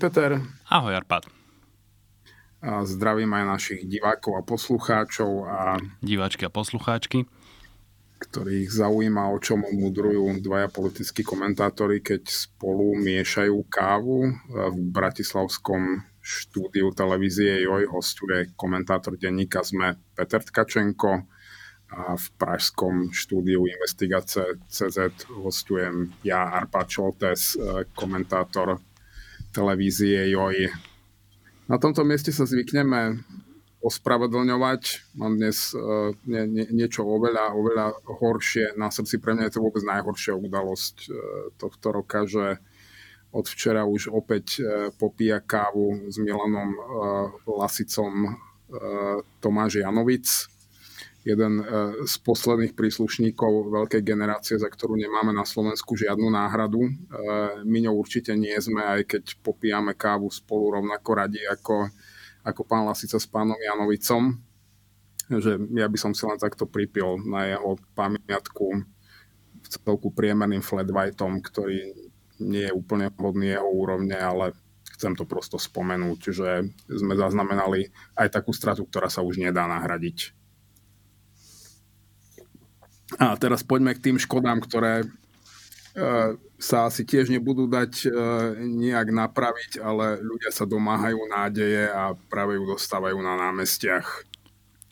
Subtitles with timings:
[0.00, 0.40] Peter.
[0.72, 1.28] Ahoj Arpad.
[2.64, 7.28] A zdravím aj našich divákov a poslucháčov a diváčky a poslucháčky
[8.20, 14.28] ktorých zaujíma, o čom mudrujú dvaja politickí komentátori, keď spolu miešajú kávu.
[14.52, 21.24] V bratislavskom štúdiu televízie JOJ hostuje komentátor denníka ZME Peter Tkačenko
[21.90, 27.56] a v pražskom štúdiu Investigace CZ hostujem ja, Arpad Čoltes,
[27.96, 28.78] komentátor
[29.50, 30.70] televízie JOJ.
[31.70, 33.22] Na tomto mieste sa zvykneme
[33.80, 34.82] ospravedlňovať.
[35.16, 37.86] Mám dnes uh, nie, nie, niečo oveľa, oveľa
[38.20, 39.16] horšie na srdci.
[39.16, 41.14] Pre mňa je to vôbec najhoršia udalosť uh,
[41.56, 42.60] tohto roka, že
[43.30, 46.82] od včera už opäť uh, popíja kávu s Milanom uh,
[47.48, 50.28] Lasicom uh, Tomáš Janovic
[51.20, 51.64] jeden e,
[52.08, 56.80] z posledných príslušníkov veľkej generácie, za ktorú nemáme na Slovensku žiadnu náhradu.
[56.80, 56.92] E,
[57.64, 61.92] my ňou určite nie sme, aj keď popíjame kávu spolu rovnako radi ako,
[62.44, 64.40] ako pán Lasica s pánom Janovicom.
[65.30, 68.66] Že ja by som si len takto pripil na jeho pamiatku
[69.60, 71.94] v celku priemerným flat whiteom, ktorý
[72.40, 74.56] nie je úplne vhodný jeho úrovne, ale
[74.96, 76.48] chcem to prosto spomenúť, že
[76.88, 80.39] sme zaznamenali aj takú stratu, ktorá sa už nedá nahradiť.
[83.18, 85.06] A teraz poďme k tým škodám, ktoré e,
[86.60, 88.08] sa asi tiež nebudú dať e,
[88.62, 94.28] nejak napraviť, ale ľudia sa domáhajú nádeje a práve ju dostávajú na námestiach.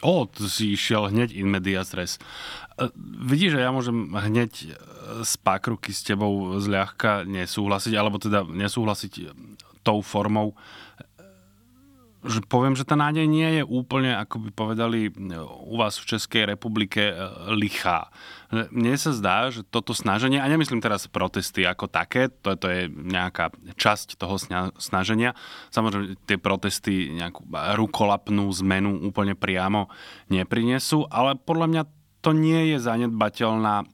[0.02, 2.18] O, to si išiel hneď in medias res.
[2.74, 2.90] E,
[3.22, 4.74] vidíš, že ja môžem hneď
[5.22, 9.30] z pákruky s tebou zľahka nesúhlasiť, alebo teda nesúhlasiť
[9.86, 10.58] tou formou,
[12.26, 15.06] že poviem, že tá nádej nie je úplne, ako by povedali
[15.62, 17.14] u vás v Českej republike, e,
[17.54, 18.10] lichá.
[18.50, 22.82] Mne sa zdá, že toto snaženie, a nemyslím teraz protesty ako také, to, to je
[22.90, 24.34] nejaká časť toho
[24.80, 25.38] snaženia,
[25.70, 27.46] samozrejme tie protesty nejakú
[27.78, 29.86] rukolapnú zmenu úplne priamo
[30.26, 31.82] neprinesú, ale podľa mňa
[32.18, 33.86] to nie je zanedbateľná e,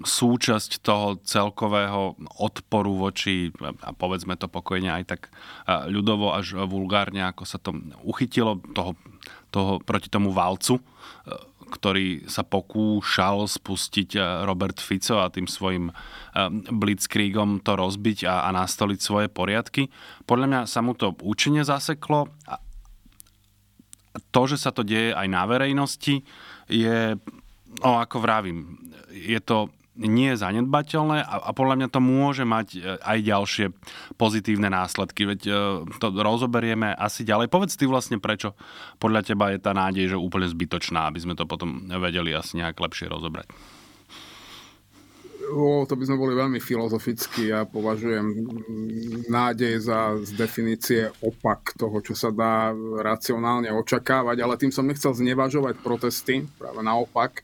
[0.00, 3.52] súčasť toho celkového odporu voči,
[3.84, 5.22] a povedzme to pokojne aj tak
[5.68, 8.96] ľudovo až vulgárne, ako sa to uchytilo toho,
[9.52, 10.82] toho proti tomu valcu, e,
[11.70, 15.94] ktorý sa pokúšal spustiť e, Robert Fico a tým svojim e,
[16.70, 19.92] blitzkriegom to rozbiť a, a nastoliť svoje poriadky.
[20.24, 22.58] Podľa mňa sa mu to účinne zaseklo a
[24.34, 26.26] to, že sa to deje aj na verejnosti,
[26.66, 26.98] je,
[27.82, 28.78] no ako vravím,
[29.10, 33.66] je to nie je zanedbateľné a, a podľa mňa to môže mať e, aj ďalšie
[34.16, 35.28] pozitívne následky.
[35.28, 35.52] Veď e,
[36.00, 37.52] to rozoberieme asi ďalej.
[37.52, 38.56] Povedz ty vlastne, prečo
[38.96, 42.80] podľa teba je tá nádej že úplne zbytočná, aby sme to potom vedeli asi nejak
[42.80, 43.52] lepšie rozobrať.
[45.50, 47.50] O, to by sme boli veľmi filozoficky.
[47.50, 48.46] Ja považujem
[49.26, 52.70] nádej za z definície opak toho, čo sa dá
[53.02, 57.42] racionálne očakávať, ale tým som nechcel znevažovať protesty, práve naopak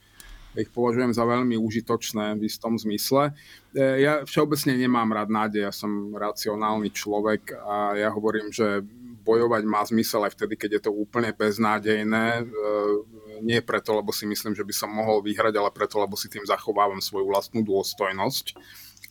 [0.61, 3.33] ich považujem za veľmi užitočné v istom zmysle.
[3.77, 8.85] E, ja všeobecne nemám rád nádej, ja som racionálny človek a ja hovorím, že
[9.27, 12.25] bojovať má zmysel aj vtedy, keď je to úplne beznádejné.
[12.41, 12.45] E,
[13.43, 16.47] nie preto, lebo si myslím, že by som mohol vyhrať, ale preto, lebo si tým
[16.47, 18.57] zachovávam svoju vlastnú dôstojnosť.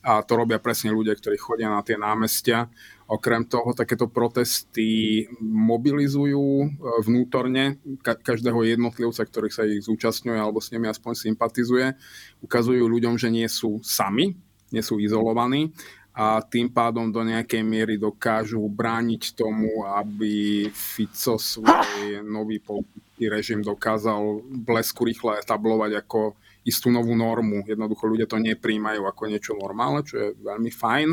[0.06, 2.70] A to robia presne ľudia, ktorí chodia na tie námestia
[3.06, 6.68] Okrem toho, takéto protesty mobilizujú e,
[7.06, 11.94] vnútorne každého jednotlivca, ktorý sa ich zúčastňuje alebo s nimi aspoň sympatizuje.
[12.42, 14.34] Ukazujú ľuďom, že nie sú sami,
[14.74, 15.70] nie sú izolovaní
[16.18, 23.62] a tým pádom do nejakej miery dokážu brániť tomu, aby Fico svoj nový politický režim
[23.62, 26.34] dokázal blesku rýchle etablovať ako
[26.66, 27.62] istú novú normu.
[27.64, 31.10] Jednoducho ľudia to nepríjmajú ako niečo normálne, čo je veľmi fajn.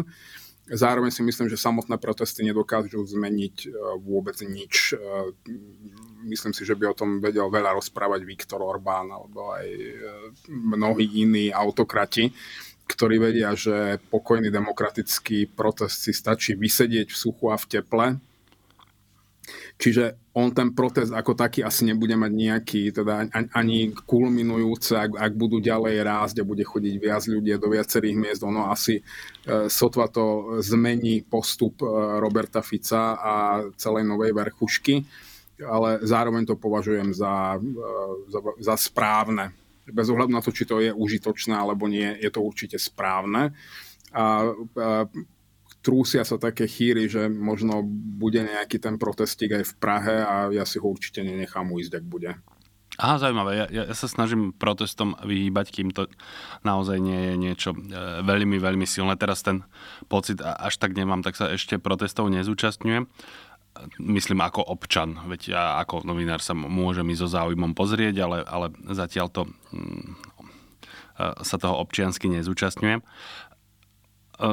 [0.73, 3.69] Zároveň si myslím, že samotné protesty nedokážu zmeniť e,
[4.01, 4.95] vôbec nič.
[4.95, 4.97] E,
[6.25, 9.93] myslím si, že by o tom vedel veľa rozprávať Viktor Orbán alebo aj e,
[10.49, 12.31] mnohí iní autokrati.
[12.87, 18.07] ktorí vedia, že pokojný demokratický protest si stačí vysedieť v suchu a v teple.
[19.83, 25.33] Čiže on ten protest ako taký asi nebude mať nejaký, teda ani kulminujúce, ak, ak
[25.37, 29.03] budú ďalej rásť a bude chodiť viac ľudí do viacerých miest, ono asi e,
[29.69, 31.87] sotva to zmení postup e,
[32.17, 33.35] Roberta Fica a
[33.77, 35.05] celej novej verchušky,
[35.69, 37.77] ale zároveň to považujem za, e,
[38.33, 39.53] za, za správne
[39.93, 43.53] bez ohľadu na to, či to je užitočné alebo nie, je to určite správne.
[44.13, 44.49] A,
[44.79, 45.09] a
[45.83, 50.63] trúsia sa také chýry, že možno bude nejaký ten protestik aj v Prahe a ja
[50.63, 52.31] si ho určite nenechám ujsť, ak bude.
[53.01, 53.57] Aha, zaujímavé.
[53.57, 56.13] Ja, ja, ja sa snažím protestom vyhýbať, kým to
[56.61, 57.79] naozaj nie je niečo e,
[58.21, 59.17] veľmi, veľmi silné.
[59.17, 59.65] Teraz ten
[60.13, 63.09] pocit až tak nemám, tak sa ešte protestov nezúčastňujem
[63.99, 68.67] myslím ako občan, veď ja ako novinár sa môžem ísť so záujmom pozrieť, ale, ale
[68.93, 69.43] zatiaľ to
[69.73, 70.13] mm,
[71.17, 73.01] e, sa toho občiansky nezúčastňujem.
[74.39, 74.49] E,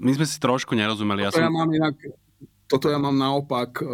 [0.00, 1.28] my sme si trošku nerozumeli.
[1.28, 1.46] Toto ja, som...
[1.46, 1.94] ja mám inak,
[2.68, 3.84] toto ja mám naopak, e,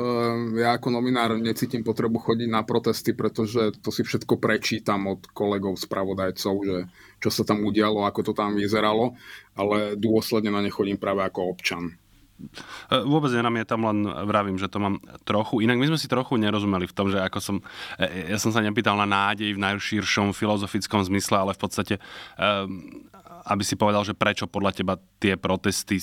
[0.58, 5.78] ja ako novinár necítim potrebu chodiť na protesty, pretože to si všetko prečítam od kolegov,
[5.78, 6.76] spravodajcov, že
[7.22, 9.14] čo sa tam udialo, ako to tam vyzeralo,
[9.54, 11.94] ale dôsledne na ne chodím práve ako občan.
[12.90, 15.62] E, vôbec nenamietam, len vravím, že to mám trochu.
[15.62, 17.56] Inak my sme si trochu nerozumeli v tom, že ako som,
[18.02, 21.94] ja som sa nepýtal na nádej v najširšom filozofickom zmysle, ale v podstate,
[23.44, 26.00] aby si povedal, že prečo podľa teba tie protesty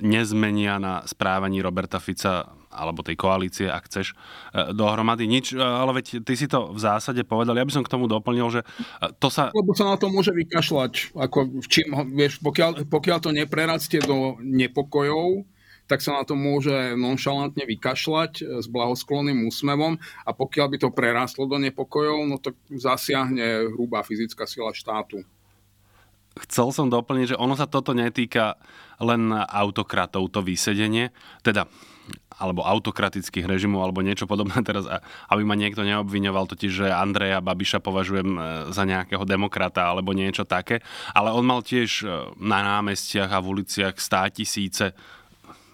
[0.00, 4.12] nezmenia na správaní Roberta Fica alebo tej koalície, ak chceš,
[4.50, 5.30] e, dohromady.
[5.30, 7.54] Nič, e, ale veď ty si to v zásade povedal.
[7.54, 9.54] Ja by som k tomu doplnil, že e, to sa...
[9.54, 11.14] Lebo sa na to môže vykašľať.
[11.14, 15.46] Ako, čím, vieš, pokiaľ, pokiaľ to neprerastie do nepokojov,
[15.86, 21.44] tak sa na to môže nonšalantne vykašľať s blahosklonným úsmevom a pokiaľ by to prerastlo
[21.44, 25.22] do nepokojov, no tak zasiahne hrubá fyzická sila štátu
[26.34, 28.58] chcel som doplniť, že ono sa toto netýka
[28.98, 31.14] len autokratov, to vysedenie,
[31.46, 31.70] teda
[32.34, 34.84] alebo autokratických režimov alebo niečo podobné teraz,
[35.30, 38.40] aby ma niekto neobviňoval totiž, že Andreja Babiša považujem e,
[38.74, 40.82] za nejakého demokrata alebo niečo také,
[41.14, 42.06] ale on mal tiež e,
[42.42, 44.92] na námestiach a v uliciach stá tisíce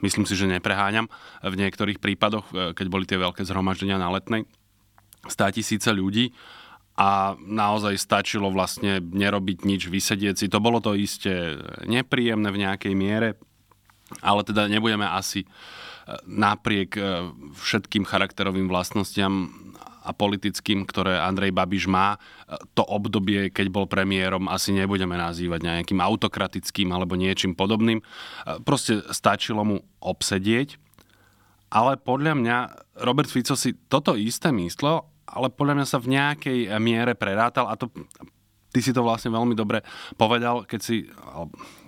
[0.00, 1.12] myslím si, že nepreháňam,
[1.44, 4.44] v niektorých prípadoch, e, keď boli tie veľké zhromaždenia na letnej,
[5.26, 6.32] stá tisíce ľudí
[7.00, 10.46] a naozaj stačilo vlastne nerobiť nič, vysedieť si.
[10.52, 11.56] To bolo to isté
[11.88, 13.40] nepríjemné v nejakej miere,
[14.20, 15.48] ale teda nebudeme asi e,
[16.28, 17.00] napriek e,
[17.56, 19.48] všetkým charakterovým vlastnostiam
[20.00, 25.64] a politickým, ktoré Andrej Babiš má, e, to obdobie, keď bol premiérom, asi nebudeme nazývať
[25.64, 28.04] nejakým autokratickým alebo niečím podobným.
[28.68, 30.76] Proste stačilo mu obsedieť.
[31.70, 32.56] Ale podľa mňa
[33.06, 37.78] Robert Fico si toto isté myslel ale podľa mňa sa v nejakej miere prerátal a
[37.78, 37.90] to
[38.70, 39.82] ty si to vlastne veľmi dobre
[40.14, 41.10] povedal, keď si,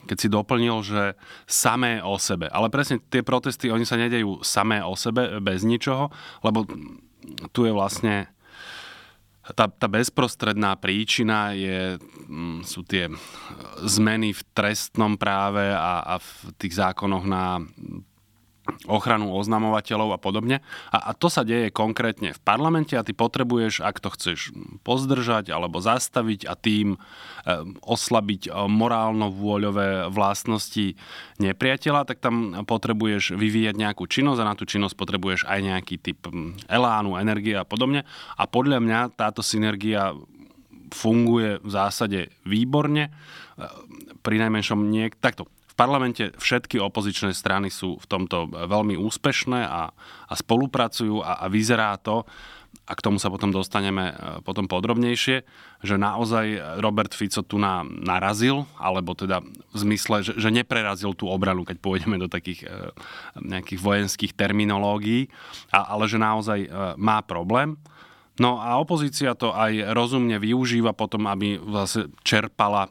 [0.06, 1.14] keď si doplnil, že
[1.46, 2.50] samé o sebe.
[2.50, 6.10] Ale presne tie protesty, oni sa nedejú samé o sebe, bez ničoho,
[6.42, 6.66] lebo
[7.54, 8.26] tu je vlastne
[9.42, 11.98] tá, tá bezprostredná príčina je,
[12.30, 13.10] mm, sú tie
[13.82, 17.58] zmeny v trestnom práve a, a v tých zákonoch na
[18.86, 20.62] ochranu oznamovateľov a podobne.
[20.94, 24.54] A, a to sa deje konkrétne v parlamente a ty potrebuješ, ak to chceš
[24.86, 26.98] pozdržať alebo zastaviť a tým e,
[27.82, 30.94] oslabiť e, morálno-vôľové vlastnosti
[31.42, 36.18] nepriateľa, tak tam potrebuješ vyvíjať nejakú činnosť a na tú činnosť potrebuješ aj nejaký typ
[36.70, 38.06] elánu, energie a podobne.
[38.38, 40.14] A podľa mňa táto synergia
[40.92, 43.08] funguje v zásade výborne.
[43.08, 43.10] E,
[44.22, 49.88] pri najmenšom niek- takto v parlamente všetky opozičné strany sú v tomto veľmi úspešné a,
[50.28, 52.28] a spolupracujú a, a vyzerá to,
[52.82, 54.14] a k tomu sa potom dostaneme e,
[54.44, 55.36] potom podrobnejšie,
[55.80, 61.28] že naozaj Robert Fico tu na, narazil, alebo teda v zmysle, že, že neprerazil tú
[61.28, 62.92] obranu, keď pôjdeme do takých e,
[63.40, 65.32] nejakých vojenských terminológií,
[65.72, 66.68] a, ale že naozaj e,
[67.00, 67.80] má problém.
[68.40, 72.88] No a opozícia to aj rozumne využíva potom, aby vlastne čerpala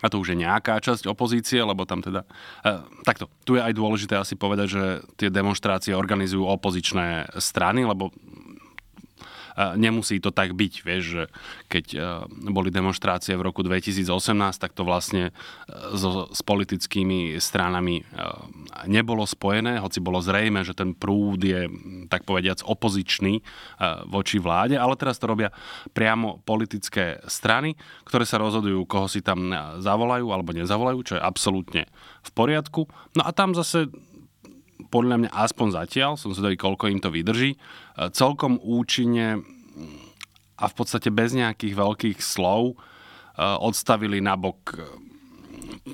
[0.00, 2.24] a to už je nejaká časť opozície, lebo tam teda...
[2.64, 4.82] E, takto, tu je aj dôležité asi povedať, že
[5.20, 8.08] tie demonstrácie organizujú opozičné strany, lebo
[9.76, 11.22] nemusí to tak byť, vieš, že
[11.68, 11.98] keď e,
[12.48, 14.08] boli demonstrácie v roku 2018,
[14.56, 15.32] tak to vlastne e,
[15.96, 18.04] so, s politickými stranami e,
[18.88, 21.68] nebolo spojené, hoci bolo zrejme, že ten prúd je,
[22.08, 23.44] tak povediac, opozičný
[24.08, 25.52] voči vláde, ale teraz to robia
[25.92, 27.74] priamo politické strany,
[28.06, 31.82] ktoré sa rozhodujú, koho si tam zavolajú alebo nezavolajú, čo je absolútne
[32.22, 32.86] v poriadku.
[33.18, 33.90] No a tam zase
[34.88, 37.58] podľa mňa aspoň zatiaľ, som zvedavý, koľko im to vydrží, e,
[38.10, 39.42] celkom účinne
[40.58, 42.78] a v podstate bez nejakých veľkých slov
[43.40, 44.76] odstavili nabok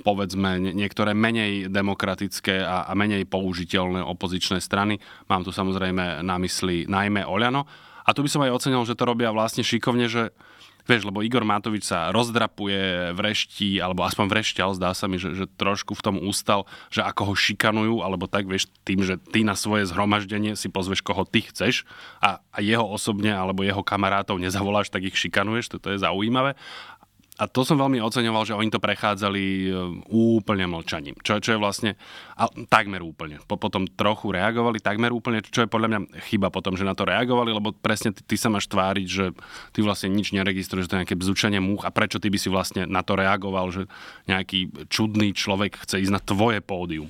[0.02, 5.00] povedzme niektoré menej demokratické a, a menej použiteľné opozičné strany.
[5.30, 7.64] Mám tu samozrejme na mysli najmä Oľano.
[8.04, 10.32] A tu by som aj ocenil, že to robia vlastne šikovne, že
[10.88, 15.44] Vieš, lebo Igor Matovič sa rozdrapuje, vreští, alebo aspoň vrešťal, zdá sa mi, že, že
[15.44, 19.52] trošku v tom ústal, že ako ho šikanujú, alebo tak, vieš, tým, že ty na
[19.52, 21.84] svoje zhromaždenie si pozveš, koho ty chceš
[22.24, 26.56] a, a jeho osobne alebo jeho kamarátov nezavoláš, tak ich šikanuješ, to je zaujímavé.
[27.38, 29.66] A to som veľmi oceňoval, že oni to prechádzali e,
[30.10, 31.14] úplne mlčaním.
[31.22, 31.94] Čo, čo je vlastne
[32.34, 33.38] a, takmer úplne.
[33.46, 37.06] Po, potom trochu reagovali takmer úplne, čo je podľa mňa chyba potom, že na to
[37.06, 39.30] reagovali, lebo presne ty, ty sa máš tváriť, že
[39.70, 42.50] ty vlastne nič neregistruješ, že to je nejaké bzučanie múch a prečo ty by si
[42.50, 43.86] vlastne na to reagoval, že
[44.26, 47.06] nejaký čudný človek chce ísť na tvoje pódium.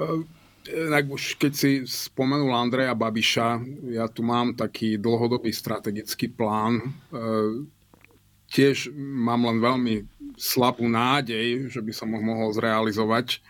[0.00, 0.39] Uh
[0.70, 3.48] Inak už keď si spomenul Andreja Babiša,
[3.90, 6.78] ja tu mám taký dlhodobý strategický plán.
[6.80, 6.84] E,
[8.50, 9.94] tiež mám len veľmi
[10.38, 13.42] slabú nádej, že by som ho mohol zrealizovať,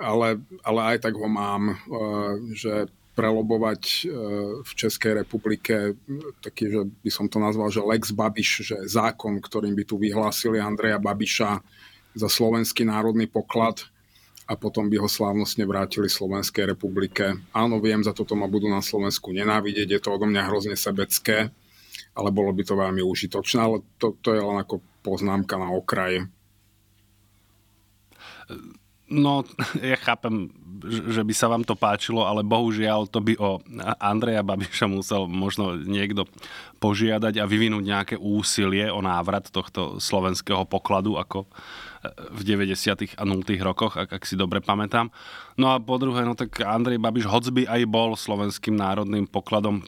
[0.00, 1.74] ale, ale aj tak ho mám, e,
[2.56, 3.98] že prelobovať e,
[4.64, 5.94] v Českej republike
[6.42, 10.58] taký, že by som to nazval, že Lex Babiš, že zákon, ktorým by tu vyhlásili
[10.58, 11.62] Andreja Babiša
[12.16, 13.84] za slovenský národný poklad–
[14.44, 17.32] a potom by ho slávnostne vrátili Slovenskej republike.
[17.56, 21.48] Áno, viem, za toto ma budú na Slovensku nenávidieť, je to odo mňa hrozne sebecké,
[22.12, 26.28] ale bolo by to veľmi užitočné, ale to, to je len ako poznámka na okraji.
[29.08, 29.44] No,
[29.80, 30.52] ja chápem,
[30.84, 33.60] že by sa vám to páčilo, ale bohužiaľ to by o
[34.00, 36.28] Andreja Babiša musel možno niekto
[36.80, 41.48] požiadať a vyvinúť nejaké úsilie o návrat tohto slovenského pokladu, ako
[42.34, 43.16] v 90.
[43.16, 43.44] a 0.
[43.64, 45.08] rokoch, ak, ak si dobre pamätám.
[45.56, 49.82] No a po druhé, no tak Andrej Babiš, hoc by aj bol slovenským národným pokladom,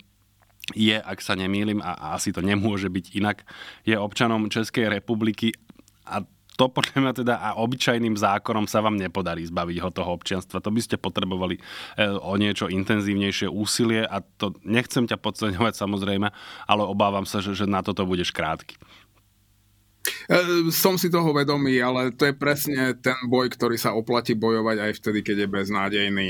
[0.75, 3.47] je, ak sa nemýlim, a, a asi to nemôže byť inak,
[3.87, 5.55] je občanom Českej republiky
[6.03, 10.65] a to podľa mňa teda a obyčajným zákonom sa vám nepodarí zbaviť ho toho občianstva.
[10.65, 11.63] To by ste potrebovali e,
[12.09, 16.33] o niečo intenzívnejšie úsilie a to nechcem ťa podceňovať samozrejme,
[16.65, 18.81] ale obávam sa, že, že na toto budeš krátky.
[20.27, 24.77] E, som si toho vedomý, ale to je presne ten boj, ktorý sa oplatí bojovať
[24.83, 26.29] aj vtedy, keď je beznádejný.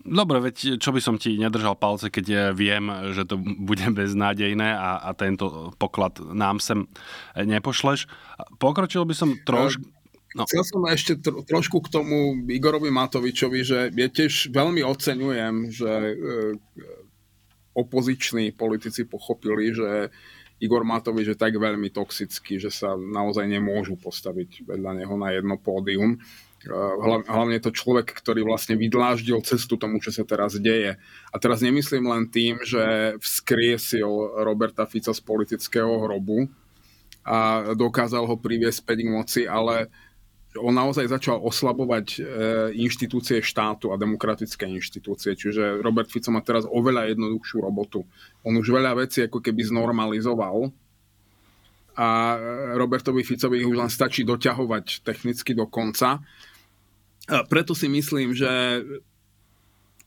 [0.00, 4.72] Dobre, veď čo by som ti nedržal palce, keď ja viem, že to bude beznádejné
[4.72, 6.88] a, a tento poklad nám sem
[7.36, 8.08] nepošleš.
[8.56, 9.84] Pokročil by som trošku...
[10.30, 10.46] No.
[10.46, 15.90] Chcel som ešte tro, trošku k tomu Igorovi Matovičovi, že ja tiež veľmi oceňujem, že
[15.90, 16.14] e,
[17.74, 20.14] opoziční politici pochopili, že
[20.60, 25.56] Igor Matovič je tak veľmi toxický, že sa naozaj nemôžu postaviť vedľa neho na jedno
[25.56, 26.20] pódium.
[27.24, 31.00] Hlavne je to človek, ktorý vlastne vydláždil cestu tomu, čo sa teraz deje.
[31.32, 36.52] A teraz nemyslím len tým, že vzkriesil Roberta Fica z politického hrobu
[37.24, 39.88] a dokázal ho priviesť späť k moci, ale
[40.58, 42.20] on naozaj začal oslabovať e,
[42.82, 45.38] inštitúcie štátu a demokratické inštitúcie.
[45.38, 48.02] Čiže Robert Fico má teraz oveľa jednoduchšiu robotu.
[48.42, 50.74] On už veľa vecí ako keby znormalizoval
[51.94, 52.08] a
[52.74, 56.22] Robertovi Ficovi už len stačí doťahovať technicky do konca.
[57.28, 58.82] Preto si myslím, že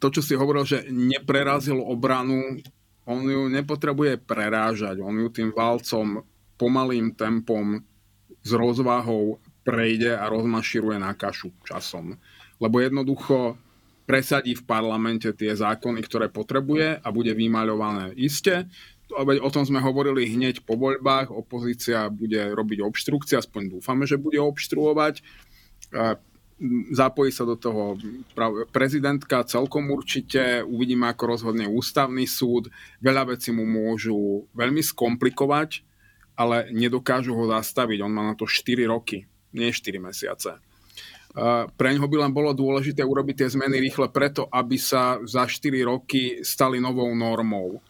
[0.02, 2.60] to, čo si hovoril, že neprerazil obranu,
[3.08, 5.00] on ju nepotrebuje prerážať.
[5.00, 6.24] On ju tým válcom
[6.60, 7.84] pomalým tempom
[8.44, 12.20] s rozvahou prejde a rozmaširuje na kašu časom.
[12.60, 13.56] Lebo jednoducho
[14.04, 18.12] presadí v parlamente tie zákony, ktoré potrebuje a bude vymaľované.
[18.20, 18.68] Isté,
[19.16, 24.44] o tom sme hovorili hneď po voľbách, opozícia bude robiť obštrukcie, aspoň dúfame, že bude
[24.44, 25.24] obštruovať.
[26.92, 27.96] Zapojí sa do toho
[28.76, 32.68] prezidentka celkom určite, uvidíme, ako rozhodne ústavný súd.
[33.00, 35.84] Veľa vecí mu môžu veľmi skomplikovať,
[36.36, 38.04] ale nedokážu ho zastaviť.
[38.04, 40.58] On má na to 4 roky nie 4 mesiace.
[41.74, 45.66] Pre ňoho by len bolo dôležité urobiť tie zmeny rýchle preto, aby sa za 4
[45.82, 47.82] roky stali novou normou.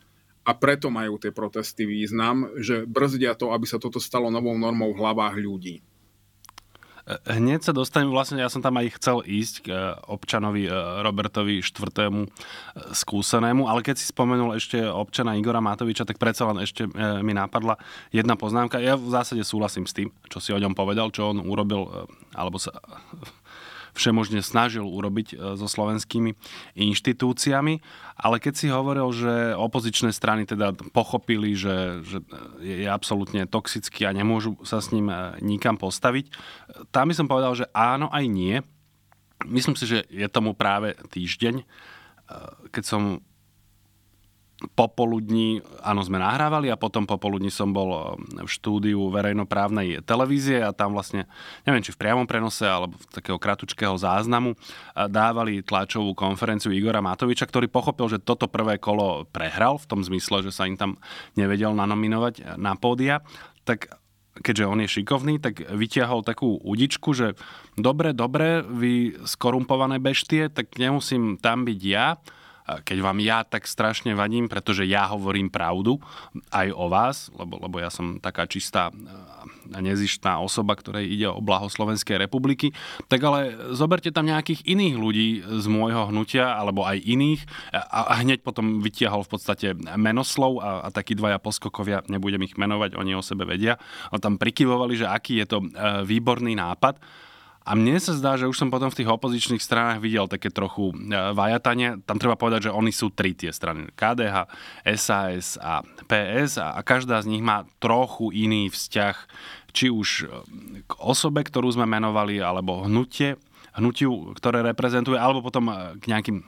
[0.44, 4.92] A preto majú tie protesty význam, že brzdia to, aby sa toto stalo novou normou
[4.92, 5.80] v hlavách ľudí.
[7.04, 10.72] Hneď sa dostanem, vlastne ja som tam aj chcel ísť k e, občanovi e,
[11.04, 11.92] Robertovi IV.
[11.92, 12.08] E,
[12.96, 16.88] skúsenému, ale keď si spomenul ešte občana Igora Matoviča, tak predsa len ešte
[17.20, 17.76] mi napadla
[18.16, 18.80] jedna poznámka.
[18.80, 22.56] Ja v zásade súhlasím s tým, čo si o ňom povedal, čo on urobil, alebo
[22.56, 22.72] sa
[23.94, 26.34] všemožne snažil urobiť e, so slovenskými
[26.78, 27.80] inštitúciami.
[28.18, 32.18] Ale keď si hovoril, že opozičné strany teda pochopili, že, že
[32.62, 36.34] je absolútne toxický a nemôžu sa s ním e, nikam postaviť,
[36.90, 38.58] tam by som povedal, že áno aj nie.
[39.46, 41.66] Myslím si, že je tomu práve týždeň, e,
[42.74, 43.22] keď som
[44.72, 48.02] popoludní, áno, sme nahrávali a potom popoludní som bol eh,
[48.44, 51.28] v štúdiu verejnoprávnej televízie a tam vlastne,
[51.68, 54.60] neviem či v priamom prenose alebo v takého kratučkého záznamu eh,
[55.12, 60.44] dávali tlačovú konferenciu Igora Matoviča, ktorý pochopil, že toto prvé kolo prehral v tom zmysle,
[60.48, 60.96] že sa im tam
[61.36, 63.22] nevedel nanominovať na pódia,
[63.68, 63.92] tak
[64.40, 67.38] keďže on je šikovný, tak vytiahol takú udičku, že
[67.78, 72.18] dobre, dobre, vy skorumpované beštie, tak nemusím tam byť ja,
[72.64, 76.00] keď vám ja tak strašne vadím, pretože ja hovorím pravdu
[76.50, 78.90] aj o vás, lebo, lebo ja som taká čistá
[79.72, 82.76] a nezištná osoba, ktorej ide o blaho Slovenskej republiky,
[83.08, 87.42] tak ale zoberte tam nejakých iných ľudí z môjho hnutia, alebo aj iných
[87.72, 92.60] a, a hneď potom vytiahol v podstate menoslov a, a takí dvaja poskokovia, nebudem ich
[92.60, 93.80] menovať, oni o sebe vedia,
[94.12, 95.68] a tam prikyvovali, že aký je to e,
[96.04, 97.00] výborný nápad.
[97.64, 100.92] A mne sa zdá, že už som potom v tých opozičných stranách videl také trochu
[100.92, 100.96] e,
[101.32, 102.04] vajatanie.
[102.04, 103.88] Tam treba povedať, že oni sú tri tie strany.
[103.96, 104.52] KDH,
[105.00, 109.16] SAS a PS a, každá z nich má trochu iný vzťah
[109.72, 110.26] či už e,
[110.84, 113.40] k osobe, ktorú sme menovali, alebo hnutie,
[113.74, 116.44] hnutiu, ktoré reprezentuje, alebo potom e, k nejakým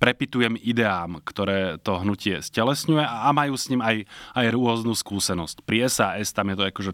[0.00, 5.62] prepitujem ideám, ktoré to hnutie stelesňuje a majú s ním aj, aj rôznu skúsenosť.
[5.62, 6.92] Pri SAS tam je to akože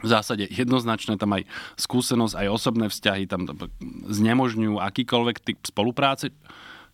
[0.00, 1.44] v zásade jednoznačné, tam aj
[1.76, 3.46] skúsenosť, aj osobné vzťahy tam
[4.08, 6.32] znemožňujú akýkoľvek typ spolupráce,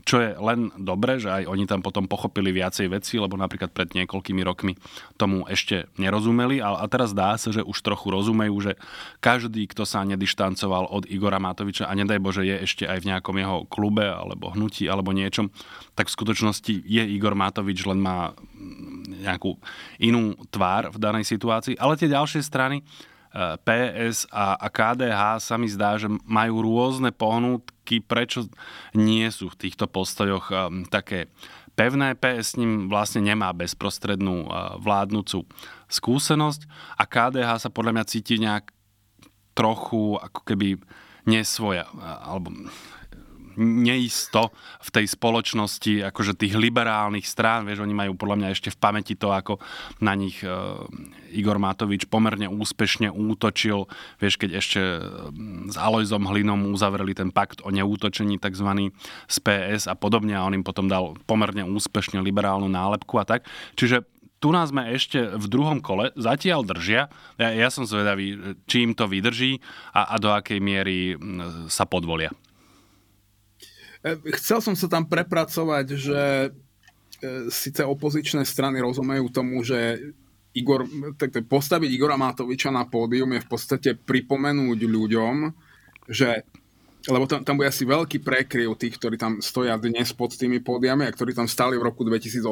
[0.06, 3.90] čo je len dobre, že aj oni tam potom pochopili viacej veci, lebo napríklad pred
[3.90, 4.78] niekoľkými rokmi
[5.18, 8.72] tomu ešte nerozumeli a, a teraz dá sa, že už trochu rozumejú, že
[9.18, 13.34] každý, kto sa nedištancoval od Igora Matoviča a nedaj Bože je ešte aj v nejakom
[13.34, 15.50] jeho klube alebo hnutí alebo niečom,
[15.98, 18.30] tak v skutočnosti je Igor Matovič, len má
[19.26, 19.58] nejakú
[19.98, 21.75] inú tvár v danej situácii.
[21.82, 22.86] Ale tie ďalšie strany,
[23.37, 28.49] PS a, a KDH sa mi zdá, že majú rôzne pohnutky, prečo
[28.97, 31.28] nie sú v týchto postojoch um, také
[31.76, 32.16] pevné.
[32.16, 35.45] PS s ním vlastne nemá bezprostrednú uh, vládnúcu
[35.93, 36.64] skúsenosť
[36.97, 38.73] a KDH sa podľa mňa cíti nejak
[39.57, 40.81] trochu ako keby
[41.27, 41.88] nesvoja,
[42.22, 42.55] alebo
[43.57, 44.53] neisto
[44.85, 49.14] v tej spoločnosti akože tých liberálnych strán, vieš, oni majú podľa mňa ešte v pamäti
[49.16, 49.59] to, ako
[50.05, 50.49] na nich e,
[51.33, 53.88] Igor Matovič pomerne úspešne útočil,
[54.21, 55.01] vieš, keď ešte e,
[55.73, 58.92] s Alojzom Hlinom uzavreli ten pakt o neútočení tzv.
[59.27, 63.49] z PS a podobne a on im potom dal pomerne úspešne liberálnu nálepku a tak.
[63.75, 64.05] Čiže
[64.37, 67.09] tu nás sme ešte v druhom kole, zatiaľ držia.
[67.40, 69.64] Ja, ja som zvedavý, či im to vydrží
[69.97, 71.16] a, a do akej miery
[71.73, 72.31] sa podvolia.
[74.07, 76.49] E, chcel som sa tam prepracovať, že e,
[77.51, 79.99] síce opozičné strany rozumejú tomu, že
[80.55, 80.87] Igor,
[81.19, 85.35] tak postaviť Igora Matoviča na pódium je v podstate pripomenúť ľuďom,
[86.07, 86.47] že
[87.07, 91.07] lebo tam, tam bude asi veľký prekryv tých, ktorí tam stoja dnes pod tými pódiami
[91.07, 92.42] a ktorí tam stali v roku 2018.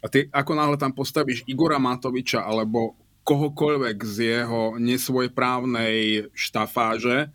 [0.00, 2.96] A ty, ako náhle tam postavíš Igora Matoviča alebo
[3.28, 7.28] kohokoľvek z jeho nesvojprávnej štafáže,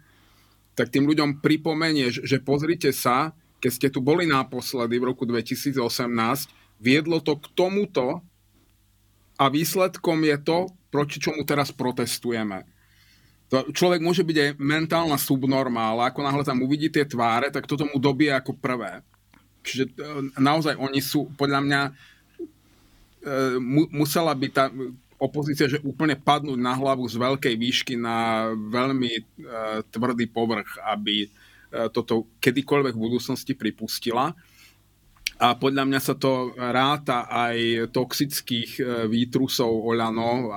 [0.74, 5.78] tak tým ľuďom pripomenieš, že pozrite sa, keď ste tu boli naposledy v roku 2018,
[6.82, 8.26] viedlo to k tomuto
[9.38, 10.58] a výsledkom je to,
[10.94, 12.66] proti čomu teraz protestujeme.
[13.54, 17.70] To človek môže byť aj mentálna subnorma, ale ako náhle tam uvidí tie tváre, tak
[17.70, 19.06] toto mu dobie ako prvé.
[19.62, 19.92] Čiže e,
[20.42, 21.92] naozaj oni sú, podľa mňa, e,
[23.94, 24.74] musela by tá,
[25.20, 29.22] opozícia, že úplne padnúť na hlavu z veľkej výšky na veľmi e,
[29.90, 31.28] tvrdý povrch, aby e,
[31.90, 34.34] toto kedykoľvek v budúcnosti pripustila.
[35.44, 40.54] A podľa mňa sa to ráta aj toxických e, výtrusov Oľano,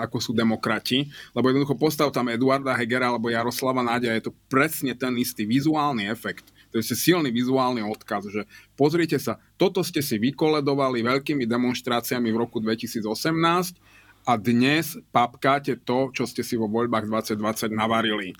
[0.00, 4.94] ako sú demokrati, lebo jednoducho postav tam Eduarda Hegera alebo Jaroslava Nádia, je to presne
[4.94, 6.54] ten istý vizuálny efekt.
[6.70, 8.46] To je silný vizuálny odkaz, že
[8.78, 13.89] pozrite sa, toto ste si vykoledovali veľkými demonstráciami v roku 2018,
[14.30, 18.38] a dnes papkáte to, čo ste si vo voľbách 2020 navarili.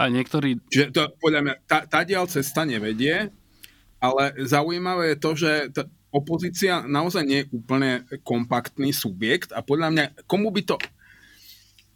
[0.00, 0.56] A niektorí...
[0.72, 3.28] Čiže to, podľa mňa, tá, tá dial cesta nevedie,
[4.00, 9.88] ale zaujímavé je to, že tá opozícia naozaj nie je úplne kompaktný subjekt a podľa
[9.92, 10.76] mňa, komu by to...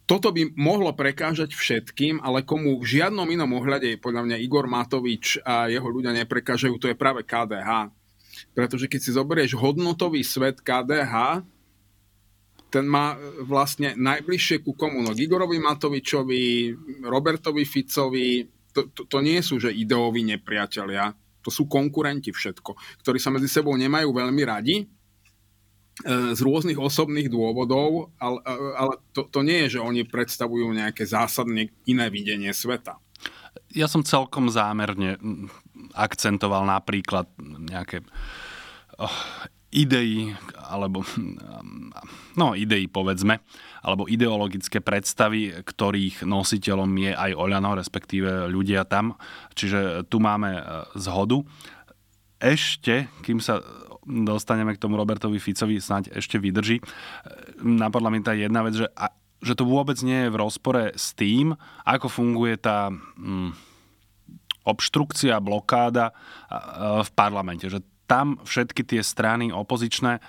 [0.05, 5.39] Toto by mohlo prekážať všetkým, ale komu v žiadnom inom ohľade podľa mňa Igor Matovič
[5.39, 7.95] a jeho ľudia neprekážajú, to je práve KDH.
[8.51, 11.47] Pretože keď si zoberieš hodnotový svet KDH,
[12.71, 15.03] ten má vlastne najbližšie ku komu?
[15.03, 16.71] No Igorovi Matovičovi,
[17.03, 21.11] Robertovi Ficovi, to, to, to nie sú, že ideoví nepriatelia,
[21.43, 24.85] to sú konkurenti všetko, ktorí sa medzi sebou nemajú veľmi radi, e,
[26.31, 28.39] z rôznych osobných dôvodov, ale,
[28.79, 32.95] ale to, to nie je, že oni predstavujú nejaké zásadne iné videnie sveta.
[33.75, 35.19] Ja som celkom zámerne
[35.91, 37.27] akcentoval napríklad
[37.67, 38.03] nejaké
[38.95, 39.11] oh,
[39.71, 40.35] ideí,
[40.67, 41.01] alebo
[42.39, 43.39] no ideí povedzme,
[43.81, 49.15] alebo ideologické predstavy, ktorých nositeľom je aj Oľano, respektíve ľudia tam.
[49.55, 50.63] Čiže tu máme e,
[50.99, 51.41] zhodu.
[52.37, 53.63] Ešte, kým sa
[54.05, 56.83] dostaneme k tomu Robertovi Ficovi, snáď ešte vydrží, e,
[57.63, 58.87] napadla mi tá jedna vec, že,
[59.41, 61.55] že to vôbec nie je v rozpore s tým,
[61.87, 62.91] ako funguje tá...
[63.17, 63.71] Hm,
[64.61, 66.13] obštrukcia, blokáda
[67.01, 67.65] v parlamente.
[67.65, 67.81] Že
[68.11, 70.21] tam všetky tie strany opozičné e,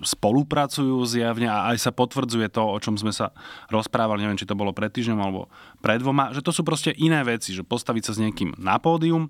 [0.00, 3.36] spolupracujú zjavne a aj sa potvrdzuje to, o čom sme sa
[3.68, 5.52] rozprávali, neviem, či to bolo pred týždňom alebo
[5.84, 9.28] pred dvoma, že to sú proste iné veci, že postaviť sa s niekým na pódium,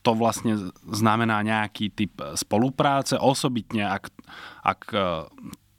[0.00, 4.08] to vlastne znamená nejaký typ spolupráce, osobitne ak,
[4.64, 5.04] ak e,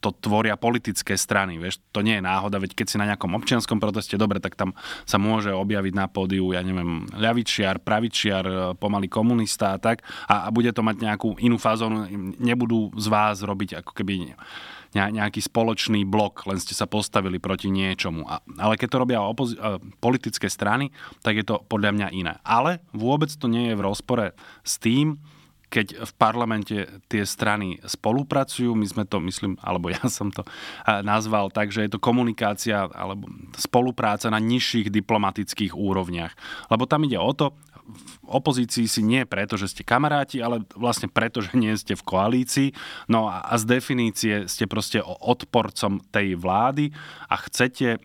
[0.06, 1.58] to tvoria politické strany.
[1.58, 4.78] Vieš, to nie je náhoda, veď keď si na nejakom občianskom proteste, dobre, tak tam
[5.10, 10.48] sa môže objaviť na pódiu, ja neviem, ľavičiar, pravičiar, pomaly komunista a tak a, a
[10.54, 12.06] bude to mať nejakú inú fázonu,
[12.38, 14.38] nebudú z vás robiť ako keby
[14.96, 18.24] nejaký spoločný blok, len ste sa postavili proti niečomu.
[18.32, 19.60] A, ale keď to robia opozi-
[20.00, 22.40] politické strany, tak je to podľa mňa iné.
[22.48, 24.32] Ale vôbec to nie je v rozpore
[24.64, 25.20] s tým,
[25.70, 26.76] keď v parlamente
[27.10, 30.46] tie strany spolupracujú, my sme to, myslím, alebo ja som to
[30.86, 36.34] nazval tak, že je to komunikácia alebo spolupráca na nižších diplomatických úrovniach.
[36.70, 37.54] Lebo tam ide o to,
[37.86, 42.02] v opozícii si nie preto, že ste kamaráti, ale vlastne preto, že nie ste v
[42.02, 42.70] koalícii.
[43.06, 46.90] No a, z definície ste proste odporcom tej vlády
[47.30, 48.02] a chcete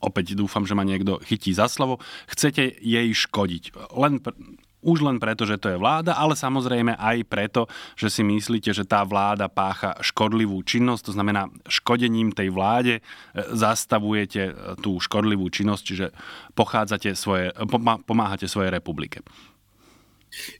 [0.00, 3.76] opäť dúfam, že ma niekto chytí za slovo, chcete jej škodiť.
[3.96, 4.20] Len
[4.80, 8.88] už len preto, že to je vláda, ale samozrejme aj preto, že si myslíte, že
[8.88, 13.02] tá vláda pácha škodlivú činnosť, to znamená škodením tej vláde e,
[13.52, 16.06] zastavujete e, tú škodlivú činnosť, čiže
[16.56, 17.52] pochádzate svoje,
[18.08, 19.20] pomáhate svojej republike.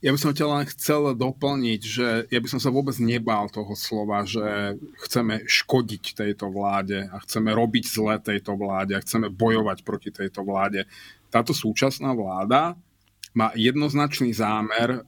[0.02, 3.70] Ja by som ťa len chcel doplniť, že ja by som sa vôbec nebál toho
[3.78, 4.74] slova, že
[5.06, 10.42] chceme škodiť tejto vláde a chceme robiť zle tejto vláde a chceme bojovať proti tejto
[10.42, 10.90] vláde.
[11.30, 12.74] Táto súčasná vláda
[13.34, 15.04] má jednoznačný zámer uh,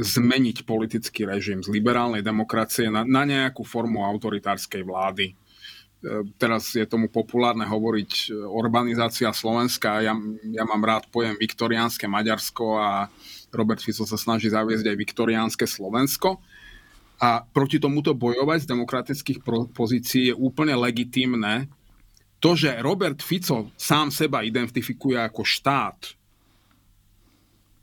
[0.00, 5.32] zmeniť politický režim z liberálnej demokracie na, na nejakú formu autoritárskej vlády.
[5.32, 10.04] Uh, teraz je tomu populárne hovoriť e, urbanizácia Slovenska.
[10.04, 10.14] Ja,
[10.52, 13.08] ja mám rád pojem viktoriánske Maďarsko a
[13.56, 16.38] Robert Fico sa snaží zaviesť aj viktoriánske Slovensko.
[17.16, 19.38] A proti tomuto bojovať z demokratických
[19.72, 21.64] pozícií je úplne legitimné.
[22.44, 26.12] To, že Robert Fico sám seba identifikuje ako štát,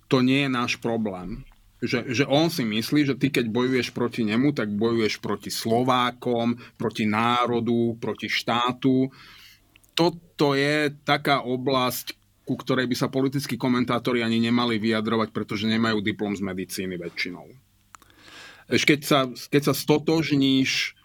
[0.08, 1.44] to nie je náš problém.
[1.84, 6.56] Že, že on si myslí, že ty keď bojuješ proti nemu, tak bojuješ proti Slovákom,
[6.80, 9.12] proti národu, proti štátu.
[9.92, 12.16] Toto je taká oblasť,
[12.48, 17.52] ku ktorej by sa politickí komentátori ani nemali vyjadrovať, pretože nemajú diplom z medicíny väčšinou.
[18.72, 20.96] Keď, sa, keď sa stotožníš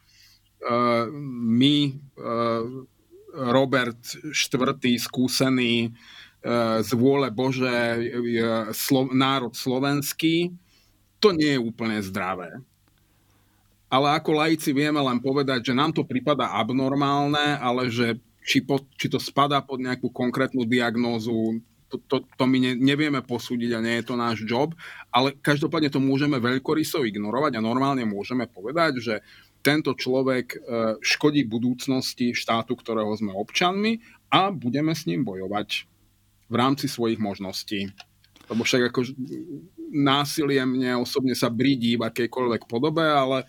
[0.62, 1.10] uh,
[1.42, 2.86] my, uh,
[3.34, 3.98] Robert
[4.30, 5.90] IV, skúsený
[6.82, 7.98] z vôle Bože
[8.70, 10.54] slo, národ slovenský,
[11.18, 12.62] to nie je úplne zdravé.
[13.88, 18.84] Ale ako laici vieme len povedať, že nám to prípada abnormálne, ale že či, po,
[18.96, 23.84] či to spadá pod nejakú konkrétnu diagnózu, to, to, to my ne, nevieme posúdiť a
[23.84, 24.76] nie je to náš job,
[25.08, 29.14] ale každopádne to môžeme veľkoryso ignorovať a normálne môžeme povedať, že
[29.64, 30.58] tento človek e,
[31.00, 35.88] škodí budúcnosti štátu, ktorého sme občanmi a budeme s ním bojovať
[36.48, 37.92] v rámci svojich možností.
[38.48, 39.12] Lebo však ako
[39.92, 43.44] násilie mne osobne sa brídí v akejkoľvek podobe, ale,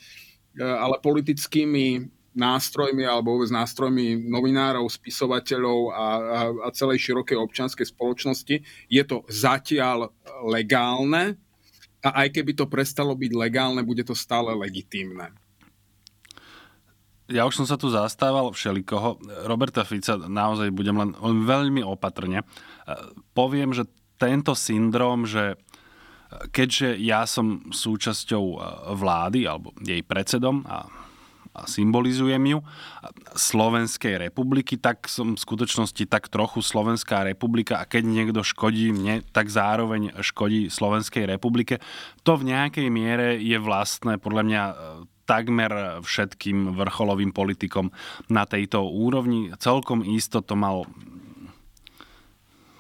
[0.56, 2.04] e, ale politickými
[2.36, 8.56] nástrojmi alebo vôbec nástrojmi novinárov, spisovateľov a, a, a celej širokej občianskej spoločnosti
[8.88, 10.14] je to zatiaľ
[10.46, 11.36] legálne
[12.00, 15.36] a aj keby to prestalo byť legálne, bude to stále legitímne
[17.30, 19.22] ja už som sa tu zastával všelikoho.
[19.46, 22.42] Roberta Fica naozaj budem len, len veľmi opatrne.
[22.90, 23.86] E, poviem, že
[24.18, 25.56] tento syndrom, že
[26.50, 28.58] keďže ja som súčasťou e,
[28.98, 30.86] vlády alebo jej predsedom a,
[31.54, 32.60] a symbolizujem ju
[33.34, 39.26] Slovenskej republiky, tak som v skutočnosti tak trochu Slovenská republika a keď niekto škodí mne,
[39.34, 41.82] tak zároveň škodí Slovenskej republike.
[42.26, 44.64] To v nejakej miere je vlastné podľa mňa
[45.30, 47.94] takmer všetkým vrcholovým politikom
[48.34, 49.54] na tejto úrovni.
[49.62, 50.90] Celkom isto to mal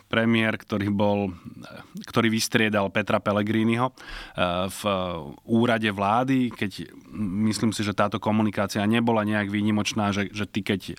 [0.09, 1.37] premiér, ktorý bol,
[2.09, 3.93] ktorý vystriedal Petra Pellegriniho
[4.67, 4.81] v
[5.45, 6.89] úrade vlády, keď
[7.45, 10.97] myslím si, že táto komunikácia nebola nejak výnimočná, že, že ty keď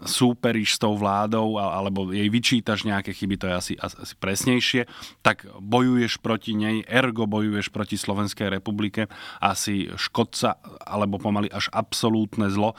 [0.00, 4.88] súperíš s tou vládou alebo jej vyčítaš nejaké chyby, to je asi, asi presnejšie,
[5.20, 9.12] tak bojuješ proti nej, ergo bojuješ proti Slovenskej republike,
[9.44, 12.72] asi škodca alebo pomaly až absolútne zlo.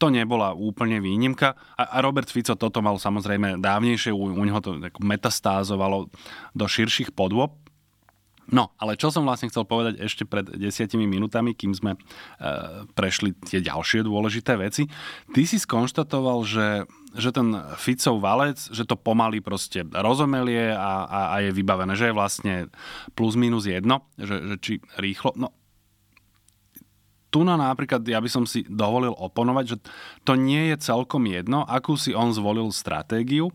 [0.00, 4.58] To nebola úplne výnimka a, a Robert Fico toto mal samozrejme dávnejšie, u, u neho
[4.64, 6.08] to metastázovalo
[6.56, 7.52] do širších podôb,
[8.50, 11.98] No, ale čo som vlastne chcel povedať ešte pred desiatimi minutami, kým sme e,
[12.98, 14.90] prešli tie ďalšie dôležité veci.
[15.30, 16.68] Ty si skonštatoval, že,
[17.14, 22.10] že ten Ficov valec, že to pomaly proste rozomelie a, a, a je vybavené, že
[22.10, 22.54] je vlastne
[23.14, 25.30] plus minus jedno, že, že či rýchlo.
[25.38, 25.54] No,
[27.30, 29.76] tu na napríklad ja by som si dovolil oponovať, že
[30.26, 33.54] to nie je celkom jedno, akú si on zvolil stratégiu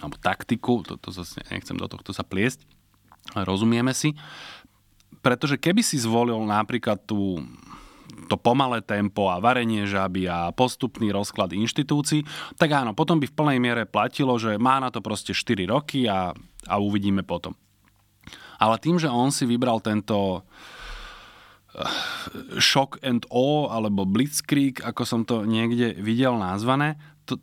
[0.00, 2.66] alebo taktiku, to, to zase nechcem do tohto sa pliesť,
[3.32, 4.12] Rozumieme si?
[5.24, 7.40] Pretože keby si zvolil napríklad tú
[8.28, 12.24] to pomalé tempo a varenie žaby a postupný rozklad inštitúcií,
[12.56, 16.08] tak áno, potom by v plnej miere platilo, že má na to proste 4 roky
[16.08, 16.32] a,
[16.68, 17.56] a uvidíme potom.
[18.60, 20.46] Ale tým, že on si vybral tento
[22.62, 27.42] shock and awe alebo blitzkrieg, ako som to niekde videl nazvané, to,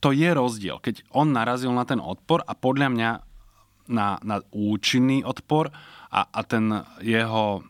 [0.00, 0.80] to je rozdiel.
[0.80, 3.10] Keď on narazil na ten odpor a podľa mňa
[3.92, 5.68] na, na účinný odpor
[6.08, 6.72] a, a ten
[7.04, 7.60] jeho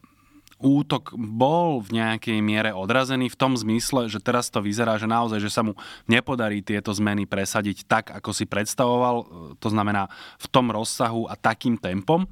[0.65, 5.43] útok bol v nejakej miere odrazený v tom zmysle, že teraz to vyzerá, že naozaj,
[5.43, 5.75] že sa mu
[6.07, 9.17] nepodarí tieto zmeny presadiť tak, ako si predstavoval,
[9.59, 10.07] to znamená
[10.39, 12.31] v tom rozsahu a takým tempom,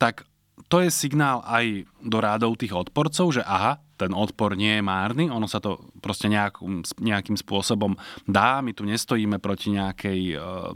[0.00, 0.24] tak
[0.70, 5.26] to je signál aj do rádov tých odporcov, že aha, ten odpor nie je márny,
[5.26, 10.72] ono sa to proste nejakým, nejakým spôsobom dá, my tu nestojíme proti nejakej uh,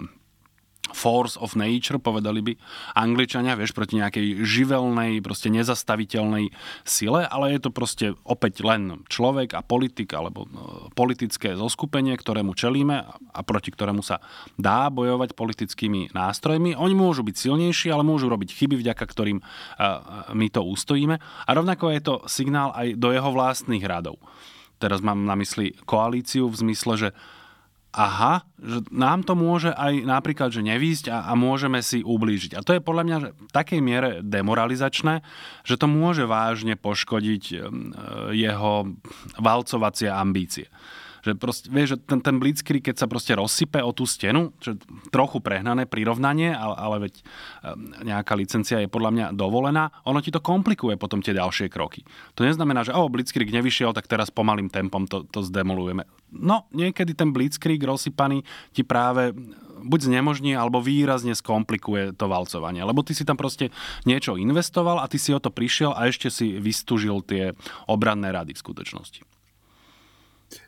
[0.92, 2.52] force of nature, povedali by
[2.98, 6.52] angličania, vieš, proti nejakej živelnej, proste nezastaviteľnej
[6.84, 12.52] sile, ale je to proste opäť len človek a politik alebo no, politické zoskupenie, ktorému
[12.52, 14.20] čelíme a proti ktorému sa
[14.60, 16.76] dá bojovať politickými nástrojmi.
[16.76, 19.40] Oni môžu byť silnejší, ale môžu robiť chyby, vďaka ktorým
[20.30, 21.16] my to ustojíme.
[21.20, 24.20] A rovnako je to signál aj do jeho vlastných radov.
[24.82, 27.08] Teraz mám na mysli koalíciu v zmysle, že
[27.94, 32.58] aha, že nám to môže aj napríklad, že nevísť a, a môžeme si ublížiť.
[32.58, 35.22] A to je podľa mňa že v takej miere demoralizačné,
[35.62, 37.44] že to môže vážne poškodiť
[38.34, 38.74] jeho
[39.38, 40.66] valcovacie ambície
[41.24, 44.76] že proste, vieš, že ten, ten blitzkrieg, keď sa proste rozsype o tú stenu, že
[45.08, 50.28] trochu prehnané prirovnanie, ale, ale veď ehm, nejaká licencia je podľa mňa dovolená, ono ti
[50.28, 52.04] to komplikuje potom tie ďalšie kroky.
[52.36, 56.04] To neznamená, že o, blitzkrieg nevyšiel, tak teraz pomalým tempom to, to zdemolujeme.
[56.34, 58.44] No, niekedy ten blitzkrieg rozsypaný
[58.76, 59.32] ti práve
[59.84, 62.80] buď znemožní, alebo výrazne skomplikuje to valcovanie.
[62.80, 63.68] Lebo ty si tam proste
[64.08, 67.52] niečo investoval a ty si o to prišiel a ešte si vystúžil tie
[67.84, 69.33] obranné rady v skutočnosti.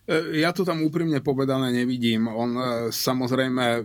[0.06, 2.26] E, ja to tam úprimne povedané nevidím.
[2.30, 3.80] On e, samozrejme, e,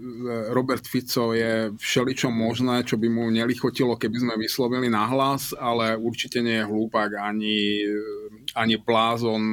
[0.53, 6.41] Robert Fico je všeličo možné, čo by mu nelichotilo, keby sme vyslovili nahlas, ale určite
[6.41, 7.85] nie je hlúpak ani,
[8.55, 9.43] ani blázon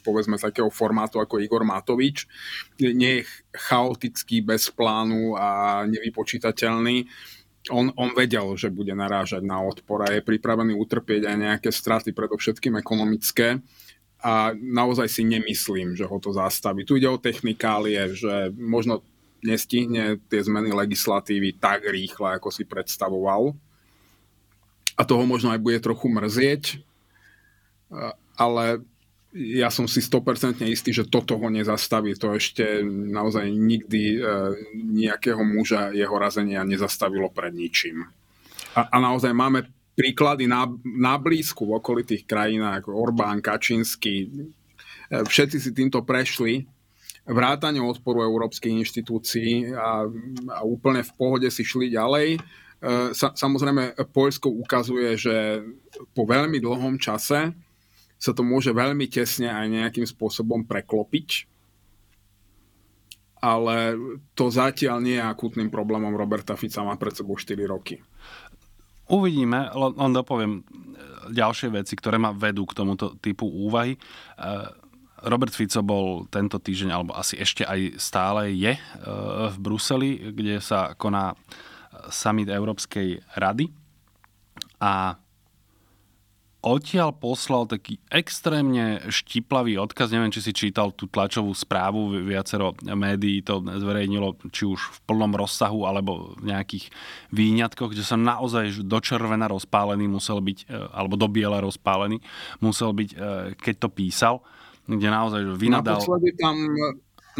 [0.00, 2.24] povedzme takého formátu ako Igor Matovič.
[2.80, 7.04] Nie je chaotický, bez plánu a nevypočítateľný.
[7.68, 12.16] On, on vedel, že bude narážať na odpor a je pripravený utrpieť aj nejaké straty,
[12.16, 13.60] predovšetkým ekonomické
[14.20, 16.84] a naozaj si nemyslím, že ho to zastaví.
[16.84, 19.00] Tu ide o technikálie, že možno
[19.40, 23.56] nestihne tie zmeny legislatívy tak rýchle, ako si predstavoval.
[25.00, 26.84] A toho možno aj bude trochu mrzieť,
[28.36, 28.84] ale
[29.32, 32.18] ja som si 100% istý, že toto ho nezastaví.
[32.18, 34.20] To ešte naozaj nikdy e,
[34.74, 38.10] nejakého muža jeho razenia nezastavilo pred ničím.
[38.74, 44.28] A, a naozaj máme príklady na, na blízku v okolitých krajinách, Orbán, Kačinsky, e,
[45.28, 46.64] všetci si týmto prešli,
[47.28, 50.08] vrátane odporu európskych inštitúcií a,
[50.56, 52.28] a úplne v pohode si šli ďalej.
[52.32, 52.38] E,
[53.12, 55.60] sa, samozrejme, Poľsko ukazuje, že
[56.16, 57.52] po veľmi dlhom čase
[58.16, 61.44] sa to môže veľmi tesne aj nejakým spôsobom preklopiť,
[63.40, 63.96] ale
[64.36, 68.00] to zatiaľ nie je akútnym problémom Roberta Fica, má pred sebou 4 roky.
[69.10, 70.62] Uvidíme, len dopoviem e,
[71.34, 73.94] ďalšie veci, ktoré ma vedú k tomuto typu úvahy.
[73.94, 73.98] E,
[75.26, 78.80] Robert Fico bol tento týždeň, alebo asi ešte aj stále je e,
[79.50, 81.34] v Bruseli, kde sa koná
[82.08, 83.66] summit Európskej rady.
[84.78, 85.18] A
[86.60, 93.40] odtiaľ poslal taký extrémne štiplavý odkaz, neviem, či si čítal tú tlačovú správu, viacero médií
[93.40, 96.92] to zverejnilo, či už v plnom rozsahu, alebo v nejakých
[97.32, 102.20] výňatkoch, kde sa naozaj do červena rozpálený musel byť, e, alebo do biela rozpálený
[102.60, 103.16] musel byť, e,
[103.56, 104.34] keď to písal,
[104.84, 106.02] kde naozaj vynadal...
[106.02, 106.56] Naposledy tam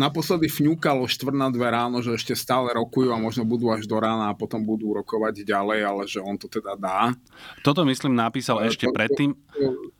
[0.00, 4.00] naposledy fňúkalo štvrt na dve ráno, že ešte stále rokujú a možno budú až do
[4.00, 7.12] rána a potom budú rokovať ďalej, ale že on to teda dá.
[7.60, 9.36] Toto myslím napísal ešte to, predtým.
[9.36, 9.92] To,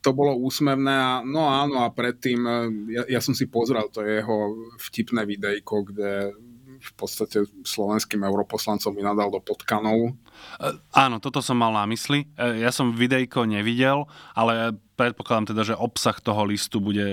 [0.00, 2.56] to bolo úsmevné a no áno a predtým, e,
[2.94, 6.32] ja, ja som si pozrel to jeho vtipné videjko, kde
[6.80, 10.16] v podstate slovenským europoslancom vynadal do potkanov.
[10.58, 12.24] E, áno, toto som mal na mysli.
[12.34, 17.04] E, ja som videjko nevidel, ale predpokladám teda, že obsah toho listu bude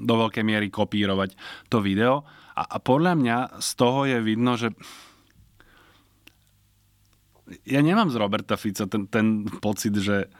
[0.00, 1.36] do veľkej miery kopírovať
[1.68, 2.24] to video.
[2.56, 4.72] A, a podľa mňa z toho je vidno, že
[7.68, 10.32] ja nemám z Roberta Fica ten, ten pocit, že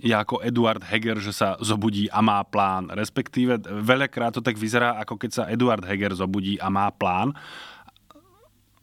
[0.00, 2.88] ja ako Eduard Heger, že sa zobudí a má plán.
[2.88, 7.36] Respektíve veľakrát to tak vyzerá, ako keď sa Eduard Heger zobudí a má plán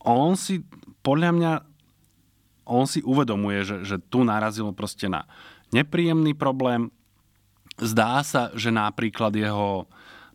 [0.04, 0.64] on si,
[1.04, 1.52] podľa mňa,
[2.70, 5.26] on si uvedomuje, že, že tu narazil proste na
[5.74, 6.94] nepríjemný problém.
[7.80, 9.88] Zdá sa, že napríklad jeho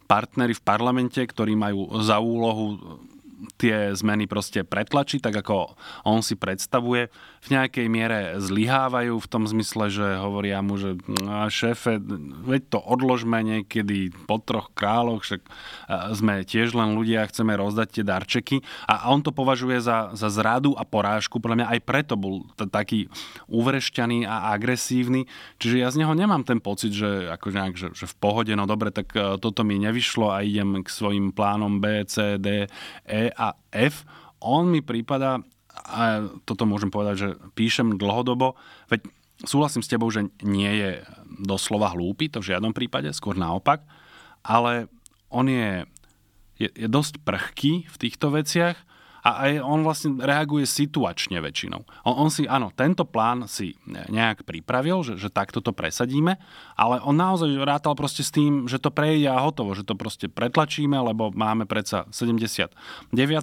[0.04, 2.80] partnery v parlamente, ktorí majú za úlohu
[3.64, 5.72] tie zmeny proste pretlačiť, tak ako
[6.04, 7.08] on si predstavuje.
[7.44, 11.96] V nejakej miere zlyhávajú v tom zmysle, že hovoria mu, že no, šéfe,
[12.44, 15.42] veď to odložme niekedy po troch kráľoch, však
[16.12, 18.56] sme tiež len ľudia, chceme rozdať tie darčeky.
[18.84, 21.40] A on to považuje za, za zradu a porážku.
[21.40, 23.08] Podľa mňa aj preto bol t- taký
[23.48, 25.24] uvrešťaný a agresívny.
[25.56, 28.68] Čiže ja z neho nemám ten pocit, že, ako nejak, že, že v pohode, no
[28.68, 32.66] dobre, tak e, toto mi nevyšlo a idem k svojim plánom B, C, D,
[33.06, 34.06] E a F,
[34.38, 35.40] on mi prípada,
[35.74, 38.54] a toto môžem povedať, že píšem dlhodobo,
[38.86, 39.06] veď
[39.42, 40.90] súhlasím s tebou, že nie je
[41.42, 43.82] doslova hlúpy, to v žiadnom prípade, skôr naopak,
[44.46, 44.86] ale
[45.32, 45.82] on je,
[46.60, 48.78] je, je dosť prchký v týchto veciach
[49.24, 51.80] a aj on vlastne reaguje situačne väčšinou.
[52.04, 56.36] On, on si, áno, tento plán si nejak pripravil, že, že takto to presadíme,
[56.76, 60.28] ale on naozaj rátal proste s tým, že to prejde a hotovo, že to proste
[60.28, 62.76] pretlačíme, lebo máme predsa 79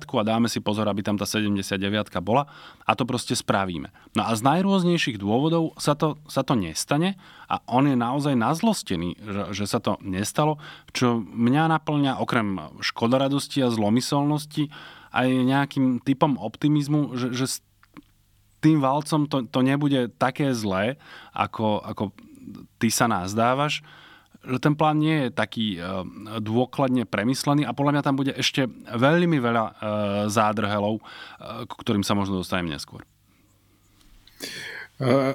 [0.06, 1.82] a dáme si pozor, aby tam tá 79
[2.22, 2.46] bola
[2.86, 3.90] a to proste spravíme.
[4.14, 7.18] No a z najrôznejších dôvodov sa to, sa to nestane
[7.50, 10.62] a on je naozaj nazlostený, že, že sa to nestalo,
[10.94, 14.70] čo mňa naplňa okrem škodoradosti a zlomyselnosti
[15.12, 17.56] aj nejakým typom optimizmu, že, že s
[18.64, 20.96] tým valcom to, to nebude také zlé,
[21.36, 22.04] ako, ako
[22.80, 23.84] ty sa nazdávaš
[24.42, 26.02] že ten plán nie je taký uh,
[26.42, 29.74] dôkladne premyslený a podľa mňa tam bude ešte veľmi veľa uh,
[30.26, 33.06] zádrhelov, uh, k ktorým sa možno dostanem neskôr.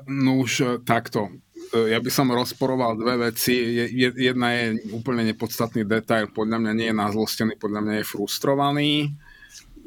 [0.06, 1.26] No už takto.
[1.74, 3.82] Ja by som rozporoval dve veci.
[4.14, 6.30] Jedna je úplne nepodstatný detail.
[6.30, 9.10] Podľa mňa nie je nazlostený, podľa mňa je frustrovaný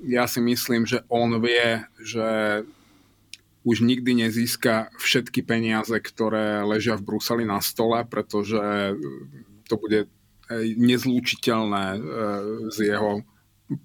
[0.07, 2.27] ja si myslím, že on vie, že
[3.67, 8.95] už nikdy nezíska všetky peniaze, ktoré ležia v Bruseli na stole, pretože
[9.67, 10.07] to bude
[10.57, 11.99] nezlúčiteľné e,
[12.73, 13.21] s jeho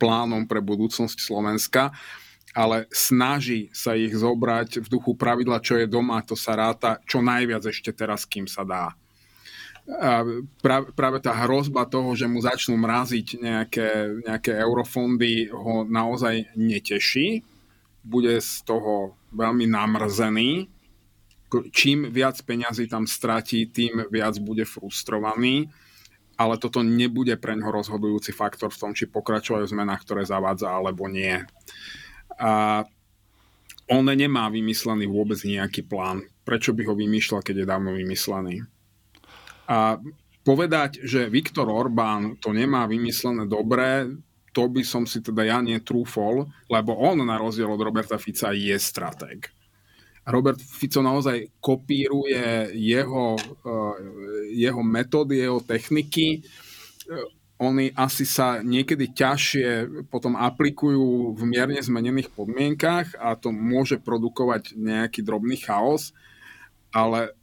[0.00, 1.92] plánom pre budúcnosť Slovenska,
[2.56, 7.20] ale snaží sa ich zobrať v duchu pravidla, čo je doma, to sa ráta čo
[7.20, 8.96] najviac ešte teraz, kým sa dá
[10.60, 13.88] práve, práve tá hrozba toho, že mu začnú mraziť nejaké,
[14.24, 17.44] nejaké eurofondy, ho naozaj neteší.
[18.04, 20.68] Bude z toho veľmi namrzený.
[21.70, 25.70] Čím viac peňazí tam stratí, tým viac bude frustrovaný.
[26.34, 30.66] Ale toto nebude pre ňoho rozhodujúci faktor v tom, či pokračujú v zmenách, ktoré zavádza,
[30.66, 31.46] alebo nie.
[32.42, 32.82] A
[33.86, 36.26] on nemá vymyslený vôbec nejaký plán.
[36.42, 38.66] Prečo by ho vymýšľal, keď je dávno vymyslený?
[39.68, 39.96] A
[40.44, 44.12] povedať, že Viktor Orbán to nemá vymyslené dobre,
[44.54, 48.78] to by som si teda ja netrúfol, lebo on na rozdiel od Roberta Fica je
[48.78, 49.50] stratég.
[50.24, 53.96] Robert Fico naozaj kopíruje jeho, eh,
[54.56, 56.40] jeho metódy, jeho techniky.
[57.60, 59.68] Oni asi sa niekedy ťažšie
[60.08, 66.16] potom aplikujú v mierne zmenených podmienkach a to môže produkovať nejaký drobný chaos,
[66.90, 67.36] ale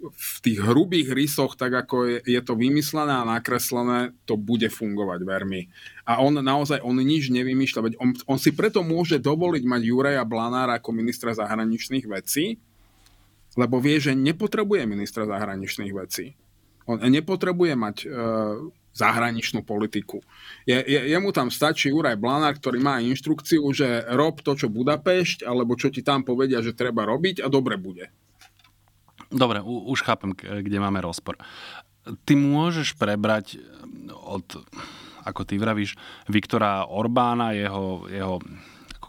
[0.00, 5.20] v tých hrubých rysoch, tak ako je, je to vymyslené a nakreslené, to bude fungovať,
[5.28, 5.68] vermi.
[6.08, 10.24] A on naozaj, on nič nevymýšľa, veď on, on si preto môže dovoliť mať Juraja
[10.24, 12.56] Blanára ako ministra zahraničných vecí,
[13.60, 16.32] lebo vie, že nepotrebuje ministra zahraničných vecí.
[16.88, 18.06] On nepotrebuje mať e,
[18.96, 20.24] zahraničnú politiku.
[20.66, 25.46] Je, je, jemu tam stačí Juraj Blanár, ktorý má inštrukciu, že rob to, čo Budapešť,
[25.46, 28.10] alebo čo ti tam povedia, že treba robiť a dobre bude.
[29.30, 31.38] Dobre, už chápem, kde máme rozpor.
[32.26, 33.62] Ty môžeš prebrať
[34.10, 34.42] od,
[35.22, 35.94] ako ty vravíš,
[36.26, 38.36] Viktora Orbána, jeho, jeho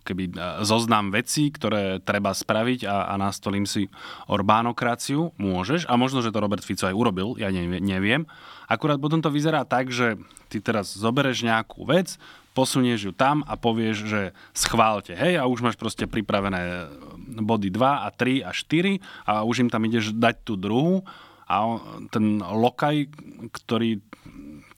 [0.01, 3.87] keby e, zoznam vecí, ktoré treba spraviť a, a nastolím si
[4.27, 5.85] Orbánokraciu, môžeš.
[5.87, 8.25] A možno, že to Robert Fico aj urobil, ja neviem.
[8.65, 10.17] Akurát potom to vyzerá tak, že
[10.49, 12.17] ty teraz zobereš nejakú vec,
[12.51, 14.21] posunieš ju tam a povieš, že
[14.51, 16.91] schválte, hej, a už máš proste pripravené
[17.39, 21.07] body 2 a 3 a 4 a už im tam ideš dať tú druhú
[21.47, 21.79] a
[22.11, 23.11] ten lokaj,
[23.51, 23.99] ktorý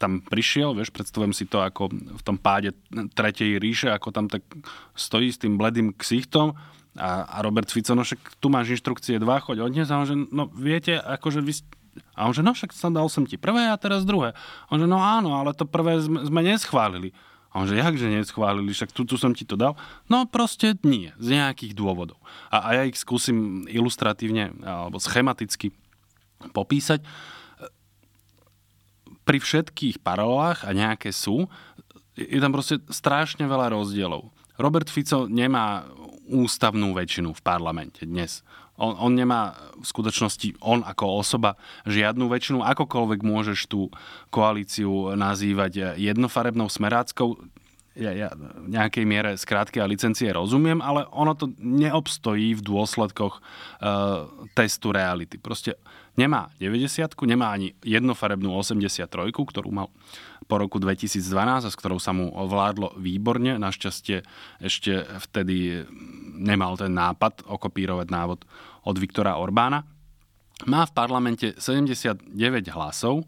[0.01, 2.75] tam prišiel, vieš, predstavujem si to ako v tom páde
[3.13, 4.43] tretej ríše, ako tam tak
[4.97, 6.57] stojí s tým bledým ksichtom
[6.97, 10.17] a, a Robert Fico, no však tu máš inštrukcie 2, choď odnes a on že,
[10.17, 11.53] no viete, akože vy
[12.17, 14.33] a on že, no však som dal som ti prvé a teraz druhé.
[14.69, 17.13] On že, no áno, ale to prvé sme, sme neschválili.
[17.53, 19.77] A on že, jakže neschválili, však tu, tu som ti to dal.
[20.09, 22.17] No proste nie, z nejakých dôvodov.
[22.49, 25.69] A, a ja ich skúsim ilustratívne alebo schematicky
[26.49, 27.05] popísať
[29.23, 31.47] pri všetkých paralelách, a nejaké sú,
[32.19, 34.29] je tam proste strašne veľa rozdielov.
[34.59, 35.87] Robert Fico nemá
[36.27, 38.45] ústavnú väčšinu v parlamente dnes.
[38.81, 42.65] On, on nemá v skutočnosti, on ako osoba, žiadnu väčšinu.
[42.65, 43.93] Akokoľvek môžeš tú
[44.33, 47.37] koalíciu nazývať jednofarebnou smeráckou,
[47.93, 53.37] ja, ja v nejakej miere skrátky a licencie rozumiem, ale ono to neobstojí v dôsledkoch
[53.37, 54.25] uh,
[54.57, 55.37] testu reality.
[55.37, 55.77] Proste
[56.17, 59.93] nemá 90 nemá ani jednofarebnú 83 ktorú mal
[60.45, 63.55] po roku 2012 a s ktorou sa mu vládlo výborne.
[63.55, 64.27] Našťastie
[64.59, 65.87] ešte vtedy
[66.33, 68.39] nemal ten nápad okopírovať návod
[68.83, 69.85] od Viktora Orbána.
[70.69, 72.33] Má v parlamente 79
[72.73, 73.25] hlasov,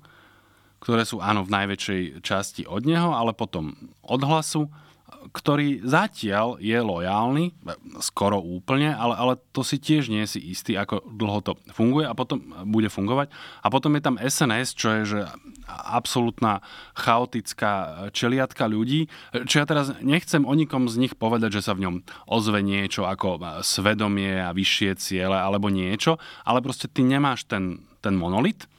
[0.84, 3.74] ktoré sú áno v najväčšej časti od neho, ale potom
[4.06, 4.70] od hlasu,
[5.34, 7.58] ktorý zatiaľ je lojálny,
[7.98, 12.14] skoro úplne, ale, ale to si tiež nie si istý, ako dlho to funguje a
[12.14, 13.34] potom bude fungovať.
[13.66, 15.20] A potom je tam SNS, čo je že
[15.68, 16.62] absolútna
[16.94, 19.10] chaotická čeliatka ľudí,
[19.50, 21.96] čo ja teraz nechcem o nikom z nich povedať, že sa v ňom
[22.30, 28.14] ozve niečo ako svedomie a vyššie ciele alebo niečo, ale proste ty nemáš ten, ten
[28.14, 28.70] monolit,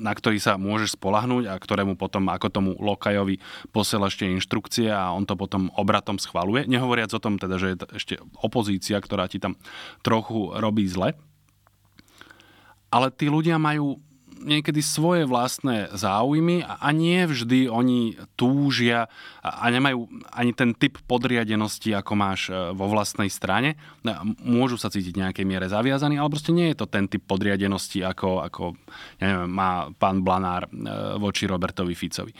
[0.00, 3.38] na ktorý sa môžeš spolahnúť a ktorému potom ako tomu lokajovi
[3.70, 6.66] posielaš tie inštrukcie a on to potom obratom schvaluje.
[6.66, 9.54] Nehovoriac o tom teda, že je ešte opozícia, ktorá ti tam
[10.02, 11.14] trochu robí zle.
[12.90, 14.02] Ale tí ľudia majú
[14.40, 19.06] niekedy svoje vlastné záujmy a nie vždy oni túžia
[19.44, 23.76] a nemajú ani ten typ podriadenosti, ako máš e, vo vlastnej strane.
[24.40, 28.44] Môžu sa cítiť nejakej miere zaviazaní, ale proste nie je to ten typ podriadenosti, ako,
[28.44, 28.62] ako
[29.20, 30.70] ja neviem, má pán Blanár e,
[31.20, 32.32] voči Robertovi Ficovi.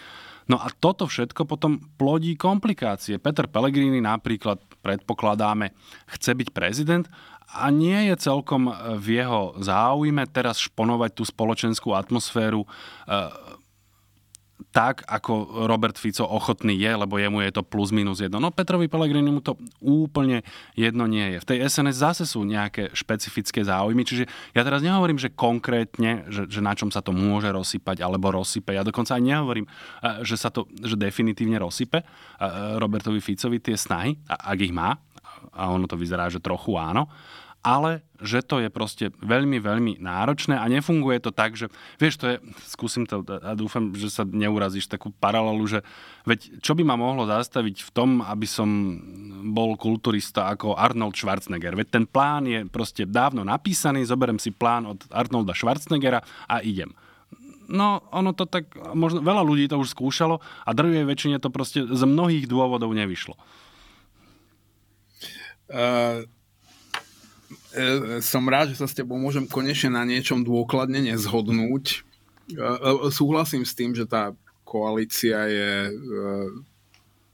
[0.51, 3.23] No a toto všetko potom plodí komplikácie.
[3.23, 5.71] Peter Pellegrini napríklad predpokladáme,
[6.11, 7.07] chce byť prezident
[7.51, 8.71] a nie je celkom
[9.03, 12.69] v jeho záujme teraz šponovať tú spoločenskú atmosféru e,
[14.71, 18.39] tak, ako Robert Fico ochotný je, lebo jemu je to plus minus jedno.
[18.39, 20.47] No Petrovi Pellegrini mu to úplne
[20.79, 21.39] jedno nie je.
[21.43, 26.47] V tej SNS zase sú nejaké špecifické záujmy, čiže ja teraz nehovorím, že konkrétne, že,
[26.47, 28.71] že na čom sa to môže rozsypať alebo rozsype.
[28.71, 29.71] Ja dokonca aj nehovorím, e,
[30.23, 32.07] že sa to že definitívne rozsype e,
[32.79, 35.03] Robertovi Ficovi tie snahy, ak ich má,
[35.55, 37.11] a ono to vyzerá, že trochu áno,
[37.61, 41.69] ale že to je proste veľmi, veľmi náročné a nefunguje to tak, že
[42.01, 45.79] vieš, to je, skúsim to a dúfam, že sa neurazíš takú paralelu, že
[46.25, 48.69] veď čo by ma mohlo zastaviť v tom, aby som
[49.53, 51.77] bol kulturista ako Arnold Schwarzenegger.
[51.77, 56.97] Veď ten plán je proste dávno napísaný, zoberem si plán od Arnolda Schwarzeneggera a idem.
[57.71, 61.87] No, ono to tak, možno veľa ľudí to už skúšalo a drvie väčšine to proste
[61.87, 63.37] z mnohých dôvodov nevyšlo.
[65.71, 66.27] Uh
[67.71, 72.03] E, som rád, že sa s tebou môžem konečne na niečom dôkladne nezhodnúť.
[72.51, 74.35] E, e, súhlasím s tým, že tá
[74.67, 75.71] koalícia je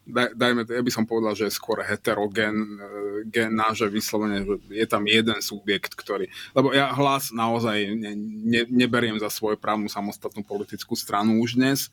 [0.07, 5.43] dajme, ja by som povedal, že je skôr heterogénna, že vyslovene že je tam jeden
[5.43, 6.31] subjekt, ktorý...
[6.55, 8.15] Lebo ja hlas naozaj ne,
[8.47, 11.91] ne, neberiem za svoju právnu samostatnú politickú stranu už dnes.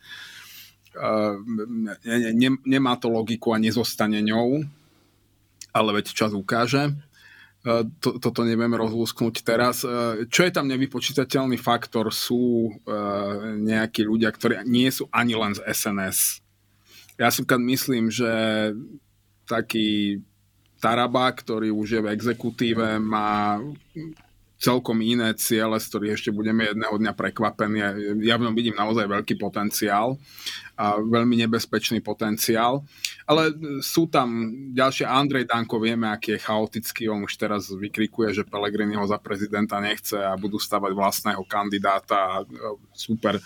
[0.93, 1.95] Ne,
[2.37, 4.61] ne, nemá to logiku a nezostane ňou,
[5.73, 6.93] ale veď čas ukáže.
[6.93, 6.93] E,
[7.97, 9.81] to, toto nevieme rozlúsknuť teraz.
[9.81, 12.71] E, čo je tam nevypočítateľný faktor, sú e,
[13.59, 16.45] nejakí ľudia, ktorí nie sú ani len z SNS.
[17.17, 18.29] Ja si myslím, že
[19.49, 20.21] taký
[20.83, 23.55] Taraba, ktorý už je v exekutíve, má
[24.63, 27.83] celkom iné ciele, z ktorých ešte budeme jedného dňa prekvapení.
[28.23, 30.15] Ja v ňom vidím naozaj veľký potenciál
[30.79, 32.79] a veľmi nebezpečný potenciál.
[33.27, 33.51] Ale
[33.83, 38.95] sú tam ďalšie, Andrej Danko, vieme, aký je chaotický, on už teraz vykrikuje, že Pelegrini
[38.95, 42.47] ho za prezidenta nechce a budú stavať vlastného kandidáta.
[42.95, 43.43] Super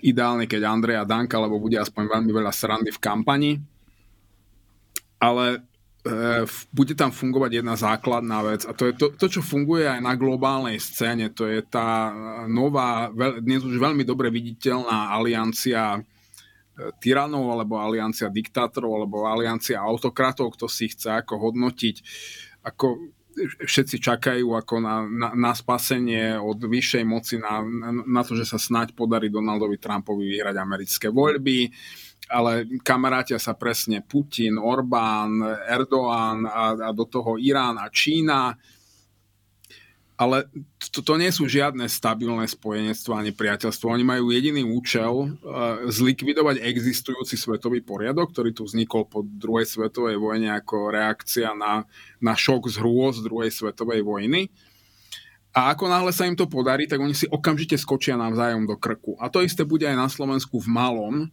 [0.00, 3.52] ideálne, keď Andreja Danka, lebo bude aspoň veľmi veľa srandy v kampani.
[5.20, 5.58] Ale e,
[6.72, 10.16] bude tam fungovať jedna základná vec a to je to, to, čo funguje aj na
[10.16, 12.08] globálnej scéne, to je tá
[12.48, 13.12] nová,
[13.44, 16.00] dnes už veľmi dobre viditeľná aliancia
[16.98, 21.96] tyranov, alebo aliancia diktátorov, alebo aliancia autokratov, kto si chce ako hodnotiť,
[22.64, 22.86] ako
[23.64, 27.62] všetci čakajú ako na, na, na spasenie od vyššej moci, na,
[28.04, 31.70] na to, že sa snáď podarí Donaldovi Trumpovi vyhrať americké voľby,
[32.30, 38.54] ale kamarátia sa presne Putin, Orbán, Erdoğan a, a do toho Irán a Čína
[40.20, 40.44] ale
[40.92, 43.88] to, to nie sú žiadne stabilné spojenectvo ani priateľstvo.
[43.88, 45.32] Oni majú jediný účel uh,
[45.88, 51.88] zlikvidovať existujúci svetový poriadok, ktorý tu vznikol po druhej svetovej vojne ako reakcia na,
[52.20, 54.52] na šok z hrôz druhej svetovej vojny.
[55.56, 59.16] A ako náhle sa im to podarí, tak oni si okamžite skočia navzájom do krku.
[59.16, 61.32] A to isté bude aj na Slovensku v malom,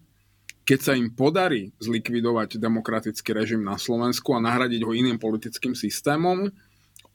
[0.68, 6.52] keď sa im podarí zlikvidovať demokratický režim na Slovensku a nahradiť ho iným politickým systémom,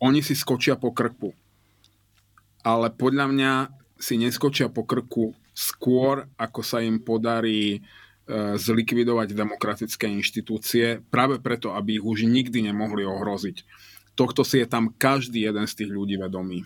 [0.00, 1.36] oni si skočia po krku
[2.62, 3.52] ale podľa mňa
[3.98, 7.80] si neskočia po krku skôr, ako sa im podarí e,
[8.56, 13.66] zlikvidovať demokratické inštitúcie, práve preto, aby ich už nikdy nemohli ohroziť.
[14.14, 16.64] Tohto si je tam každý jeden z tých ľudí vedomý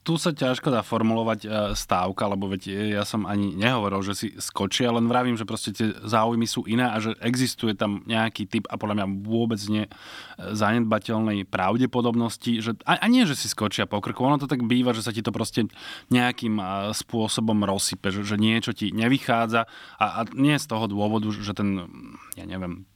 [0.00, 4.28] tu sa ťažko dá formulovať e, stávka, lebo veď ja som ani nehovoril, že si
[4.40, 8.64] skočia, len vravím, že proste tie záujmy sú iné a že existuje tam nejaký typ
[8.72, 9.90] a podľa mňa vôbec nie e,
[10.56, 14.96] zanedbateľnej pravdepodobnosti, že, a, a nie, že si skočia po krku, ono to tak býva,
[14.96, 15.68] že sa ti to proste
[16.08, 16.64] nejakým e,
[16.96, 19.68] spôsobom rozsype, že, že niečo ti nevychádza
[20.00, 21.84] a, a nie z toho dôvodu, že ten,
[22.40, 22.88] ja neviem,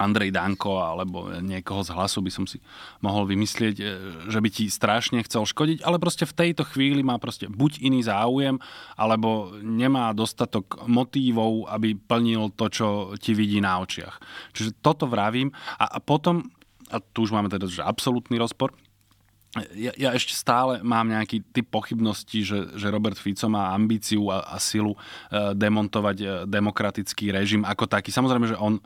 [0.00, 2.62] Andrej Danko alebo niekoho z hlasu by som si
[3.04, 3.84] mohol vymyslieť, e,
[4.32, 8.00] že by ti strašne chcel škodiť, ale proste v tejto chvíli má proste buď iný
[8.04, 8.56] záujem,
[8.96, 12.86] alebo nemá dostatok motívov, aby plnil to, čo
[13.20, 14.20] ti vidí na očiach.
[14.56, 16.46] Čiže toto vravím a, a potom,
[16.88, 18.72] a tu už máme teda že absolútny rozpor,
[19.76, 24.48] ja, ja ešte stále mám nejaký typ pochybností, že, že Robert Fico má ambíciu a,
[24.48, 24.98] a silu e,
[25.52, 28.08] demontovať e, demokratický režim ako taký.
[28.08, 28.80] Samozrejme, že on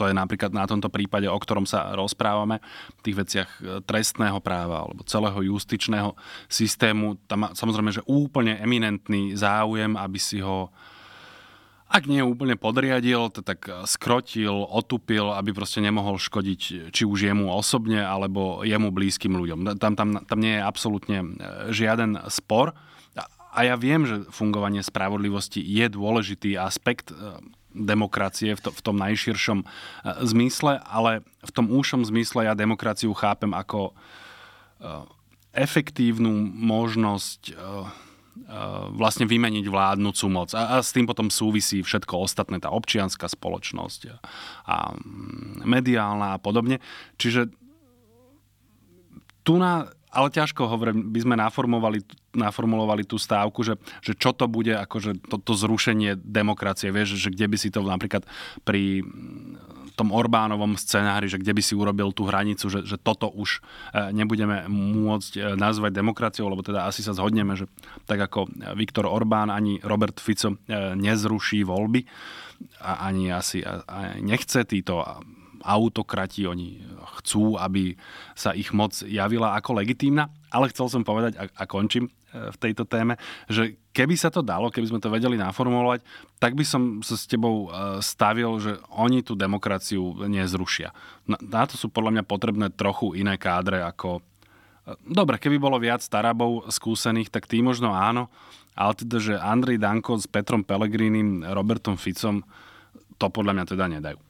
[0.00, 2.64] to je napríklad na tomto prípade, o ktorom sa rozprávame,
[2.96, 6.16] v tých veciach e, trestného práva alebo celého justičného
[6.48, 7.20] systému.
[7.28, 10.72] Tam má samozrejme, že úplne eminentný záujem, aby si ho
[11.90, 17.50] ak nie úplne podriadil, to tak skrotil, otupil, aby proste nemohol škodiť či už jemu
[17.50, 19.74] osobne, alebo jemu blízkym ľuďom.
[19.74, 21.28] Tam, tam, tam nie je absolútne e,
[21.74, 22.78] žiaden spor.
[23.50, 27.42] A ja viem, že fungovanie spravodlivosti je dôležitý aspekt e,
[27.74, 29.66] demokracie v, to, v tom najširšom e,
[30.26, 33.92] zmysle, ale v tom úšom zmysle ja demokraciu chápem ako e,
[35.54, 37.54] efektívnu možnosť e,
[38.90, 40.50] vlastne vymeniť vládnúcu moc.
[40.58, 44.16] A, a s tým potom súvisí všetko ostatné, tá občianská spoločnosť a,
[44.66, 44.76] a
[45.62, 46.82] mediálna a podobne.
[47.18, 47.50] Čiže
[49.46, 52.02] tu na ale ťažko hovorím, by sme naformovali,
[52.34, 57.30] naformulovali tú stávku, že, že čo to bude, akože to, to zrušenie demokracie, vieš, že
[57.30, 58.26] kde by si to napríklad
[58.66, 59.06] pri
[60.00, 63.60] tom Orbánovom scenári, že kde by si urobil tú hranicu, že, že toto už
[63.92, 67.68] e, nebudeme môcť e, nazvať demokraciou, lebo teda asi sa zhodneme, že
[68.08, 68.48] tak ako
[68.80, 72.08] Viktor Orbán ani Robert Fico e, nezruší voľby
[72.80, 73.60] a ani asi
[74.24, 75.04] nechce títo
[75.60, 76.80] autokrati, oni
[77.20, 77.94] chcú, aby
[78.34, 80.32] sa ich moc javila ako legitímna.
[80.50, 84.42] Ale chcel som povedať, a, a končím e, v tejto téme, že keby sa to
[84.42, 86.02] dalo, keby sme to vedeli naformulovať,
[86.42, 90.90] tak by som sa s tebou e, stavil, že oni tú demokraciu nezrušia.
[91.30, 94.24] Na, na to sú podľa mňa potrebné trochu iné kádre ako...
[94.88, 98.26] E, dobre, keby bolo viac starabov skúsených, tak tí možno áno,
[98.74, 102.42] ale teda, že Andrej Danko s Petrom Pelegrínim, Robertom Ficom,
[103.20, 104.29] to podľa mňa teda nedajú.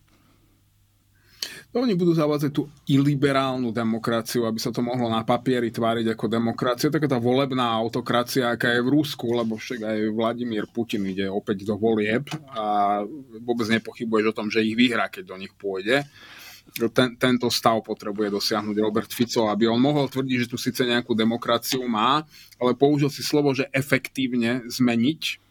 [1.71, 6.91] Oni budú zavádzať tú iliberálnu demokraciu, aby sa to mohlo na papieri tváriť ako demokracia.
[6.91, 11.63] Taká tá volebná autokracia, aká je v Rusku, lebo však aj Vladimír Putin ide opäť
[11.63, 12.99] do volieb a
[13.39, 16.03] vôbec nepochybuješ o tom, že ich vyhrá, keď do nich pôjde.
[16.91, 21.15] Ten, tento stav potrebuje dosiahnuť Robert Fico, aby on mohol tvrdiť, že tu síce nejakú
[21.15, 22.27] demokraciu má,
[22.59, 25.50] ale použil si slovo, že efektívne zmeniť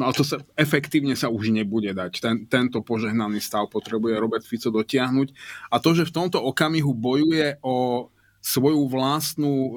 [0.00, 2.12] No a to sa efektívne sa už nebude dať.
[2.24, 5.28] Ten, tento požehnaný stav potrebuje Robert Fico dotiahnuť.
[5.68, 8.08] A to, že v tomto okamihu bojuje o
[8.40, 9.72] svoju vlastnú e,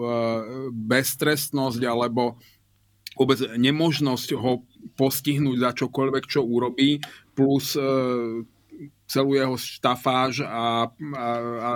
[0.72, 2.40] beztrestnosť alebo
[3.20, 4.64] vôbec nemožnosť ho
[4.96, 7.04] postihnúť za čokoľvek, čo urobí,
[7.36, 7.84] plus e,
[9.06, 11.26] celú jeho štafáž a, a,
[11.60, 11.70] a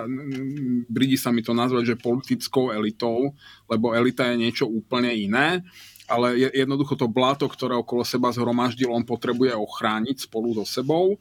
[0.87, 3.35] brídi sa mi to nazvať, že politickou elitou,
[3.69, 5.61] lebo elita je niečo úplne iné,
[6.07, 11.19] ale jednoducho to blato, ktoré okolo seba zhromaždil, on potrebuje ochrániť spolu so sebou.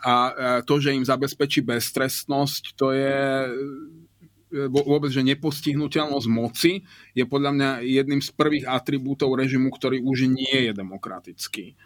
[0.00, 0.32] A e,
[0.64, 3.50] to, že im zabezpečí beztrestnosť, to je e,
[4.72, 6.80] vôbec, že nepostihnutelnosť moci
[7.12, 11.76] je podľa mňa jedným z prvých atribútov režimu, ktorý už nie je demokratický.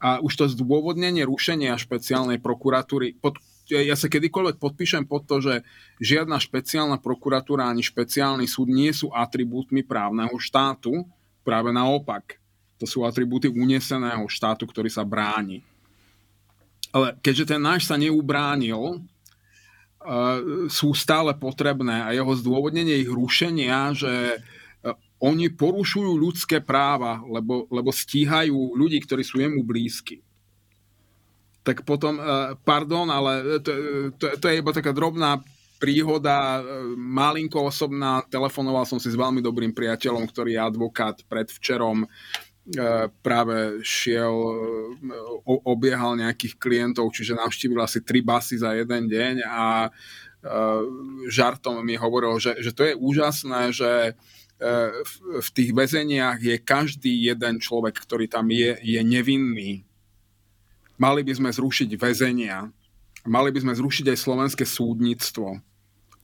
[0.00, 3.36] A už to zdôvodnenie rušenia špeciálnej prokuratúry, pod,
[3.68, 5.54] ja sa kedykoľvek podpíšem pod to, že
[6.00, 11.04] žiadna špeciálna prokuratúra ani špeciálny súd nie sú atribútmi právneho štátu,
[11.42, 12.38] práve naopak.
[12.80, 15.60] To sú atribúty uneseného štátu, ktorý sa bráni.
[16.90, 19.04] Ale keďže ten náš sa neubránil,
[20.72, 24.40] sú stále potrebné a jeho zdôvodnenie ich rušenia, že
[25.20, 30.24] oni porušujú ľudské práva, lebo, lebo stíhajú ľudí, ktorí sú jemu blízki.
[31.60, 33.70] Tak potom, eh, pardon, ale to,
[34.16, 35.44] to, to je iba taká drobná
[35.80, 36.64] príhoda, eh,
[36.94, 38.20] malinko osobná.
[38.28, 44.36] Telefonoval som si s veľmi dobrým priateľom, ktorý je advokát predvčerom eh, práve šiel,
[45.64, 49.88] obiehal nejakých klientov, čiže navštívil asi tri basy za jeden deň a
[51.28, 54.16] žartom mi hovoril, že, že to je úžasné, že
[55.36, 59.84] v tých väzeniach je každý jeden človek, ktorý tam je, je nevinný.
[60.96, 62.72] Mali by sme zrušiť väzenia,
[63.28, 65.60] mali by sme zrušiť aj slovenské súdnictvo,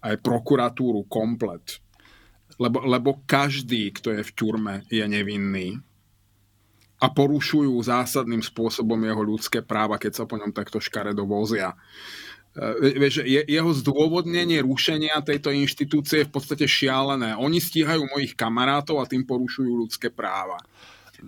[0.06, 1.82] aj prokuratúru komplet.
[2.56, 5.76] Lebo, lebo každý, kto je v ťurme, je nevinný.
[6.96, 11.76] A porušujú zásadným spôsobom jeho ľudské práva, keď sa po ňom takto škaredo vozia.
[12.56, 17.36] E, vieš, je, jeho zdôvodnenie rušenia tejto inštitúcie je v podstate šialené.
[17.36, 20.56] Oni stíhajú mojich kamarátov a tým porušujú ľudské práva.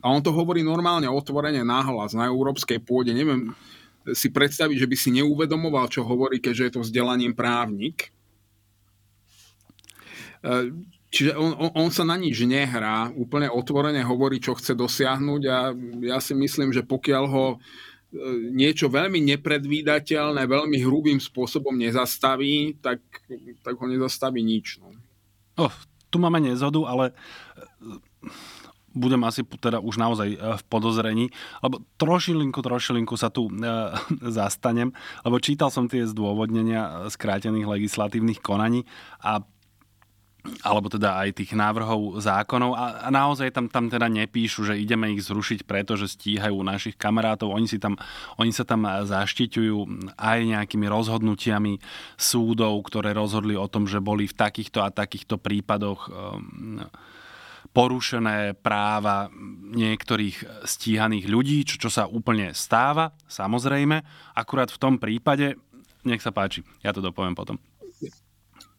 [0.00, 3.12] A on to hovorí normálne, otvorene, náhlas, na európskej pôde.
[3.12, 3.52] Neviem
[4.16, 8.08] si predstaviť, že by si neuvedomoval, čo hovorí, keďže je to vzdelaním právnik.
[10.44, 10.72] E,
[11.10, 15.58] čiže on, on, on sa na nič nehrá, úplne otvorene hovorí, čo chce dosiahnuť a
[16.04, 17.46] ja si myslím, že pokiaľ ho
[18.56, 23.04] niečo veľmi nepredvídateľné, veľmi hrubým spôsobom nezastaví, tak,
[23.60, 24.80] tak ho nezastaví nič.
[24.80, 24.96] No.
[25.60, 25.74] Oh,
[26.08, 27.14] tu máme nezodu, ale e,
[28.96, 31.26] budem asi teda už naozaj v podozrení,
[31.60, 33.52] lebo trošilinku, trošilinku sa tu e,
[34.40, 34.96] zastanem,
[35.28, 38.88] lebo čítal som tie zdôvodnenia skrátených legislatívnych konaní
[39.20, 39.44] a
[40.62, 45.10] alebo teda aj tých návrhov zákonov a, a naozaj tam, tam teda nepíšu, že ideme
[45.12, 47.52] ich zrušiť, pretože stíhajú našich kamarátov.
[47.52, 47.98] Oni, si tam,
[48.38, 49.78] oni sa tam zaštiťujú
[50.14, 51.82] aj nejakými rozhodnutiami
[52.14, 56.86] súdov, ktoré rozhodli o tom, že boli v takýchto a takýchto prípadoch um,
[57.74, 59.28] porušené práva
[59.74, 64.00] niektorých stíhaných ľudí, čo, čo sa úplne stáva, samozrejme.
[64.38, 65.58] Akurát v tom prípade,
[66.06, 67.58] nech sa páči, ja to dopoviem potom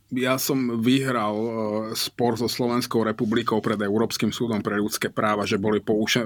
[0.10, 1.52] ja som vyhral uh,
[1.94, 5.82] spor so Slovenskou republikou pred Európskym súdom pre ľudské práva, že boli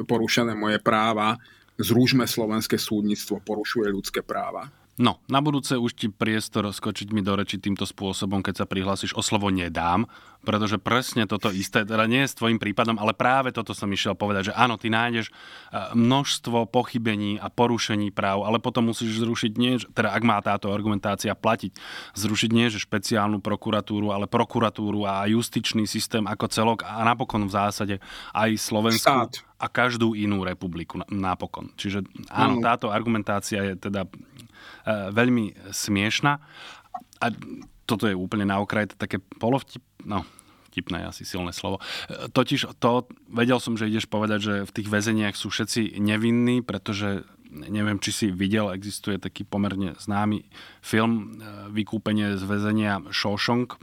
[0.07, 1.35] porušené moje práva.
[1.75, 4.82] Zrúžme slovenské súdnictvo, porušuje ľudské práva.
[4.93, 9.17] No, na budúce už ti priestor skočiť mi do reči týmto spôsobom, keď sa prihlásiš
[9.17, 10.05] o slovo nedám,
[10.45, 14.13] pretože presne toto isté, teda nie je s tvojim prípadom, ale práve toto som išiel
[14.13, 15.33] povedať, že áno, ty nájdeš e,
[15.97, 21.33] množstvo pochybení a porušení práv, ale potom musíš zrušiť nie, teda ak má táto argumentácia
[21.33, 21.73] platiť,
[22.13, 27.55] zrušiť nie, že špeciálnu prokuratúru, ale prokuratúru a justičný systém ako celok a napokon v
[27.55, 27.95] zásade
[28.35, 29.41] aj Slovensku Štát.
[29.57, 31.73] a každú inú republiku napokon.
[31.81, 34.05] Čiže áno, táto argumentácia je teda
[34.87, 36.39] veľmi smiešná.
[37.23, 37.25] A
[37.85, 40.23] toto je úplne na okraj, také polovtip, no,
[40.73, 41.77] vtipné je asi silné slovo.
[42.09, 46.65] Eh, totiž to, vedel som, že ideš povedať, že v tých väzeniach sú všetci nevinní,
[46.65, 47.21] pretože
[47.53, 50.49] neviem, či si videl, existuje taký pomerne známy
[50.81, 53.77] film eh, Vykúpenie z väzenia Shawshank,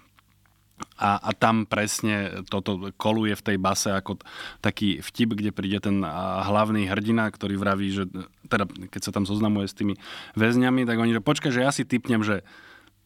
[1.01, 4.21] a, a tam presne toto koluje v tej base ako
[4.61, 8.05] taký vtip, kde príde ten hlavný hrdina, ktorý vraví, že
[8.51, 9.95] teda keď sa tam zoznamuje s tými
[10.37, 12.45] väzňami, tak oni že počkaj, že ja si typnem, že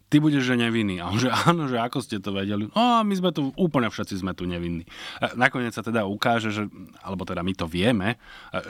[0.08, 1.00] ty budeš že nevinný.
[1.02, 2.70] A on že áno, že ako ste to vedeli?
[2.70, 4.86] No my sme tu, úplne všetci sme tu nevinní.
[5.34, 6.70] Nakoniec sa teda ukáže, že,
[7.02, 8.20] alebo teda my to vieme,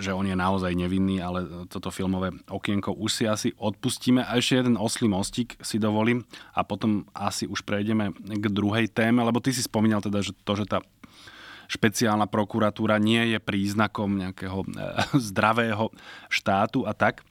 [0.01, 4.25] že on je naozaj nevinný, ale toto filmové okienko už si asi odpustíme.
[4.25, 6.25] A ešte jeden oslý mostík si dovolím
[6.57, 10.53] a potom asi už prejdeme k druhej téme, lebo ty si spomínal teda, že to,
[10.57, 10.81] že tá
[11.69, 14.73] špeciálna prokuratúra nie je príznakom nejakého eh,
[15.33, 15.91] zdravého
[16.29, 17.25] štátu a tak.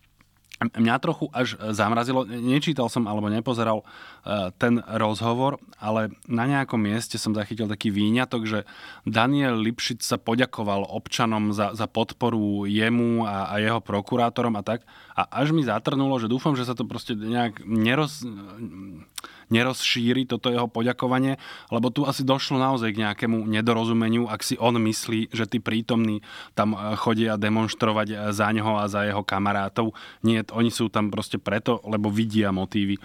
[0.62, 3.84] Mňa trochu až zamrazilo, nečítal som alebo nepozeral
[4.56, 8.60] ten rozhovor, ale na nejakom mieste som zachytil taký výňatok, že
[9.04, 14.88] Daniel Lipšic sa poďakoval občanom za, za podporu jemu a, a jeho prokurátorom a tak.
[15.14, 18.26] A až mi zatrnulo, že dúfam, že sa to proste nejak neroz,
[19.54, 21.38] nerozšíri toto jeho poďakovanie,
[21.70, 26.26] lebo tu asi došlo naozaj k nejakému nedorozumeniu, ak si on myslí, že tí prítomní
[26.58, 29.94] tam e, chodia demonstrovať e, za neho a za jeho kamarátov.
[30.26, 33.02] Nie, oni sú tam proste preto, lebo vidia motívy e,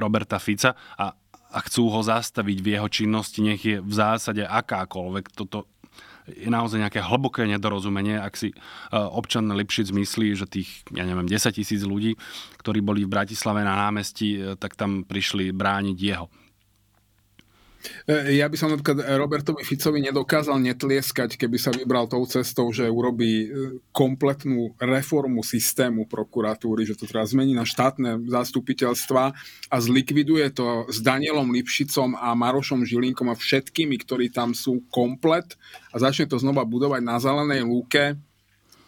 [0.00, 1.12] Roberta Fica a
[1.48, 5.32] a chcú ho zastaviť v jeho činnosti, nech je v zásade akákoľvek.
[5.32, 5.64] Toto,
[6.36, 8.56] je naozaj nejaké hlboké nedorozumenie, ak si e,
[8.94, 12.16] občan Lipšic myslí, že tých, ja neviem, 10 tisíc ľudí,
[12.60, 16.26] ktorí boli v Bratislave na námestí, e, tak tam prišli brániť jeho.
[18.06, 22.90] E, ja by som napríklad Robertovi Ficovi nedokázal netlieskať, keby sa vybral tou cestou, že
[22.90, 23.48] urobí e,
[23.94, 29.22] kompletnú reformu systému prokuratúry, že to teraz zmení na štátne zastupiteľstva
[29.70, 35.54] a zlikviduje to s Danielom Lipšicom a Marošom Žilinkom a všetkými, ktorí tam sú komplet
[35.94, 38.18] a začne to znova budovať na zelenej lúke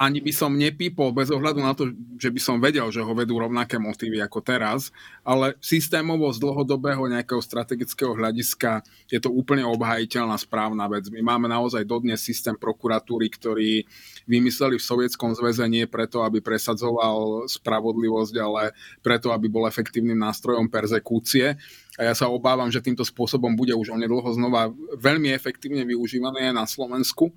[0.01, 3.36] ani by som nepípol bez ohľadu na to, že by som vedel, že ho vedú
[3.36, 4.88] rovnaké motívy ako teraz,
[5.20, 8.80] ale systémovo z dlhodobého nejakého strategického hľadiska
[9.12, 11.12] je to úplne obhajiteľná správna vec.
[11.12, 13.84] My máme naozaj dodnes systém prokuratúry, ktorý
[14.24, 18.72] vymysleli v Sovietskom zväze nie preto, aby presadzoval spravodlivosť, ale
[19.05, 21.61] preto, aby bol efektívnym nástrojom perzekúcie.
[22.01, 26.64] A ja sa obávam, že týmto spôsobom bude už onedlho znova veľmi efektívne využívané na
[26.64, 27.28] Slovensku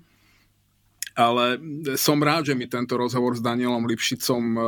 [1.14, 1.62] ale
[1.94, 4.64] som rád, že mi tento rozhovor s Danielom Lipšicom uh,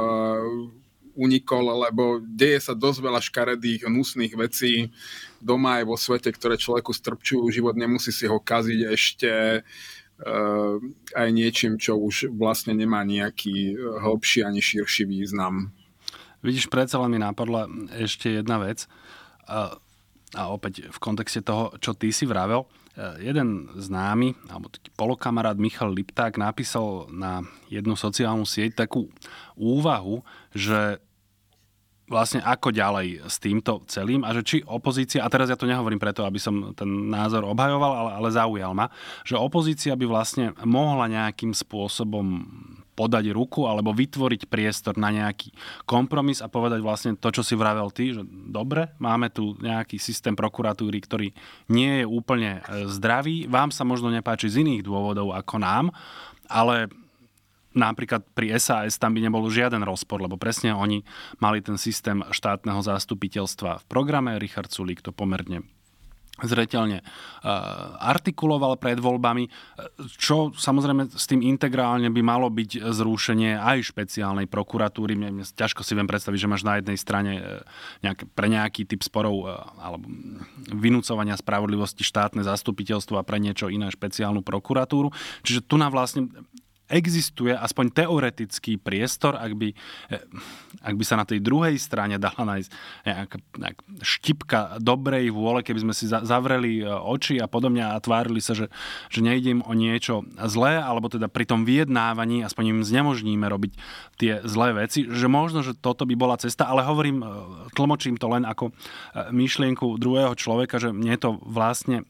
[1.18, 4.94] unikol, lebo deje sa dosť veľa škaredých, hnusných vecí
[5.42, 9.30] doma aj vo svete, ktoré človeku strpčujú život, nemusí si ho kaziť ešte
[10.22, 10.76] uh,
[11.18, 15.74] aj niečím, čo už vlastne nemá nejaký hĺbší ani širší význam.
[16.46, 17.66] Vidíš, predsa len mi napadla
[17.98, 18.86] ešte jedna vec.
[19.50, 19.78] A,
[20.46, 22.66] opäť v kontexte toho, čo ty si vravel.
[22.66, 22.85] Eh,
[23.20, 29.12] jeden známy, alebo taký polokamarát Michal Lipták napísal na jednu sociálnu sieť takú
[29.52, 30.24] úvahu,
[30.56, 30.96] že
[32.06, 35.98] vlastne ako ďalej s týmto celým a že či opozícia, a teraz ja to nehovorím
[35.98, 38.86] preto, aby som ten názor obhajoval, ale, ale zaujal ma,
[39.26, 42.46] že opozícia by vlastne mohla nejakým spôsobom
[42.96, 45.52] podať ruku alebo vytvoriť priestor na nejaký
[45.84, 50.32] kompromis a povedať vlastne to, čo si vravel ty, že dobre, máme tu nejaký systém
[50.32, 51.28] prokuratúry, ktorý
[51.68, 55.92] nie je úplne e, zdravý, vám sa možno nepáči z iných dôvodov ako nám,
[56.48, 56.88] ale
[57.76, 61.04] napríklad pri SAS tam by nebol žiaden rozpor, lebo presne oni
[61.36, 64.40] mali ten systém štátneho zastupiteľstva v programe.
[64.40, 65.75] Richard Sulík to pomerne
[66.44, 67.00] zretelne
[68.02, 69.48] artikuloval pred voľbami,
[70.20, 75.16] čo samozrejme s tým integrálne by malo byť zrušenie aj špeciálnej prokuratúry.
[75.16, 77.42] Mne, mne ťažko si viem predstaviť, že máš na jednej strane e,
[78.04, 79.48] nejaké, pre nejaký typ sporov
[79.80, 80.04] alebo
[80.74, 85.14] vynúcovania spravodlivosti štátne zastupiteľstvo a pre niečo iné špeciálnu prokuratúru.
[85.46, 86.28] Čiže tu na vlastne
[86.86, 89.68] existuje aspoň teoretický priestor, ak by,
[90.14, 90.22] eh,
[90.86, 92.70] ak by sa na tej druhej strane dala nájsť
[93.02, 98.38] nejaká, nejaká štipka dobrej vôle, keby sme si zavreli eh, oči a podobne a tvárili
[98.38, 98.70] sa, že,
[99.10, 103.72] že nejde im o niečo zlé, alebo teda pri tom vyjednávaní aspoň im znemožníme robiť
[104.22, 107.28] tie zlé veci, že možno, že toto by bola cesta, ale hovorím, eh,
[107.74, 108.70] tlmočím to len ako
[109.34, 112.06] myšlienku druhého človeka, že mne to vlastne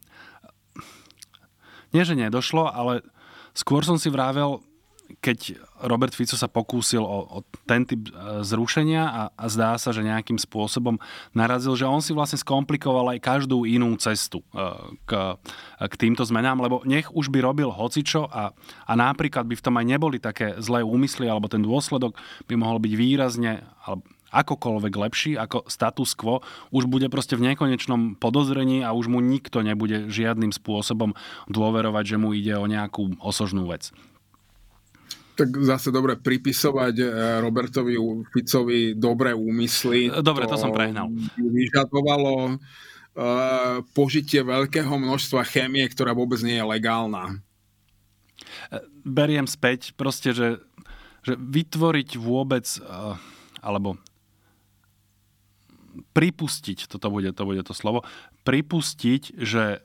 [1.95, 3.01] nie, že nedošlo, ale
[3.57, 4.61] Skôr som si vravel,
[5.23, 9.95] keď Robert Fico sa pokúsil o, o ten typ e, zrušenia a, a zdá sa,
[9.95, 10.99] že nejakým spôsobom
[11.31, 14.67] narazil, že on si vlastne skomplikoval aj každú inú cestu e,
[15.07, 15.39] k,
[15.79, 18.51] k týmto zmenám, lebo nech už by robil hocičo a,
[18.85, 22.19] a napríklad by v tom aj neboli také zlé úmysly, alebo ten dôsledok
[22.51, 24.03] by mohol byť výrazne, alebo
[24.43, 29.65] akokoľvek lepší ako status quo, už bude proste v nekonečnom podozrení a už mu nikto
[29.65, 31.17] nebude žiadnym spôsobom
[31.49, 33.93] dôverovať, že mu ide o nejakú osožnú vec.
[35.37, 37.09] Tak zase dobre pripisovať eh,
[37.45, 38.01] Robertovi
[38.33, 40.09] Ficovi dobré úmysly.
[40.25, 41.13] Dobre, to, to som prehnal.
[41.37, 47.37] Vyžadovalo uh, požitie veľkého množstva chémie, ktorá vôbec nie je legálna.
[48.73, 50.65] Eh, beriem späť proste, že,
[51.21, 53.21] že vytvoriť vôbec, uh,
[53.61, 54.01] alebo
[56.17, 58.01] pripustiť, toto bude, to bude to slovo,
[58.49, 59.85] pripustiť, že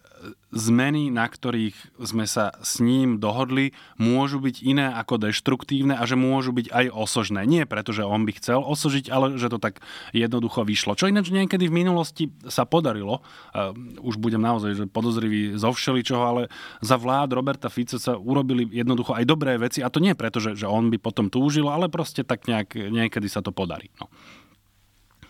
[0.52, 6.20] zmeny, na ktorých sme sa s ním dohodli, môžu byť iné ako deštruktívne a že
[6.20, 7.48] môžu byť aj osožné.
[7.48, 9.80] Nie preto, že on by chcel osožiť, ale že to tak
[10.12, 10.94] jednoducho vyšlo.
[10.94, 13.74] Čo ináč niekedy v minulosti sa podarilo, uh,
[14.04, 16.42] už budem naozaj že podozrivý zo všeličoho, ale
[16.84, 20.54] za vlád Roberta Fico sa urobili jednoducho aj dobré veci a to nie preto, že,
[20.54, 23.90] že on by potom túžil, ale proste tak nejak, niekedy sa to podarí.
[23.98, 24.12] No.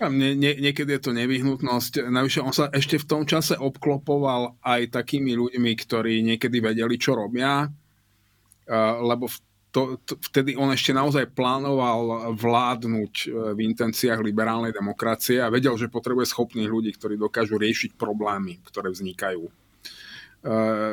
[0.09, 2.09] Nie, nie, niekedy je to nevyhnutnosť.
[2.09, 7.13] Navyše on sa ešte v tom čase obklopoval aj takými ľuďmi, ktorí niekedy vedeli, čo
[7.13, 7.69] robia,
[8.97, 9.29] lebo
[9.71, 15.79] to, to, vtedy on ešte naozaj plánoval vládnuť e, v intenciách liberálnej demokracie a vedel,
[15.79, 19.47] že potrebuje schopných ľudí, ktorí dokážu riešiť problémy, ktoré vznikajú.
[19.47, 19.51] E,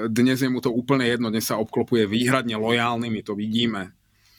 [0.07, 3.98] dnes je mu to úplne jedno, dnes sa obklopuje výhradne lojálnymi, to vidíme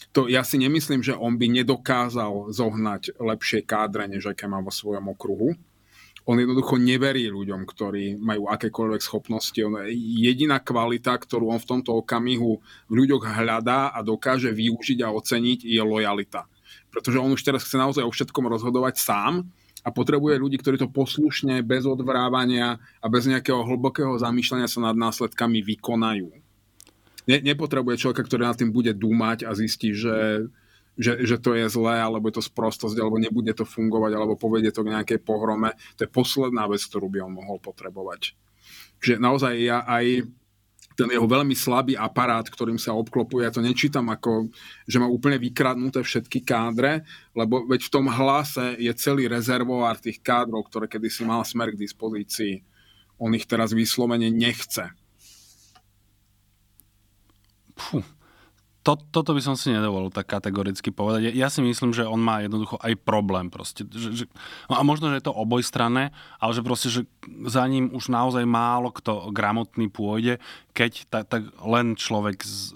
[0.09, 4.73] to ja si nemyslím, že on by nedokázal zohnať lepšie kádre, než aké má vo
[4.73, 5.53] svojom okruhu.
[6.29, 9.57] On jednoducho neverí ľuďom, ktorí majú akékoľvek schopnosti.
[9.65, 15.13] On, jediná kvalita, ktorú on v tomto okamihu v ľuďoch hľadá a dokáže využiť a
[15.13, 16.45] oceniť, je lojalita.
[16.93, 19.45] Pretože on už teraz chce naozaj o všetkom rozhodovať sám
[19.81, 24.97] a potrebuje ľudí, ktorí to poslušne, bez odvrávania a bez nejakého hlbokého zamýšľania sa nad
[24.97, 26.48] následkami vykonajú
[27.29, 30.49] ne, nepotrebuje človeka, ktorý nad tým bude dúmať a zistí, že,
[30.97, 34.73] že, že to je zlé, alebo je to sprostosť, alebo nebude to fungovať, alebo povedie
[34.73, 35.77] to k nejakej pohrome.
[36.01, 38.33] To je posledná vec, ktorú by on mohol potrebovať.
[38.99, 40.25] Čiže naozaj ja aj
[40.99, 44.51] ten jeho veľmi slabý aparát, ktorým sa obklopuje, ja to nečítam ako,
[44.83, 50.19] že má úplne vykradnuté všetky kádre, lebo veď v tom hlase je celý rezervoár tých
[50.19, 52.67] kádrov, ktoré kedysi mal smer k dispozícii.
[53.15, 54.91] On ich teraz vyslovene nechce.
[57.79, 58.03] Puh.
[58.87, 61.35] To, toto by som si nedovolil tak kategoricky povedať.
[61.35, 63.83] Ja si myslím, že on má jednoducho aj problém proste.
[63.83, 64.25] Že, že,
[64.71, 67.03] no a možno, že je to obojstranné, ale že proste, že
[67.43, 70.39] za ním už naozaj málo kto gramotný pôjde,
[70.71, 72.71] keď tak, tak len človek z,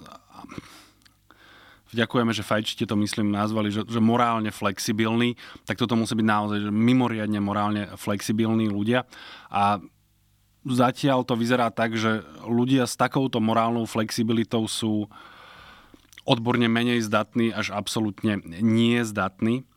[1.93, 5.37] Ďakujeme, že Fajčite to myslím nazvali, že, že morálne flexibilný,
[5.69, 9.05] tak toto musí byť naozaj že mimoriadne morálne flexibilní ľudia.
[9.53, 9.77] A
[10.63, 15.11] zatiaľ to vyzerá tak, že ľudia s takouto morálnou flexibilitou sú
[16.23, 19.67] odborne menej zdatní až absolútne nie zdatní.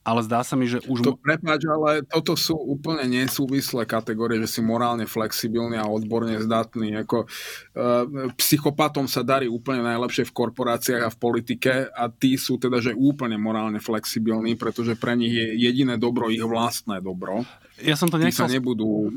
[0.00, 1.04] Ale zdá sa mi, že už...
[1.04, 7.04] To, prepáč, ale toto sú úplne nesúvislé kategórie, že si morálne flexibilný a odborne zdatný.
[7.04, 12.56] Ako, e, psychopatom sa darí úplne najlepšie v korporáciách a v politike a tí sú
[12.56, 17.44] teda, že úplne morálne flexibilní, pretože pre nich je jediné dobro ich vlastné dobro.
[17.84, 18.48] Ja som to nechcel...
[18.48, 19.12] Tí sa nebudú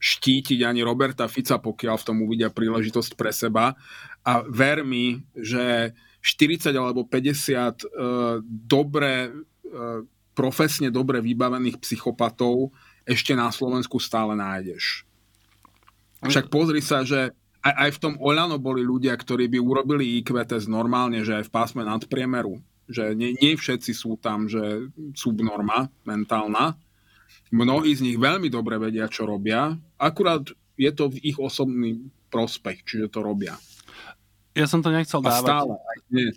[0.00, 3.76] štítiť ani Roberta Fica, pokiaľ v tom uvidia príležitosť pre seba.
[4.24, 5.92] A ver mi, že
[6.24, 10.00] 40 alebo 50 uh, dobre, uh,
[10.32, 12.72] profesne dobre vybavených psychopatov
[13.04, 15.04] ešte na Slovensku stále nájdeš.
[16.20, 17.32] Však pozri sa, že
[17.64, 20.36] aj, aj v tom Oľano boli ľudia, ktorí by urobili IQ
[20.68, 22.60] normálne, že aj v pásme nadpriemeru.
[22.90, 26.76] Že nie, nie všetci sú tam, že subnorma mentálna,
[27.50, 30.46] Mnohí z nich veľmi dobre vedia, čo robia, akurát
[30.78, 31.98] je to v ich osobný
[32.30, 33.58] prospech, čiže to robia.
[34.54, 35.50] Ja som to nechcel A dávať.
[35.50, 36.34] stále, aj dnes.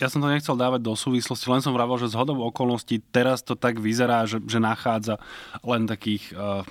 [0.00, 3.44] Ja som to nechcel dávať do súvislosti, len som vravel, že z hodov okolností teraz
[3.44, 5.20] to tak vyzerá, že, že nachádza
[5.60, 6.64] len takých uh,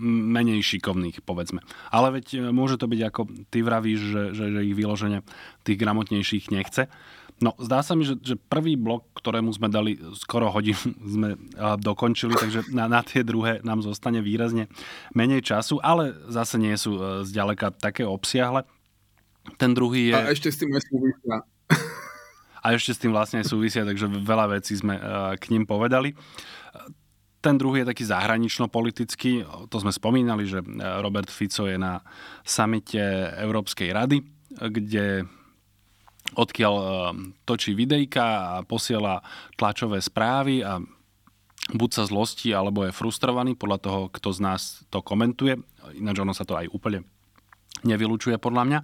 [0.00, 1.60] menej šikovných, povedzme.
[1.92, 3.20] Ale veď eh, môže to byť, ako
[3.52, 5.20] ty vravíš, že, že, že ich vyloženie
[5.68, 6.88] tých gramotnejších nechce.
[7.42, 10.78] No, zdá sa mi, že, že prvý blok, ktorému sme dali skoro hodinu,
[11.18, 11.34] sme
[11.82, 14.70] dokončili, takže na, na tie druhé nám zostane výrazne
[15.16, 18.62] menej času, ale zase nie sú e, zďaleka také obsiahle.
[19.58, 20.16] Ten druhý je...
[20.16, 21.42] A ešte s tým súvisia.
[22.64, 25.02] A ešte s tým vlastne súvisia, takže veľa vecí sme e,
[25.36, 26.14] k ním povedali.
[27.44, 29.44] Ten druhý je taký zahranično-politický.
[29.68, 32.00] To sme spomínali, že Robert Fico je na
[32.40, 32.96] samite
[33.36, 35.28] Európskej rady, kde
[36.34, 36.86] odkiaľ eh,
[37.46, 39.22] točí videjka a posiela
[39.54, 40.82] tlačové správy a
[41.72, 44.62] buď sa zlostí, alebo je frustrovaný podľa toho, kto z nás
[44.92, 45.56] to komentuje.
[45.96, 47.08] Ináč ono sa to aj úplne
[47.84, 48.80] nevylučuje podľa mňa.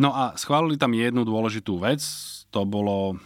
[0.00, 2.04] No a schválili tam jednu dôležitú vec,
[2.52, 3.16] to bolo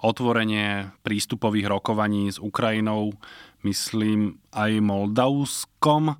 [0.00, 3.16] otvorenie prístupových rokovaní s Ukrajinou,
[3.64, 6.12] myslím aj Moldavskom,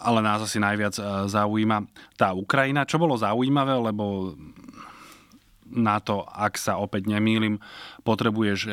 [0.00, 1.84] ale nás asi najviac eh, zaujíma
[2.16, 2.88] tá Ukrajina.
[2.88, 4.36] Čo bolo zaujímavé, lebo
[5.70, 7.62] na to, ak sa opäť nemýlim,
[8.02, 8.72] potrebuješ e,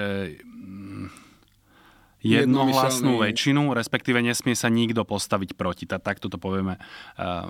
[2.26, 5.86] jednohlasnú väčšinu, respektíve nesmie sa nikto postaviť proti.
[5.86, 7.48] Tak, takto to povieme uh,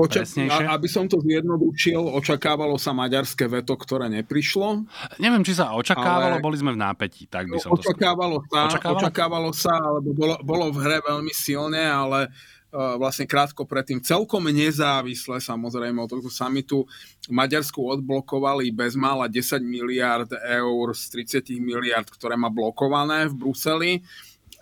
[0.00, 0.64] Očak- presnejšie.
[0.64, 4.88] A, aby som to zjednodušil, očakávalo sa maďarské veto, ktoré neprišlo.
[5.20, 6.44] Neviem, či sa očakávalo, ale...
[6.44, 7.28] boli sme v nápetí.
[7.28, 8.98] Tak by som očakávalo to sa, očakávalo?
[8.98, 12.32] očakávalo sa, alebo bolo, bolo v hre veľmi silné, ale
[12.72, 16.84] vlastne krátko predtým, celkom nezávisle samozrejme od tohto samitu,
[17.28, 21.02] Maďarsku odblokovali bezmála 10 miliard eur z
[21.40, 23.92] 30 miliard, ktoré má blokované v Bruseli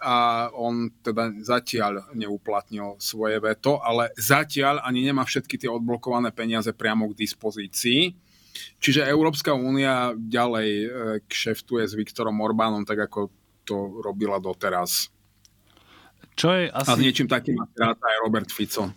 [0.03, 6.69] a on teda zatiaľ neuplatnil svoje veto, ale zatiaľ ani nemá všetky tie odblokované peniaze
[6.77, 8.13] priamo k dispozícii.
[8.81, 10.89] Čiže Európska únia ďalej e,
[11.29, 13.33] kšeftuje s Viktorom Orbánom, tak ako
[13.65, 15.13] to robila doteraz.
[16.37, 16.91] Čo je asi...
[16.93, 18.93] A s niečím takým rád aj Robert Fico.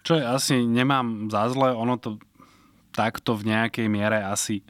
[0.00, 2.16] Čo je asi, nemám za zle, ono to
[2.96, 4.64] takto v nejakej miere asi e,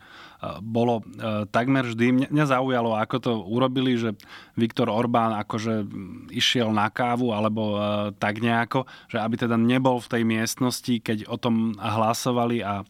[0.58, 2.26] bolo e, takmer vždy.
[2.34, 4.18] Mňa zaujalo, ako to urobili, že
[4.58, 5.86] Viktor Orbán akože
[6.34, 7.80] išiel na kávu alebo e,
[8.18, 12.82] tak nejako, že aby teda nebol v tej miestnosti, keď o tom hlasovali a,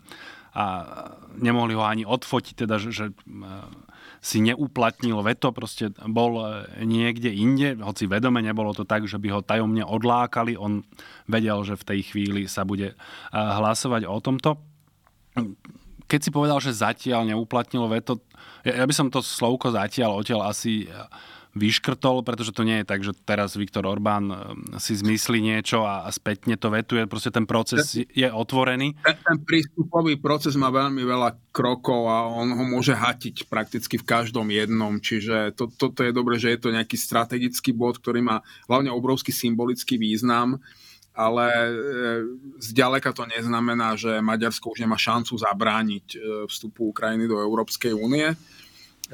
[0.57, 0.65] a
[1.37, 3.07] nemohli ho ani odfotiť, teda, že, že
[4.27, 9.31] si neuplatnil veto, proste bol e, niekde inde, hoci vedome nebolo to tak, že by
[9.31, 10.83] ho tajomne odlákali, on
[11.31, 12.97] vedel, že v tej chvíli sa bude e,
[13.31, 14.59] hlasovať o tomto.
[16.11, 18.19] Keď si povedal, že zatiaľ neuplatnil veto,
[18.67, 20.91] ja by som to slovko zatiaľ odtiaľ asi
[21.57, 24.37] vyškrtol, pretože to nie je tak, že teraz Viktor Orbán um,
[24.77, 27.09] si zmyslí niečo a, a spätne to vetuje.
[27.09, 28.93] Proste ten proces je otvorený.
[29.01, 34.53] Ten, prístupový proces má veľmi veľa krokov a on ho môže hatiť prakticky v každom
[34.53, 35.01] jednom.
[35.01, 39.33] Čiže to, toto je dobré, že je to nejaký strategický bod, ktorý má hlavne obrovský
[39.33, 40.61] symbolický význam
[41.17, 41.73] ale e,
[42.61, 48.37] zďaleka to neznamená, že Maďarsko už nemá šancu zabrániť e, vstupu Ukrajiny do Európskej únie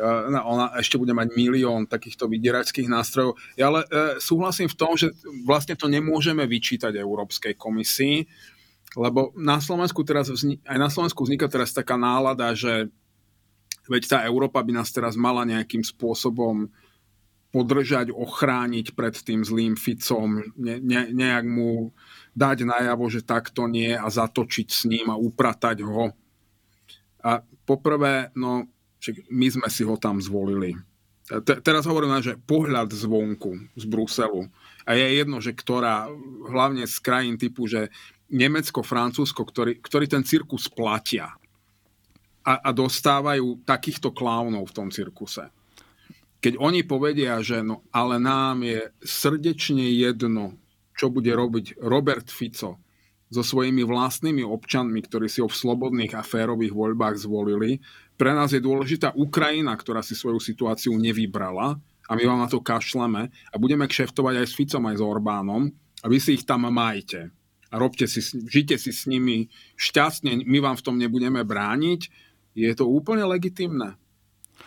[0.01, 3.36] ona ešte bude mať milión takýchto vydieračských nástrojov.
[3.61, 5.12] Ja ale e, súhlasím v tom, že
[5.45, 8.24] vlastne to nemôžeme vyčítať Európskej komisii,
[8.97, 12.88] lebo na Slovensku teraz vznik, aj na Slovensku vzniká teraz taká nálada, že
[13.88, 16.72] veď tá Európa by nás teraz mala nejakým spôsobom
[17.53, 21.93] podržať, ochrániť pred tým zlým Ficom, ne, ne, nejak mu
[22.32, 26.16] dať najavo, že takto nie a zatočiť s ním a upratať ho.
[27.20, 28.72] A poprvé, no
[29.03, 30.79] Čiže my sme si ho tam zvolili.
[31.27, 34.47] Te, teraz hovorím, že pohľad zvonku, z Bruselu.
[34.87, 36.07] A je jedno, že ktorá,
[36.47, 37.91] hlavne z krajín typu, že
[38.31, 41.35] Nemecko, Francúzsko, ktorý, ktorý ten cirkus platia
[42.43, 45.51] a, a dostávajú takýchto klaunov v tom cirkuse.
[46.43, 50.59] Keď oni povedia, že no, ale nám je srdečne jedno,
[50.99, 52.83] čo bude robiť Robert Fico
[53.33, 57.79] so svojimi vlastnými občanmi, ktorí si ho v slobodných a férových voľbách zvolili,
[58.17, 62.61] pre nás je dôležitá Ukrajina, ktorá si svoju situáciu nevybrala a my vám na to
[62.61, 65.63] kašleme a budeme kšeftovať aj s Ficom, aj s Orbánom
[66.03, 67.33] a vy si ich tam majte
[67.73, 68.21] a robte si,
[68.53, 69.49] žite si s nimi
[69.81, 72.01] šťastne, my vám v tom nebudeme brániť,
[72.53, 73.97] je to úplne legitimné.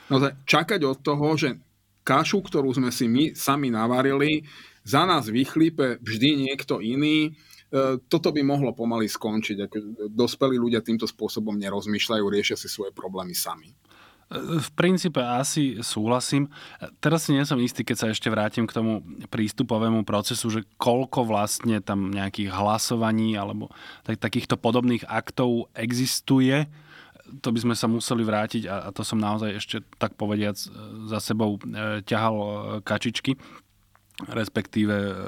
[0.09, 1.61] No, čakať od toho, že
[2.01, 4.45] kašu, ktorú sme si my sami navarili,
[4.85, 7.33] za nás vychlípe vždy niekto iný,
[8.07, 9.57] toto by mohlo pomaly skončiť.
[9.67, 9.77] Ako
[10.11, 13.75] dospelí ľudia týmto spôsobom nerozmýšľajú, riešia si svoje problémy sami.
[14.31, 16.49] E, v princípe asi súhlasím.
[16.97, 21.29] Teraz si nie som istý, keď sa ešte vrátim k tomu prístupovému procesu, že koľko
[21.29, 23.69] vlastne tam nejakých hlasovaní alebo
[24.01, 26.65] tak, takýchto podobných aktov existuje.
[27.41, 30.67] To by sme sa museli vrátiť a, a to som naozaj ešte tak povediac e,
[31.09, 31.61] za sebou
[32.05, 32.35] ťahal
[32.81, 33.37] kačičky,
[34.25, 35.27] respektíve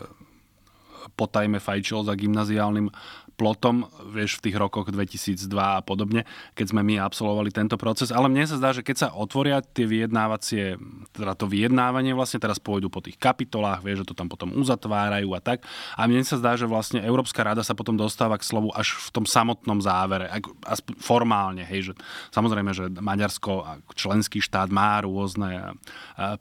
[1.15, 2.91] potajme fajčil za gymnaziálnym
[3.37, 6.25] plotom, vieš, v tých rokoch 2002 a podobne,
[6.57, 8.09] keď sme my absolvovali tento proces.
[8.09, 10.81] Ale mne sa zdá, že keď sa otvoria tie vyjednávacie,
[11.13, 15.37] teda to vyjednávanie vlastne teraz pôjdu po tých kapitolách, vieš, že to tam potom uzatvárajú
[15.37, 15.61] a tak.
[15.93, 19.21] A mne sa zdá, že vlastne Európska rada sa potom dostáva k slovu až v
[19.21, 20.33] tom samotnom závere,
[20.65, 21.93] aspoň formálne, hej, že
[22.33, 25.77] samozrejme, že Maďarsko, členský štát má rôzne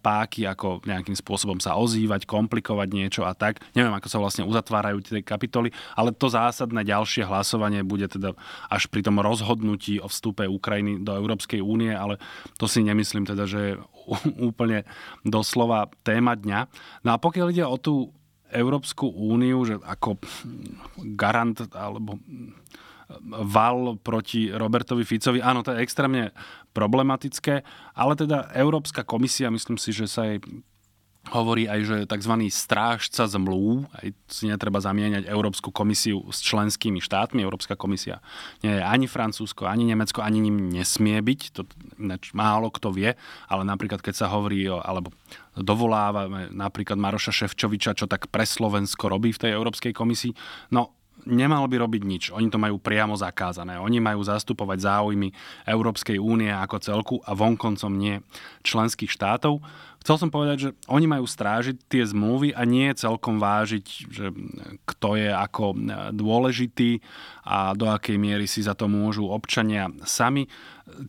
[0.00, 3.60] páky, ako nejakým spôsobom sa ozývať, komplikovať niečo a tak.
[3.76, 8.38] Neviem, ako sa vlastne uzatvárajú tie kapitoly, ale to zásadné ďalšie hlasovanie bude teda
[8.70, 12.22] až pri tom rozhodnutí o vstupe Ukrajiny do Európskej únie, ale
[12.56, 13.74] to si nemyslím teda, že je
[14.48, 14.86] úplne
[15.26, 16.60] doslova téma dňa.
[17.02, 18.14] No a pokiaľ ide o tú
[18.46, 20.22] Európsku úniu, že ako
[21.18, 22.22] garant alebo
[23.26, 25.38] val proti Robertovi Ficovi.
[25.38, 26.34] Áno, to je extrémne
[26.74, 27.62] problematické,
[27.94, 30.42] ale teda Európska komisia, myslím si, že sa jej
[31.30, 32.34] hovorí aj, že tzv.
[32.50, 37.42] strážca zmluv, aj si netreba zamieňať Európsku komisiu s členskými štátmi.
[37.42, 38.22] Európska komisia
[38.62, 41.40] nie je ani Francúzsko, ani Nemecko, ani ním nesmie byť.
[41.58, 41.62] To
[42.36, 43.18] málo kto vie,
[43.50, 45.10] ale napríklad keď sa hovorí o, alebo
[45.58, 50.32] dovolávame napríklad Maroša Ševčoviča, čo tak pre Slovensko robí v tej Európskej komisii,
[50.70, 50.96] no
[51.26, 52.24] nemal by robiť nič.
[52.30, 53.82] Oni to majú priamo zakázané.
[53.82, 55.34] Oni majú zastupovať záujmy
[55.66, 58.22] Európskej únie ako celku a vonkoncom nie
[58.62, 59.58] členských štátov.
[60.06, 64.30] Chcel som povedať, že oni majú strážiť tie zmluvy a nie celkom vážiť, že
[64.86, 65.74] kto je ako
[66.14, 67.02] dôležitý
[67.42, 70.46] a do akej miery si za to môžu občania sami.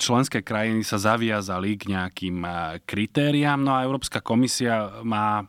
[0.01, 2.41] Členské krajiny sa zaviazali k nejakým
[2.89, 5.45] kritériám, no a Európska komisia má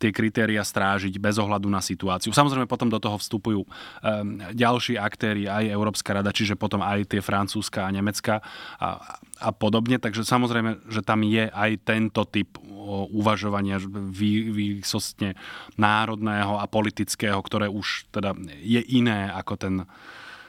[0.00, 2.32] tie kritéria strážiť bez ohľadu na situáciu.
[2.32, 3.68] Samozrejme potom do toho vstupujú um,
[4.56, 8.40] ďalší aktéry, aj Európska rada, čiže potom aj tie francúzska a nemecká
[8.80, 10.00] a, a podobne.
[10.00, 12.56] Takže samozrejme, že tam je aj tento typ
[13.12, 13.78] uvažovania
[14.10, 15.36] vý, výsostne
[15.76, 19.74] národného a politického, ktoré už teda je iné ako ten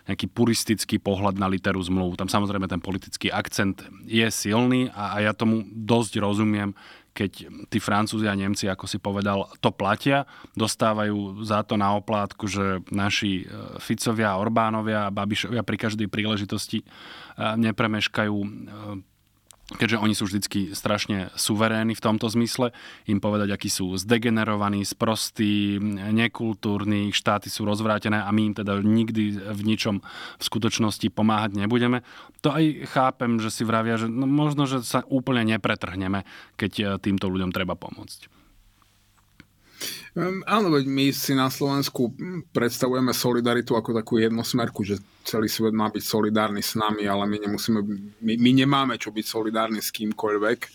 [0.01, 2.17] nejaký puristický pohľad na literu zmluv.
[2.17, 6.73] Tam samozrejme ten politický akcent je silný a, a ja tomu dosť rozumiem,
[7.11, 7.31] keď
[7.67, 10.23] tí Francúzi a Nemci, ako si povedal, to platia,
[10.55, 16.81] dostávajú za to na oplátku, že naši e, Ficovia, Orbánovia a Babišovia pri každej príležitosti
[16.81, 16.85] e,
[17.35, 18.49] nepremeškajú e,
[19.75, 22.75] keďže oni sú vždycky strašne suverénni v tomto zmysle,
[23.07, 25.79] im povedať, akí sú zdegenerovaní, sprostí,
[26.11, 31.55] nekultúrni, ich štáty sú rozvrátené a my im teda nikdy v ničom v skutočnosti pomáhať
[31.55, 32.03] nebudeme.
[32.43, 36.25] To aj chápem, že si vravia, že no možno, že sa úplne nepretrhneme,
[36.57, 38.40] keď eh, týmto ľuďom treba pomôcť.
[40.11, 42.11] Um, áno, veď my si na Slovensku
[42.51, 47.37] predstavujeme solidaritu ako takú jednosmerku, že celý svet má byť solidárny s nami, ale my,
[47.47, 47.79] nemusíme,
[48.19, 50.69] my, my nemáme čo byť solidárni s kýmkoľvek, e,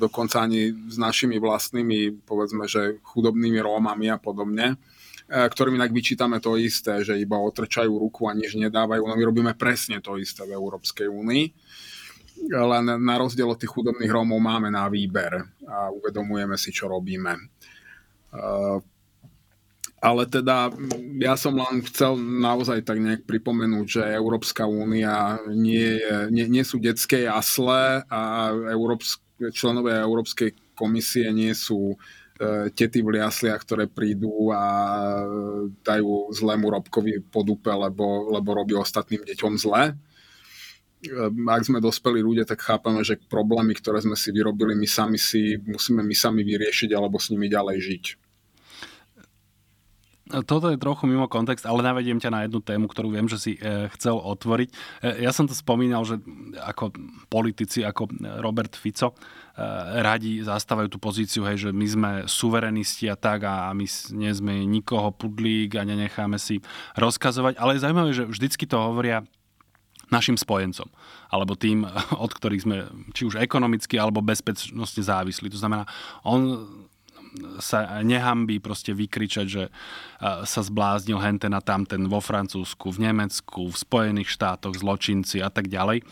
[0.00, 4.76] dokonca ani s našimi vlastnými, povedzme, že chudobnými Rómami a podobne, e,
[5.28, 9.04] ktorým inak vyčítame to isté, že iba otrčajú ruku a nič nedávajú.
[9.04, 11.44] No my robíme presne to isté v Európskej únii
[12.50, 17.38] len na rozdiel od tých chudobných Rómov máme na výber a uvedomujeme si, čo robíme.
[18.32, 18.78] Eh,
[20.02, 20.74] ale teda
[21.22, 26.02] ja som len chcel naozaj tak nejak pripomenúť, že Európska únia nie,
[26.34, 29.22] nie, nie sú detské jasle a Európsk,
[29.54, 34.64] členovia Európskej komisie nie sú uh, tety v liasliach, ktoré prídu a
[35.86, 39.94] dajú zlému Robkovi podupe, lebo, lebo robí ostatným deťom zle.
[41.46, 45.58] Ak sme dospelí ľudia, tak chápame, že problémy, ktoré sme si vyrobili, my sami si
[45.62, 48.21] musíme my sami vyriešiť alebo s nimi ďalej žiť.
[50.48, 53.52] Toto je trochu mimo kontext, ale navediem ťa na jednu tému, ktorú viem, že si
[53.60, 54.68] e, chcel otvoriť.
[55.04, 56.16] E, ja som to spomínal, že
[56.56, 56.96] ako
[57.28, 58.08] politici, ako
[58.40, 59.16] Robert Fico, e,
[60.00, 63.84] radi zastávajú tú pozíciu, hej, že my sme suverenisti a tak a my
[64.16, 66.64] nie sme nikoho pudlík a nenecháme si
[66.96, 67.60] rozkazovať.
[67.60, 69.28] Ale je zaujímavé, že vždycky to hovoria
[70.12, 70.92] našim spojencom,
[71.32, 71.88] alebo tým,
[72.24, 72.76] od ktorých sme
[73.16, 75.48] či už ekonomicky alebo bezpečnostne závislí.
[75.52, 75.88] To znamená,
[76.24, 76.68] on
[77.60, 79.72] sa nehambí proste vykričať, že
[80.20, 85.72] sa zbláznil henten a tamten vo Francúzsku, v Nemecku, v Spojených štátoch, zločinci a tak
[85.72, 86.04] ďalej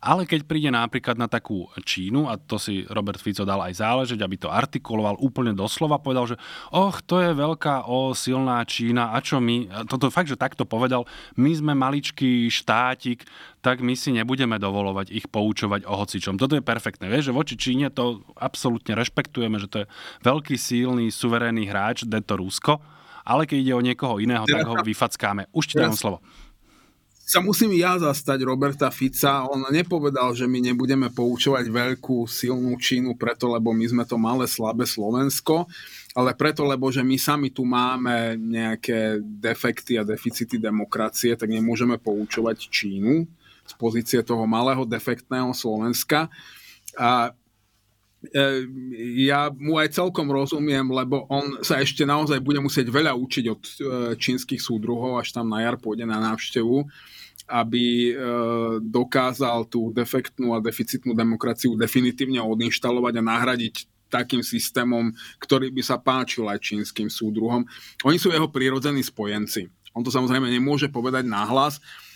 [0.00, 4.20] ale keď príde napríklad na takú Čínu, a to si Robert Fico dal aj záležeť,
[4.24, 6.36] aby to artikuloval úplne doslova, povedal, že
[6.72, 10.64] och, to je veľká o silná Čína, a čo my, a toto fakt, že takto
[10.64, 11.04] povedal,
[11.36, 13.28] my sme maličký štátik,
[13.60, 16.40] tak my si nebudeme dovolovať ich poučovať o hocičom.
[16.40, 19.86] Toto je perfektné, vieš, že voči Číne to absolútne rešpektujeme, že to je
[20.24, 22.80] veľký, silný, suverénny hráč, de to Rusko,
[23.20, 25.52] ale keď ide o niekoho iného, tak ho vyfackáme.
[25.52, 26.24] Už ti dám slovo
[27.30, 29.46] sa musím ja zastať Roberta Fica.
[29.46, 34.50] On nepovedal, že my nebudeme poučovať veľkú silnú Čínu preto, lebo my sme to malé,
[34.50, 35.70] slabé Slovensko,
[36.18, 42.02] ale preto, lebo že my sami tu máme nejaké defekty a deficity demokracie, tak nemôžeme
[42.02, 43.30] poučovať Čínu
[43.62, 46.26] z pozície toho malého defektného Slovenska.
[46.98, 47.30] A
[49.16, 53.62] ja mu aj celkom rozumiem, lebo on sa ešte naozaj bude musieť veľa učiť od
[53.64, 53.72] e,
[54.20, 56.84] čínskych súdruhov, až tam na jar pôjde na návštevu
[57.50, 58.14] aby e,
[58.78, 63.74] dokázal tú defektnú a deficitnú demokraciu definitívne odinštalovať a nahradiť
[64.06, 65.10] takým systémom,
[65.42, 67.66] ktorý by sa páčil aj čínskym súdruhom.
[68.06, 69.66] Oni sú jeho prírodzení spojenci.
[69.98, 71.78] On to samozrejme nemôže povedať nahlas.
[71.78, 72.09] E,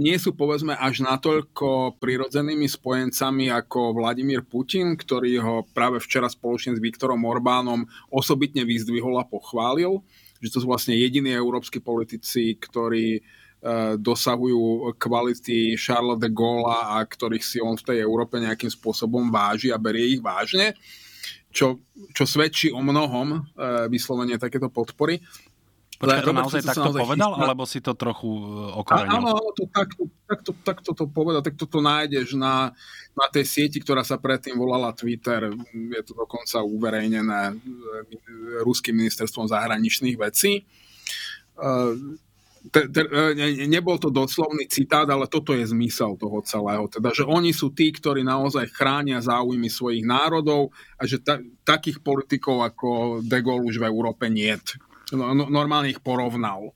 [0.00, 6.76] nie sú povedzme až natoľko prirodzenými spojencami ako Vladimír Putin, ktorý ho práve včera spoločne
[6.76, 10.00] s Viktorom Orbánom osobitne vyzdvihol a pochválil,
[10.40, 13.20] že to sú vlastne jediní európsky politici, ktorí
[13.62, 19.30] E, dosahujú kvality Charles de Gaulle a ktorých si on v tej Európe nejakým spôsobom
[19.30, 20.74] váži a berie ich vážne,
[21.54, 21.78] čo,
[22.10, 23.40] čo svedčí o mnohom e,
[23.86, 25.22] vyslovene takéto podpory.
[26.02, 27.44] Počkaj, to naozaj takto naozaj povedal, chystá.
[27.46, 28.42] alebo si to trochu e,
[28.82, 29.14] okorenil?
[29.22, 32.74] Áno, to, takto, takto, takto to povedal, takto to nájdeš na,
[33.14, 35.54] na tej sieti, ktorá sa predtým volala Twitter.
[35.70, 37.54] Je to dokonca uverejnené
[38.66, 40.66] Ruským ministerstvom zahraničných vecí
[42.70, 46.86] te, te, e, ne, nebol to doslovný citát, ale toto je zmysel toho celého.
[46.86, 51.98] Teda, že oni sú tí, ktorí naozaj chránia záujmy svojich národov a že ta, takých
[51.98, 54.78] politikov ako De Gaulle už v Európe niet.
[55.12, 56.72] No, no, normálne ich porovnal.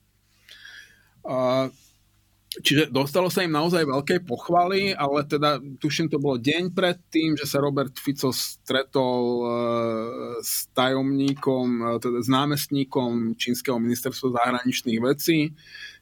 [2.57, 7.37] Čiže dostalo sa im naozaj veľké pochvaly, ale teda tuším, to bolo deň pred tým,
[7.37, 9.51] že sa Robert Fico stretol uh,
[10.41, 15.53] s tajomníkom, uh, teda s námestníkom Čínskeho ministerstva zahraničných vecí.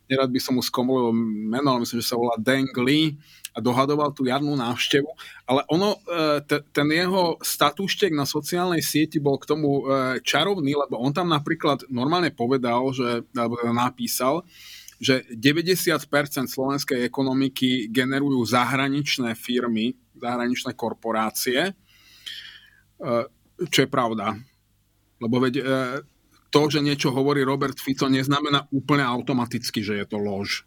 [0.04, 1.16] Nerad by som mu skomolil
[1.48, 3.16] meno, ale myslím, že sa volá Deng Li
[3.54, 5.08] a dohadoval tú jarnú návštevu.
[5.48, 9.86] Ale ono, uh, t- ten jeho statuštek na sociálnej sieti bol k tomu
[10.20, 14.44] čarovný, lebo on tam napríklad normálne povedal, že, alebo teda napísal,
[15.04, 16.08] že 90%
[16.48, 21.72] slovenskej ekonomiky generujú zahraničné firmy, zahraničné korporácie, e,
[23.68, 24.38] čo je pravda.
[25.18, 25.62] Lebo veď e,
[26.54, 30.62] to, že niečo hovorí Robert Fico, neznamená úplne automaticky, že je to lož.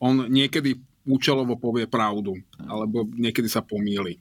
[0.00, 4.16] On niekedy účelovo povie pravdu, alebo niekedy sa pomýli.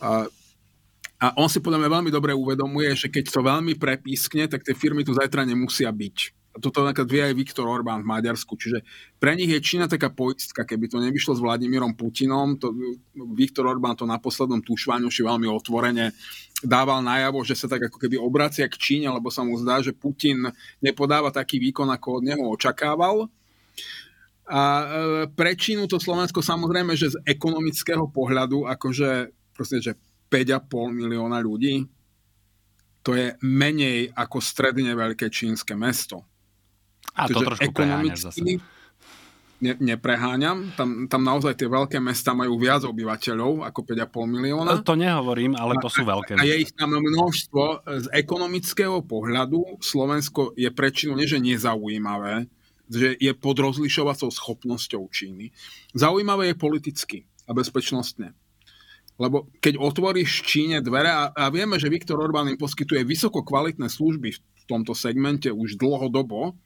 [0.00, 4.72] A on si podľa mňa veľmi dobre uvedomuje, že keď to veľmi prepískne, tak tie
[4.72, 8.54] firmy tu zajtra nemusia byť toto napríklad vie aj Viktor Orbán v Maďarsku.
[8.54, 8.86] Čiže
[9.18, 12.70] pre nich je Čína taká poistka, keby to nevyšlo s Vladimírom Putinom, to
[13.34, 16.14] Viktor Orbán to na poslednom tušváňoši veľmi otvorene
[16.64, 19.92] dával najavo, že sa tak ako keby obracia k Číne, lebo sa mu zdá, že
[19.92, 20.48] Putin
[20.80, 23.28] nepodáva taký výkon, ako od neho očakával.
[24.48, 24.86] A e,
[25.32, 29.92] pre Čínu to Slovensko samozrejme, že z ekonomického pohľadu, akože proste, že
[30.32, 31.84] 5,5 milióna ľudí,
[33.04, 36.24] to je menej ako stredne veľké čínske mesto.
[37.12, 38.40] A to trošku preháňaš zase.
[39.62, 40.76] Ne, nepreháňam.
[40.76, 44.82] Tam, tam naozaj tie veľké mesta majú viac obyvateľov ako 5,5 milióna.
[44.82, 46.36] To nehovorím, ale to sú veľké.
[46.36, 47.86] A, a je ich tam množstvo.
[47.86, 52.50] Z ekonomického pohľadu Slovensko je prečinu nie, že nezaujímavé,
[52.90, 55.54] že je pod rozlišovacou schopnosťou Číny.
[55.96, 57.18] Zaujímavé je politicky
[57.48, 58.36] a bezpečnostne.
[59.16, 63.86] Lebo keď otvoríš Číne dvere, a, a vieme, že Viktor Orbán im poskytuje vysoko kvalitné
[63.86, 66.58] služby v tomto segmente už dlhodobo,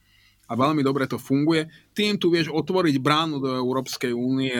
[0.48, 1.68] a veľmi dobre to funguje.
[1.92, 4.56] Tým tu vieš otvoriť bránu do Európskej únie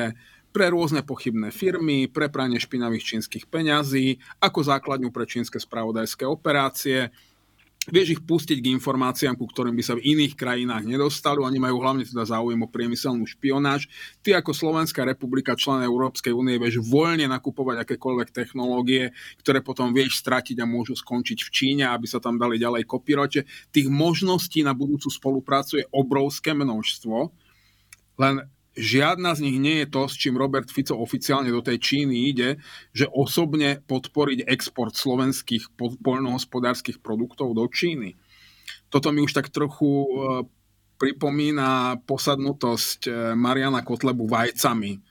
[0.52, 7.12] pre rôzne pochybné firmy, pre pranie špinavých čínskych peňazí, ako základňu pre čínske spravodajské operácie,
[7.86, 11.40] vieš ich pustiť k informáciám, ku ktorým by sa v iných krajinách nedostali.
[11.40, 13.86] Oni majú hlavne teda záujem o priemyselnú špionáž.
[14.20, 20.20] Ty ako Slovenská republika, člen Európskej únie, vieš voľne nakupovať akékoľvek technológie, ktoré potom vieš
[20.20, 23.48] stratiť a môžu skončiť v Číne, aby sa tam dali ďalej kopírote.
[23.72, 27.32] Tých možností na budúcu spoluprácu je obrovské množstvo.
[28.18, 28.42] Len
[28.78, 32.62] žiadna z nich nie je to, s čím Robert Fico oficiálne do tej Číny ide,
[32.94, 38.14] že osobne podporiť export slovenských poľnohospodárskych produktov do Číny.
[38.88, 40.08] Toto mi už tak trochu e,
[40.96, 45.02] pripomína posadnutosť e, Mariana Kotlebu vajcami,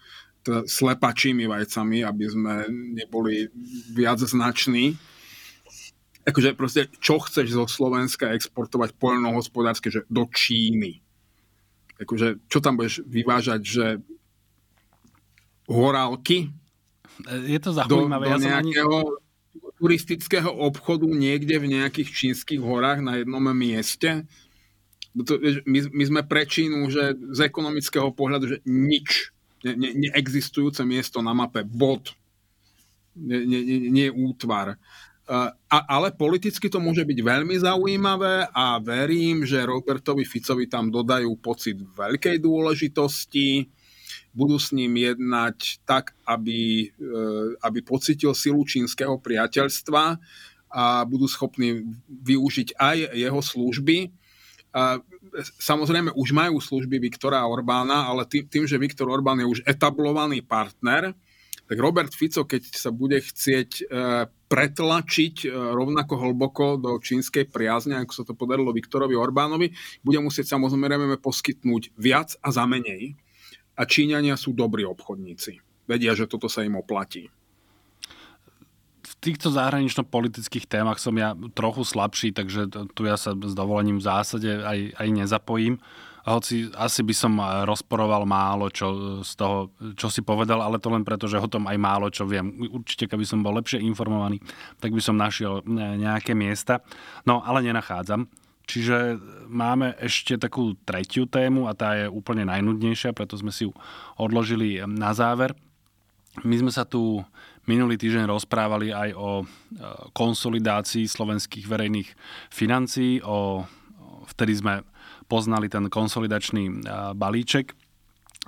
[0.41, 3.51] teda slepačími vajcami, aby sme neboli
[3.93, 4.97] viac znační.
[6.25, 11.06] Akože proste, čo chceš zo Slovenska exportovať poľnohospodárske, že do Číny
[11.97, 13.85] akože, čo tam budeš vyvážať, že
[15.67, 16.53] horálky?
[17.27, 18.29] Je to zaujímavé.
[18.29, 19.75] Do, do ja nejakého ani...
[19.81, 24.29] turistického obchodu niekde v nejakých čínskych horách na jednom mieste.
[25.65, 29.33] My, my sme pre Čínu, že z ekonomického pohľadu, že nič,
[29.65, 32.13] ne, ne, neexistujúce miesto na mape, bod,
[33.17, 34.77] nie, nie, nie útvar.
[35.27, 41.35] A, ale politicky to môže byť veľmi zaujímavé a verím, že Robertovi Ficovi tam dodajú
[41.43, 43.67] pocit veľkej dôležitosti,
[44.31, 47.19] budú s ním jednať tak, aby, e,
[47.59, 50.15] aby pocitil silu čínskeho priateľstva
[50.71, 54.11] a budú schopní využiť aj jeho služby.
[55.59, 61.17] Samozrejme už majú služby Viktora Orbána, ale tým, že Viktor Orbán je už etablovaný partner,
[61.67, 63.83] tak Robert Fico, keď sa bude chcieť e,
[64.47, 70.55] pretlačiť e, rovnako hlboko do čínskej priazne, ako sa to podarilo Viktorovi Orbánovi, bude musieť
[70.55, 73.19] samozrejme poskytnúť viac a za menej.
[73.77, 75.59] A Číňania sú dobrí obchodníci.
[75.85, 77.29] Vedia, že toto sa im oplatí.
[79.03, 84.07] V týchto zahranično-politických témach som ja trochu slabší, takže tu ja sa s dovolením v
[84.07, 85.83] zásade aj, aj nezapojím
[86.27, 91.07] hoci asi by som rozporoval málo čo z toho, čo si povedal, ale to len
[91.07, 92.51] preto, že o tom aj málo čo viem.
[92.67, 94.43] Určite, keby som bol lepšie informovaný,
[94.83, 96.83] tak by som našiel nejaké miesta.
[97.23, 98.27] No, ale nenachádzam.
[98.67, 99.15] Čiže
[99.47, 103.71] máme ešte takú tretiu tému a tá je úplne najnudnejšia, preto sme si ju
[104.19, 105.55] odložili na záver.
[106.43, 107.23] My sme sa tu
[107.63, 109.47] minulý týždeň rozprávali aj o
[110.11, 112.11] konsolidácii slovenských verejných
[112.51, 113.63] financií, o,
[114.35, 114.83] vtedy sme
[115.27, 117.75] poznali ten konsolidačný balíček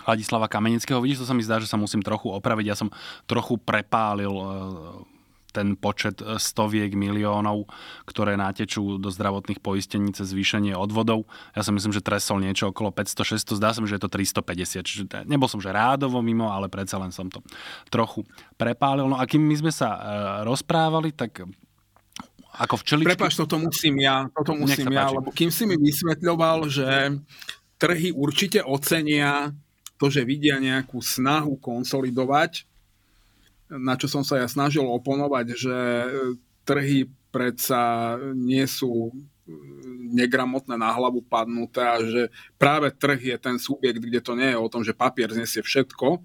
[0.07, 1.03] Ladislava Kamenického.
[1.03, 2.65] Vidíš, to sa mi zdá, že sa musím trochu opraviť.
[2.71, 2.87] Ja som
[3.27, 4.31] trochu prepálil
[5.49, 7.65] ten počet e, stoviek miliónov,
[8.05, 11.25] ktoré natečú do zdravotných poistení cez zvýšenie odvodov.
[11.57, 14.85] Ja si myslím, že tresol niečo okolo 500-600, zdá sa mi, že je to 350.
[14.85, 17.41] Čiže nebol som že rádovo mimo, ale predsa len som to
[17.89, 18.23] trochu
[18.55, 19.09] prepálil.
[19.09, 19.99] No a kým my sme sa e,
[20.45, 21.43] rozprávali, tak
[22.59, 23.15] ako včeličky...
[23.15, 27.15] Prepač, toto musím ja, toto musím ja, lebo kým si mi vysvetľoval, že
[27.79, 29.55] trhy určite ocenia
[29.95, 32.69] to, že vidia nejakú snahu konsolidovať
[33.69, 36.07] na čo som sa ja snažil oponovať, že e,
[36.65, 39.11] trhy predsa nie sú e,
[40.09, 44.57] negramotné na hlavu padnuté a že práve trh je ten subjekt, kde to nie je
[44.57, 46.17] o tom, že papier znesie všetko.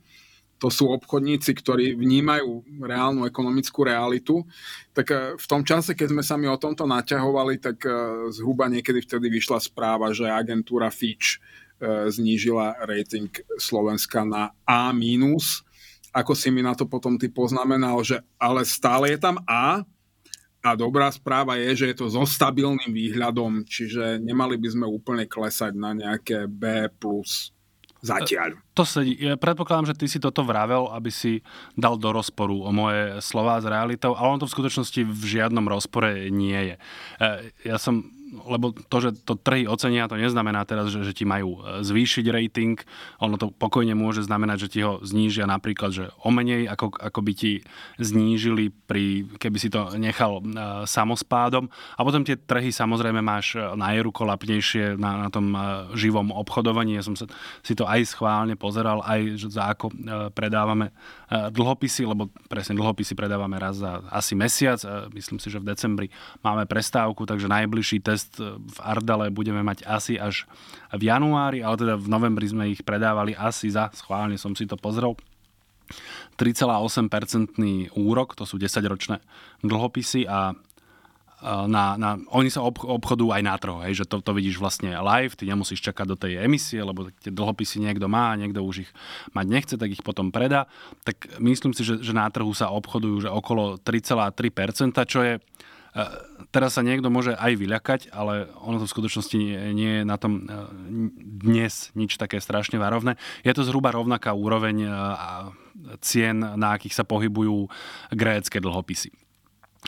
[0.63, 4.47] To sú obchodníci, ktorí vnímajú reálnu ekonomickú realitu.
[4.95, 7.85] Tak e, v tom čase, keď sme sa mi o tomto naťahovali, tak
[8.33, 11.43] zhruba niekedy vtedy vyšla správa, že agentúra Fitch
[11.85, 13.29] znížila rating
[13.59, 14.95] Slovenska na A-
[16.15, 19.83] ako si mi na to potom ty poznamenal, že ale stále je tam A
[20.65, 25.29] a dobrá správa je, že je to so stabilným výhľadom, čiže nemali by sme úplne
[25.29, 26.89] klesať na nejaké B+.
[28.05, 28.61] Zatiaľ.
[28.77, 29.17] To sedí.
[29.17, 31.41] Ja predpokladám, že ty si toto vravel, aby si
[31.73, 35.65] dal do rozporu o moje slova s realitou, ale on to v skutočnosti v žiadnom
[35.65, 36.77] rozpore nie je.
[36.77, 37.31] E,
[37.65, 41.63] ja som lebo to, že to trhy ocenia, to neznamená teraz, že, že ti majú
[41.63, 42.77] e, zvýšiť rating.
[43.23, 47.21] Ono to pokojne môže znamenať, že ti ho znížia napríklad, že o menej, ako, ako
[47.23, 47.53] by ti
[48.03, 51.71] znížili, pri, keby si to nechal uh, samospádom.
[51.97, 56.99] A potom tie trhy samozrejme máš e, na na, na tom uh, živom obchodovaní.
[56.99, 57.31] Ja som sa,
[57.63, 60.91] si to aj schválne pozeral, aj za ako uh, predávame
[61.31, 64.81] dlhopisy, lebo presne dlhopisy predávame raz za asi mesiac.
[64.83, 66.07] Uh, myslím si, že v decembri
[66.43, 70.47] máme prestávku, takže najbližší test test v Ardale budeme mať asi až
[70.95, 74.79] v januári, ale teda v novembri sme ich predávali asi za, schválne som si to
[74.79, 75.19] pozrel,
[76.41, 77.61] 3,8%
[77.93, 79.21] úrok, to sú 10-ročné
[79.61, 80.57] dlhopisy a
[81.45, 84.97] na, na, oni sa ob, obchodujú aj na trhu, hej, že to, to vidíš vlastne
[84.97, 88.89] live, ty nemusíš čakať do tej emisie, lebo tie dlhopisy niekto má a niekto už
[88.89, 88.91] ich
[89.37, 90.65] mať nechce, tak ich potom predá.
[91.05, 95.35] Tak myslím si, že, že na trhu sa obchodujú že okolo 3,3%, čo je
[96.51, 100.19] Teraz sa niekto môže aj vyľakať, ale ono to v skutočnosti nie, nie je na
[100.19, 100.67] tom e,
[101.23, 103.15] dnes nič také strašne varovné.
[103.47, 104.91] Je to zhruba rovnaká úroveň
[106.03, 107.71] cien, na akých sa pohybujú
[108.11, 109.24] grécké dlhopisy.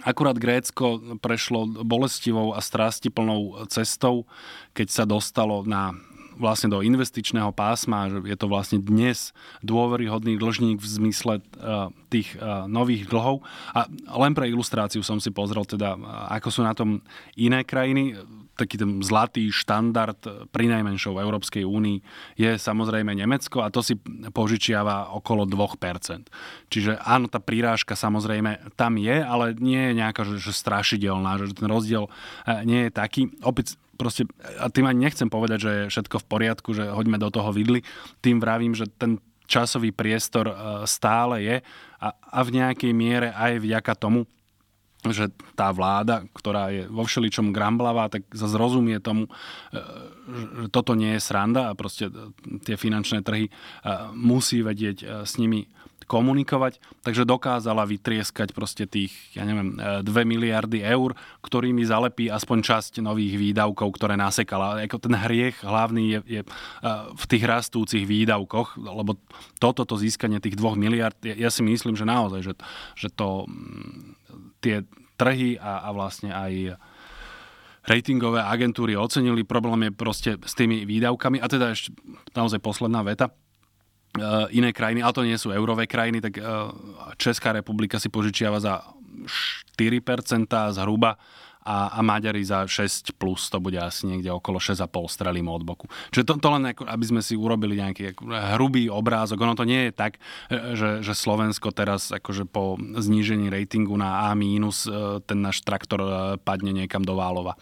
[0.04, 4.28] Akurát Grécko prešlo bolestivou a strastiplnou cestou,
[4.76, 5.96] keď sa dostalo na
[6.36, 9.32] vlastne do investičného pásma, že je to vlastne dnes
[9.64, 13.40] dôveryhodný dlžník v zmysle uh, tých uh, nových dlhov.
[13.72, 13.88] A
[14.20, 15.96] len pre ilustráciu som si pozrel teda,
[16.28, 17.00] ako sú na tom
[17.40, 18.20] iné krajiny.
[18.56, 21.98] Taký ten zlatý štandard pri najmenšou v Európskej únii
[22.40, 24.00] je samozrejme Nemecko a to si
[24.32, 26.26] požičiava okolo 2%.
[26.72, 31.52] Čiže áno, tá prírážka samozrejme tam je, ale nie je nejaká že, že strašidelná, že
[31.52, 33.28] ten rozdiel uh, nie je taký.
[33.44, 34.28] Opäť proste,
[34.60, 37.82] a tým ani nechcem povedať, že je všetko v poriadku, že hoďme do toho vidly,
[38.20, 40.50] tým vravím, že ten časový priestor
[40.84, 41.56] stále je
[42.02, 44.26] a, a v nejakej miere aj vďaka tomu,
[45.04, 49.80] že tá vláda, ktorá je vo všeličom gramblavá, tak sa zrozumie tomu, e,
[50.64, 52.12] že toto nie je sranda a proste e,
[52.64, 53.52] tie finančné trhy
[54.16, 55.70] musí vedieť s nimi
[56.06, 62.58] komunikovať, takže dokázala vytrieskať proste tých, ja neviem, 2 e, miliardy eur, ktorými zalepí aspoň
[62.62, 64.78] časť nových výdavkov, ktoré nasekala.
[64.86, 66.48] Ako ten hriech hlavný je, je e,
[67.10, 69.18] v tých rastúcich výdavkoch, lebo
[69.58, 72.54] toto to získanie tých 2 miliard, ja si myslím, že naozaj, že,
[72.94, 74.15] že to mm,
[74.60, 76.76] tie trhy a, a vlastne aj
[77.86, 79.46] ratingové agentúry ocenili.
[79.46, 81.38] Problém je proste s tými výdavkami.
[81.38, 81.94] A teda ešte
[82.34, 83.30] naozaj posledná veta
[84.16, 86.44] Eh, iné krajiny, ale to nie sú eurové krajiny, tak eh,
[87.20, 88.80] Česká republika si požičiava za
[89.76, 91.20] 4% zhruba
[91.66, 95.90] a, a Maďari za 6 plus, to bude asi niekde okolo 6,5 strelím od boku.
[96.14, 98.14] Čiže to, to len ako, aby sme si urobili nejaký
[98.54, 99.42] hrubý obrázok.
[99.42, 104.38] Ono to nie je tak, že, že Slovensko teraz akože po znížení ratingu na A
[104.38, 104.86] minus
[105.26, 105.98] ten náš traktor
[106.46, 107.58] padne niekam do Válova.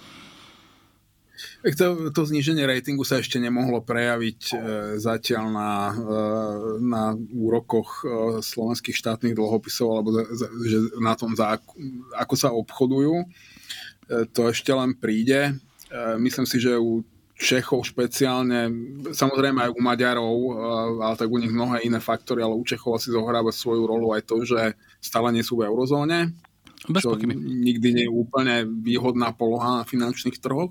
[1.65, 4.55] To, to zníženie ratingu sa ešte nemohlo prejaviť e,
[5.01, 5.95] zatiaľ na, e,
[6.85, 8.07] na úrokoch e,
[8.45, 11.57] slovenských štátnych dlhopisov alebo za, že na tom, za,
[12.15, 13.25] ako sa obchodujú.
[14.09, 15.53] E, to ešte len príde.
[15.89, 17.05] E, myslím si, že u
[17.35, 18.71] Čechov špeciálne,
[19.11, 20.51] samozrejme aj u Maďarov, e,
[21.03, 24.23] ale tak u nich mnohé iné faktory, ale u Čechov asi zohráva svoju rolu aj
[24.29, 26.37] to, že stále nie sú v eurozóne.
[26.85, 30.69] Bez čo nikdy nie je úplne výhodná poloha na finančných trhoch.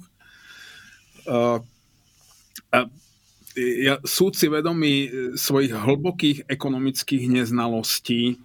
[3.57, 8.37] Ja, súd si vedomí svojich hlbokých ekonomických neznalostí,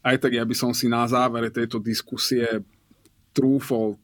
[0.00, 2.64] aj tak ja by som si na závere tejto diskusie
[3.36, 4.00] trúfol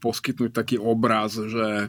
[0.00, 1.88] poskytnúť taký obraz, že e,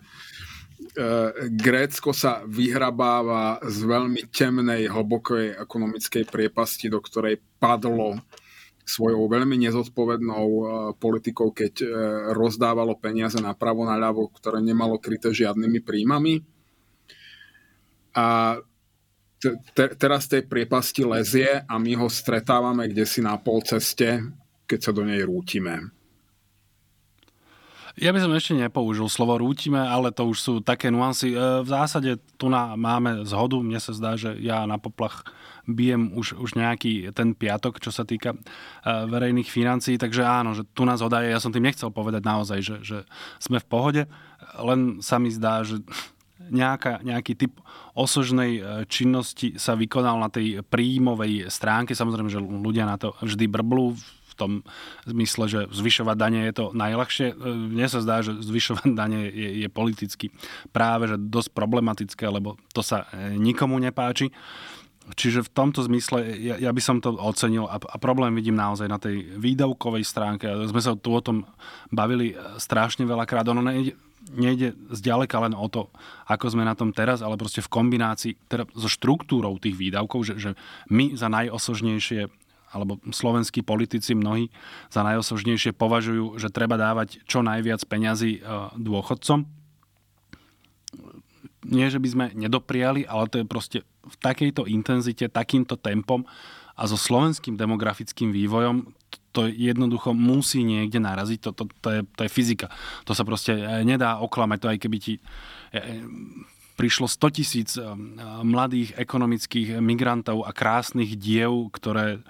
[1.49, 8.19] Grécko sa vyhrabáva z veľmi temnej, hlbokej ekonomickej priepasti, do ktorej padlo
[8.83, 10.63] svojou veľmi nezodpovednou e,
[10.99, 11.87] politikou, keď e,
[12.35, 16.43] rozdávalo peniaze napravo na ľavo, ktoré nemalo kryté žiadnymi príjmami.
[18.11, 18.59] A
[19.41, 24.21] te, teraz tej priepasti lezie a my ho stretávame kde si na pol ceste,
[24.69, 25.89] keď sa do nej rútime.
[27.99, 31.35] Ja by som ešte nepoužil slovo rútime, ale to už sú také nuancy.
[31.35, 33.59] E, v zásade tu na, máme zhodu.
[33.59, 35.27] Mne sa zdá, že ja na poplach
[35.67, 38.39] bijem už, už nejaký ten piatok, čo sa týka e,
[38.85, 39.99] verejných financií.
[39.99, 41.35] Takže áno, že tu nás zhoda je.
[41.35, 42.97] Ja som tým nechcel povedať naozaj, že, že
[43.43, 44.01] sme v pohode.
[44.55, 45.83] Len sa mi zdá, že
[46.51, 47.53] nejaká, nejaký typ
[47.93, 51.91] osožnej e, činnosti sa vykonal na tej príjmovej stránke.
[51.91, 53.99] Samozrejme, že ľudia na to vždy brblú
[54.41, 54.65] tom
[55.05, 57.27] zmysle, že zvyšovať dane je to najľahšie.
[57.29, 60.33] E, mne sa zdá, že zvyšovať dane je, je politicky
[60.73, 64.33] práve že dosť problematické, lebo to sa e, nikomu nepáči.
[65.11, 68.87] Čiže v tomto zmysle ja, ja by som to ocenil a, a problém vidím naozaj
[68.87, 70.45] na tej výdavkovej stránke.
[70.69, 71.43] Sme sa tu o tom
[71.89, 73.49] bavili strašne veľakrát.
[73.49, 73.97] Ono nejde,
[74.31, 75.89] nejde zďaleka len o to,
[76.29, 80.33] ako sme na tom teraz, ale proste v kombinácii teda so štruktúrou tých výdavkov, že,
[80.37, 80.49] že
[80.93, 82.29] my za najosožnejšie
[82.71, 84.47] alebo slovenskí politici mnohí
[84.87, 88.41] za najosožnejšie považujú, že treba dávať čo najviac peňazí e,
[88.79, 89.43] dôchodcom.
[91.61, 96.25] Nie, že by sme nedopriali, ale to je proste v takejto intenzite, takýmto tempom
[96.73, 98.89] a so slovenským demografickým vývojom
[99.31, 102.67] to jednoducho musí niekde naraziť, to, to, to, je, to je fyzika.
[103.07, 105.21] To sa proste e, nedá oklamať, to aj keby ti e,
[106.81, 107.77] prišlo 100 tisíc
[108.41, 112.25] mladých ekonomických migrantov a krásnych diev, ktoré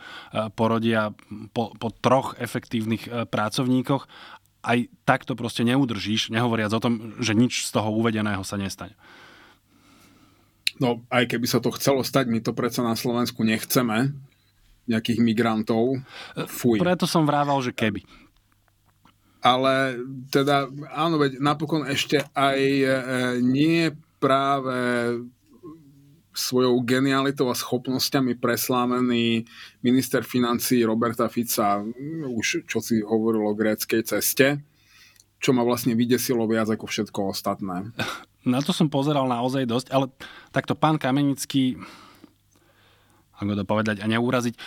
[0.60, 1.16] porodia
[1.56, 4.12] po, po troch efektívnych pracovníkoch.
[4.60, 9.00] Aj tak to proste neudržíš, nehovoriac o tom, že nič z toho uvedeného sa nestane.
[10.84, 14.12] No, aj keby sa to chcelo stať, my to predsa na Slovensku nechceme
[14.84, 16.04] nejakých migrantov.
[16.52, 16.84] Fuj.
[16.84, 18.04] Preto som vrával, že keby.
[19.40, 19.96] Ale
[20.28, 22.60] teda, áno, veď napokon ešte aj
[23.40, 24.78] nie práve
[26.32, 29.44] svojou genialitou a schopnosťami preslámený
[29.84, 31.84] minister financí Roberta Fica,
[32.24, 34.64] už čo si hovoril o gréckej ceste,
[35.44, 37.92] čo ma vlastne vydesilo viac ako všetko ostatné.
[38.48, 40.08] Na to som pozeral naozaj dosť, ale
[40.56, 41.76] takto pán Kamenický
[43.42, 44.60] ako to povedať a neúraziť, e,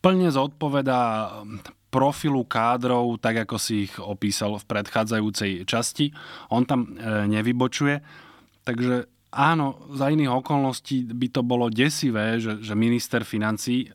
[0.00, 1.30] plne zodpovedá
[1.92, 6.08] profilu kádrov, tak ako si ich opísal v predchádzajúcej časti.
[6.48, 8.00] On tam e, nevybočuje,
[8.64, 13.92] takže áno, za iných okolností by to bolo desivé, že, že minister financí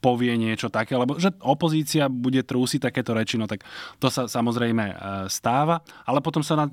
[0.00, 3.62] povie niečo také, lebo že opozícia bude trúsiť takéto reči, no tak
[4.00, 4.96] to sa samozrejme e,
[5.28, 6.66] stáva, ale potom sa na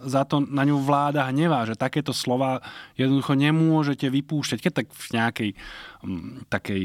[0.00, 2.64] za to na ňu vláda hnevá, že takéto slova
[2.96, 4.58] jednoducho nemôžete vypúšťať.
[4.64, 5.50] Keď tak v nejakej
[6.00, 6.82] m, takej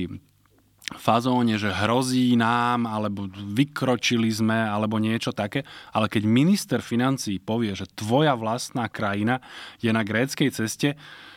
[0.94, 5.66] fazóne, že hrozí nám, alebo vykročili sme, alebo niečo také.
[5.90, 9.42] Ale keď minister financí povie, že tvoja vlastná krajina
[9.82, 10.94] je na gréckej ceste,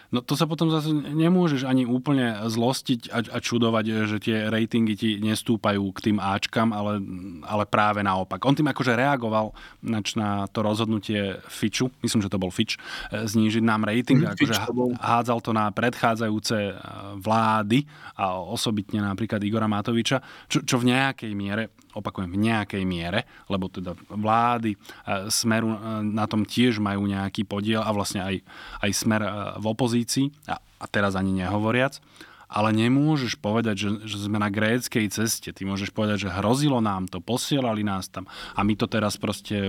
[0.09, 4.97] No to sa potom zase nemôžeš ani úplne zlostiť a, a čudovať, že tie ratingy
[4.97, 6.97] ti nestúpajú k tým Ačkam, ale,
[7.44, 8.40] ale práve naopak.
[8.48, 9.52] On tým akože reagoval
[9.85, 12.80] nač na to rozhodnutie Fitchu, myslím, že to bol Fitch,
[13.12, 14.55] e, znížiť nám rating, mm, akože
[14.97, 16.72] hádzal to na predchádzajúce e,
[17.20, 17.85] vlády
[18.16, 21.68] a osobitne napríklad Igora Matoviča, čo, čo v nejakej miere
[21.99, 24.79] opakujem, v nejakej miere, lebo teda vlády e,
[25.29, 28.37] Smeru e, na tom tiež majú nejaký podiel a vlastne aj,
[28.87, 31.99] aj Smer e, v opozícii, a, a teraz ani nehovoriac,
[32.49, 35.53] ale nemôžeš povedať, že, že sme na gréckej ceste.
[35.53, 38.25] Ty môžeš povedať, že hrozilo nám to, posielali nás tam
[38.57, 39.69] a my to teraz proste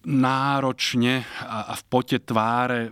[0.00, 2.88] náročne a, a v pote tváre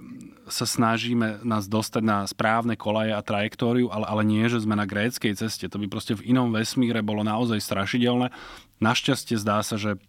[0.48, 4.88] sa snažíme nás dostať na správne kolaje a trajektóriu, ale, ale nie, že sme na
[4.88, 5.68] gréckej ceste.
[5.68, 8.32] To by proste v inom vesmíre bolo naozaj strašidelné.
[8.80, 10.00] Našťastie zdá sa, že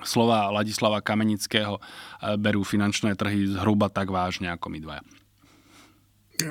[0.00, 1.80] slova Ladislava Kamenického e,
[2.40, 5.02] berú finančné trhy zhruba tak vážne ako my dvaja.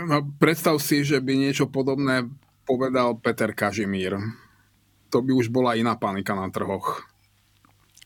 [0.05, 2.29] No, predstav si, že by niečo podobné
[2.69, 4.15] povedal Peter Kažimír.
[5.09, 7.10] To by už bola iná panika na trhoch.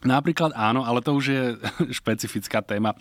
[0.03, 1.43] Napríklad áno, ale to už je
[2.03, 2.93] špecifická téma.
[2.93, 2.97] E,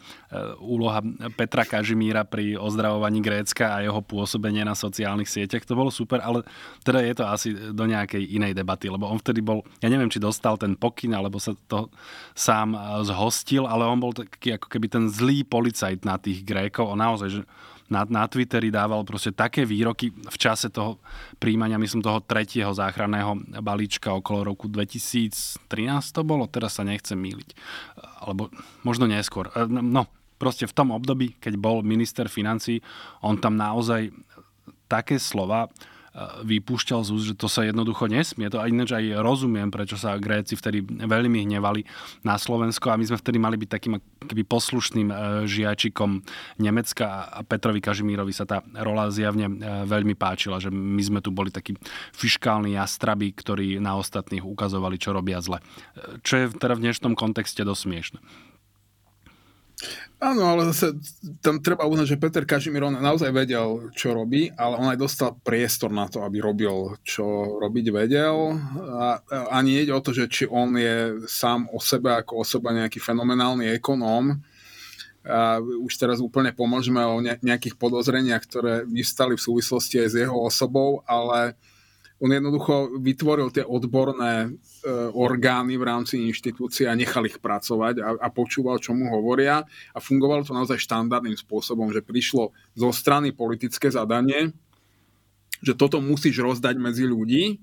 [0.63, 1.03] úloha
[1.35, 5.67] Petra Kažimíra pri ozdravovaní Grécka a jeho pôsobenie na sociálnych sieťach.
[5.67, 6.47] To bolo super, ale
[6.87, 10.23] teda je to asi do nejakej inej debaty, lebo on vtedy bol, ja neviem, či
[10.23, 11.91] dostal ten pokyn, alebo sa to
[12.33, 16.95] sám e, zhostil, ale on bol taký ako keby ten zlý policajt na tých Grékov.
[16.95, 17.43] On naozaj, že
[17.93, 20.97] na, na Twitteri dával proste také výroky v čase toho
[21.37, 25.61] príjmania, myslím, toho tretieho záchranného balíčka okolo roku 2013
[26.17, 27.53] to bolo, teraz sa nechcem míliť.
[28.25, 28.49] Alebo
[28.87, 29.53] možno neskôr.
[29.53, 30.09] E, no,
[30.41, 32.81] proste v tom období, keď bol minister financí,
[33.21, 34.09] on tam naozaj
[34.89, 35.69] také slova
[36.47, 38.47] vypúšťal z úst, že to sa jednoducho nesmie.
[38.51, 41.83] To ináč aj rozumiem, prečo sa Gréci vtedy veľmi hnevali
[42.23, 43.95] na Slovensko a my sme vtedy mali byť takým
[44.27, 45.15] keby poslušným e,
[45.51, 46.23] žiačikom
[46.63, 49.55] Nemecka a Petrovi Kažimírovi sa tá rola zjavne e,
[49.87, 51.75] veľmi páčila, že my sme tu boli takí
[52.15, 55.59] fiškálni jastrabi, ktorí na ostatných ukazovali, čo robia zle.
[55.99, 57.85] E, čo je teda v dnešnom kontexte dosť.
[60.25, 60.97] Áno, ale zase
[61.45, 65.37] tam treba uznať, že Peter Kažimír on naozaj vedel, čo robí, ale on aj dostal
[65.37, 68.57] priestor na to, aby robil, čo robiť vedel.
[68.97, 72.73] A, a nie ide o to, že či on je sám o sebe ako osoba
[72.73, 74.41] nejaký fenomenálny ekonóm.
[75.29, 80.37] A už teraz úplne pomôžeme o nejakých podozreniach, ktoré vystali v súvislosti aj s jeho
[80.41, 81.57] osobou, ale
[82.25, 84.51] on jednoducho vytvoril tie odborné e,
[85.13, 89.61] orgány v rámci inštitúcie a nechal ich pracovať a, a počúval, čo mu hovoria
[89.93, 94.57] a fungovalo to naozaj štandardným spôsobom, že prišlo zo strany politické zadanie,
[95.61, 97.61] že toto musíš rozdať medzi ľudí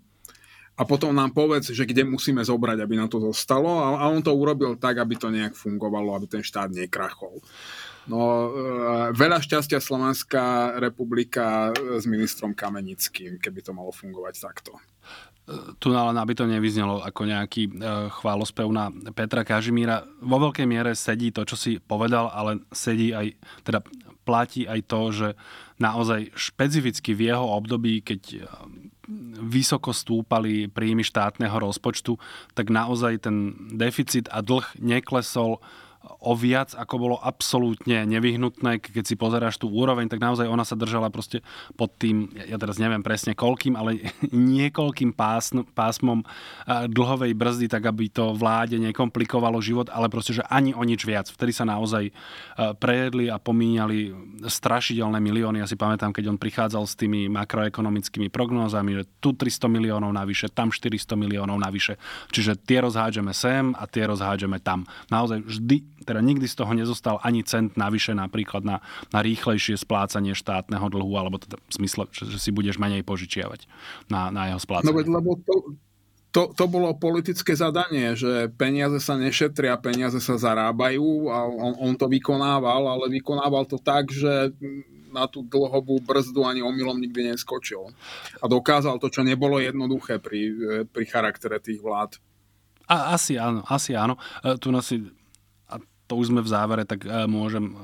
[0.78, 4.22] a potom nám povedz, že kde musíme zobrať, aby na to zostalo a, a on
[4.22, 7.42] to urobil tak, aby to nejak fungovalo, aby ten štát nekrachol.
[8.10, 8.50] No, e,
[9.14, 14.74] veľa šťastia Slovenská republika s ministrom Kamenickým, keby to malo fungovať takto.
[15.82, 17.72] Tu len aby to nevyznelo ako nejaký e,
[18.14, 20.06] chválospev na Petra Kažimíra.
[20.22, 23.84] Vo veľkej miere sedí to, čo si povedal, ale sedí aj, teda
[24.22, 25.28] platí aj to, že
[25.82, 28.40] naozaj špecificky v jeho období, keď e,
[29.42, 32.16] vysoko stúpali príjmy štátneho rozpočtu,
[32.54, 35.60] tak naozaj ten deficit a dlh neklesol
[36.02, 38.82] o viac, ako bolo absolútne nevyhnutné.
[38.82, 41.46] Keď si pozeráš tú úroveň, tak naozaj ona sa držala proste
[41.78, 44.10] pod tým, ja teraz neviem presne koľkým, ale
[44.58, 46.26] niekoľkým pásn, pásmom
[46.90, 51.30] dlhovej brzdy, tak aby to vláde nekomplikovalo život, ale proste, že ani o nič viac.
[51.30, 52.10] Vtedy sa naozaj
[52.82, 54.14] prejedli a pomíňali
[54.50, 55.62] strašidelné milióny.
[55.62, 60.50] Ja si pamätám, keď on prichádzal s tými makroekonomickými prognózami, že tu 300 miliónov navyše,
[60.50, 62.02] tam 400 miliónov navyše.
[62.34, 64.90] Čiže tie rozhádžeme sem a tie rozhádžeme tam.
[65.14, 68.82] Naozaj vždy teda nikdy z toho nezostal ani cent navyše napríklad na,
[69.14, 73.70] na rýchlejšie splácanie štátneho dlhu, alebo teda v zmysle, že, že si budeš menej požičiavať
[74.10, 74.90] na, na jeho splácanie.
[74.90, 75.56] No veď, lebo to,
[76.32, 81.94] to, to bolo politické zadanie, že peniaze sa nešetria, peniaze sa zarábajú a on, on
[82.00, 84.56] to vykonával, ale vykonával to tak, že
[85.12, 87.92] na tú dlhovú brzdu ani omylom nikdy neskočil.
[88.40, 90.56] A dokázal to, čo nebolo jednoduché pri,
[90.88, 92.16] pri charaktere tých vlád.
[92.88, 94.16] A, asi áno, asi áno.
[94.40, 95.04] E, tu si
[96.12, 97.76] to už sme v závere, tak e, môžem e,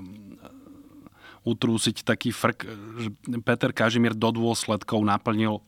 [1.48, 2.68] utrúsiť taký frk,
[3.00, 3.10] že
[3.40, 5.62] Peter Kažimír do dôsledkov naplnil e,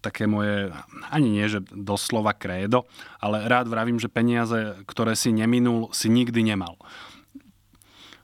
[0.00, 0.72] také moje,
[1.12, 2.88] ani nie, že doslova krédo,
[3.20, 6.80] ale rád vravím, že peniaze, ktoré si neminul, si nikdy nemal.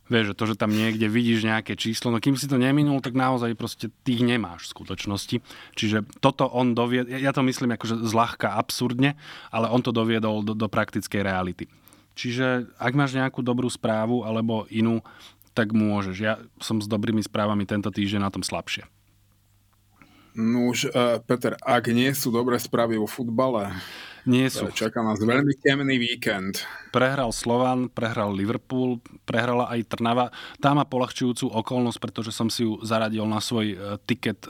[0.06, 3.58] Vieš, to, že tam niekde vidíš nejaké číslo, no kým si to neminul, tak naozaj
[3.58, 5.36] proste tých nemáš v skutočnosti.
[5.74, 9.18] Čiže toto on doviedol, ja to myslím akože zľahka absurdne,
[9.50, 11.66] ale on to doviedol do, do praktickej reality.
[12.16, 15.04] Čiže ak máš nejakú dobrú správu alebo inú,
[15.52, 16.16] tak môžeš.
[16.16, 18.88] Ja som s dobrými správami tento týždeň na tom slabšie.
[20.36, 23.72] No už, uh, Peter, ak nie sú dobré správy o futbale,
[24.28, 24.68] nie sú.
[24.68, 26.60] Čaká nás veľmi temný víkend.
[26.90, 30.34] Prehral Slovan, prehral Liverpool, prehrala aj Trnava.
[30.58, 34.44] Tá má polahčujúcu okolnosť, pretože som si ju zaradil na svoj uh, tiket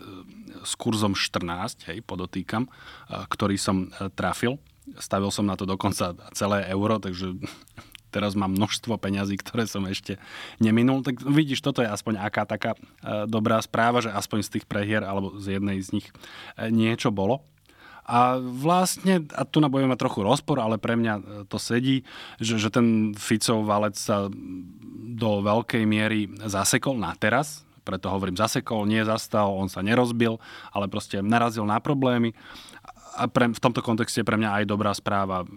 [0.66, 2.66] s kurzom 14, hej, podotýkam,
[3.06, 3.86] ktorý som
[4.18, 4.59] trafil.
[4.98, 7.34] Stavil som na to dokonca celé euro, takže
[8.14, 10.16] teraz mám množstvo peňazí, ktoré som ešte
[10.62, 11.02] neminul.
[11.02, 12.78] Tak vidíš, toto je aspoň aká taká e,
[13.28, 16.06] dobrá správa, že aspoň z tých prehier alebo z jednej z nich
[16.56, 17.44] e, niečo bolo.
[18.06, 22.06] A vlastne, a tu nabojujeme trochu rozpor, ale pre mňa e, to sedí,
[22.38, 24.30] že, že ten Ficov valec sa
[25.16, 30.42] do veľkej miery zasekol na teraz, preto hovorím zasekol, nie zastal, on sa nerozbil,
[30.74, 32.34] ale proste narazil na problémy
[33.16, 35.48] a pre, v tomto kontexte je pre mňa aj dobrá správa.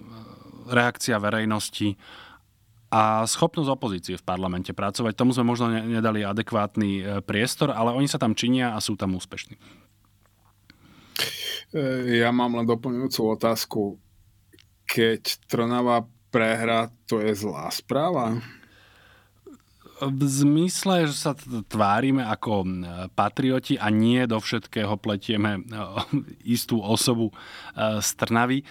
[0.70, 2.00] Reakcia verejnosti
[2.90, 5.14] a schopnosť opozície v parlamente pracovať.
[5.14, 9.14] Tomu sme možno nedali adekvátny e, priestor, ale oni sa tam činia a sú tam
[9.14, 9.54] úspešní.
[11.76, 11.86] E,
[12.18, 13.82] ja mám len doplňujúcu otázku.
[14.90, 18.42] Keď Trnava prehra to je zlá správa?
[20.00, 21.32] V zmysle, že sa
[21.68, 22.64] tvárime ako
[23.14, 25.64] patrioti a nie do všetkého pletieme
[26.56, 27.36] istú osobu
[27.76, 28.64] z Trnavy,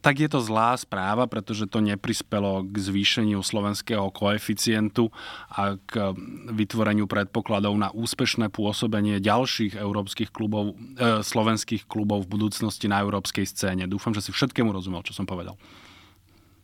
[0.00, 5.10] tak je to zlá správa, pretože to neprispelo k zvýšeniu slovenského koeficientu
[5.50, 6.12] a k
[6.52, 13.48] vytvoreniu predpokladov na úspešné pôsobenie ďalších európskych klubov, e, slovenských klubov v budúcnosti na európskej
[13.48, 13.88] scéne.
[13.88, 15.56] Dúfam, že si všetkému rozumel, čo som povedal.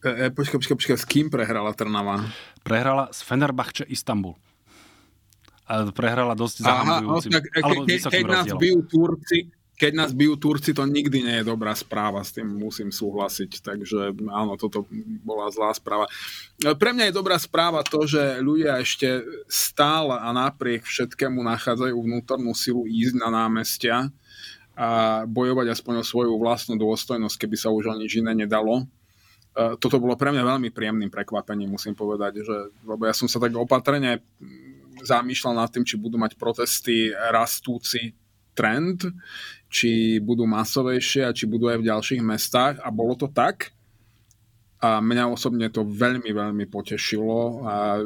[0.01, 2.25] E, e, počkaj, počkaj, počkaj, s kým prehrala Trnava?
[2.63, 4.37] Prehrala s Fenerbahče Istanbul.
[5.71, 9.39] A prehrala dosť zahambujúcim, no, alebo ke, keď nás bijú Turci,
[9.81, 14.13] keď nás bijú Turci, to nikdy nie je dobrá správa, s tým musím súhlasiť, takže
[14.29, 14.85] áno, toto
[15.25, 16.05] bola zlá správa.
[16.61, 21.97] E, pre mňa je dobrá správa to, že ľudia ešte stále a napriek všetkému nachádzajú
[21.97, 24.13] vnútornú silu ísť na námestia
[24.77, 28.85] a bojovať aspoň o svoju vlastnú dôstojnosť, keby sa už o nič iné nedalo
[29.81, 32.57] toto bolo pre mňa veľmi príjemným prekvapením, musím povedať, že,
[32.87, 34.23] lebo ja som sa tak opatrne
[35.03, 38.13] zamýšľal nad tým, či budú mať protesty rastúci
[38.53, 39.09] trend,
[39.71, 43.73] či budú masovejšie a či budú aj v ďalších mestách a bolo to tak.
[44.81, 48.01] A mňa osobne to veľmi, veľmi potešilo a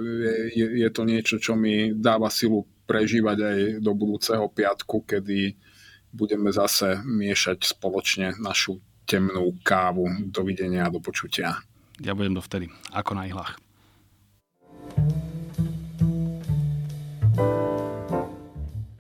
[0.50, 5.54] je, je to niečo, čo mi dáva silu prežívať aj do budúceho piatku, kedy
[6.10, 10.08] budeme zase miešať spoločne našu temnú kávu.
[10.28, 11.60] Dovidenia a do počutia.
[12.02, 13.56] Ja budem dovtedy, ako na ihlách.
[17.34, 17.73] thank you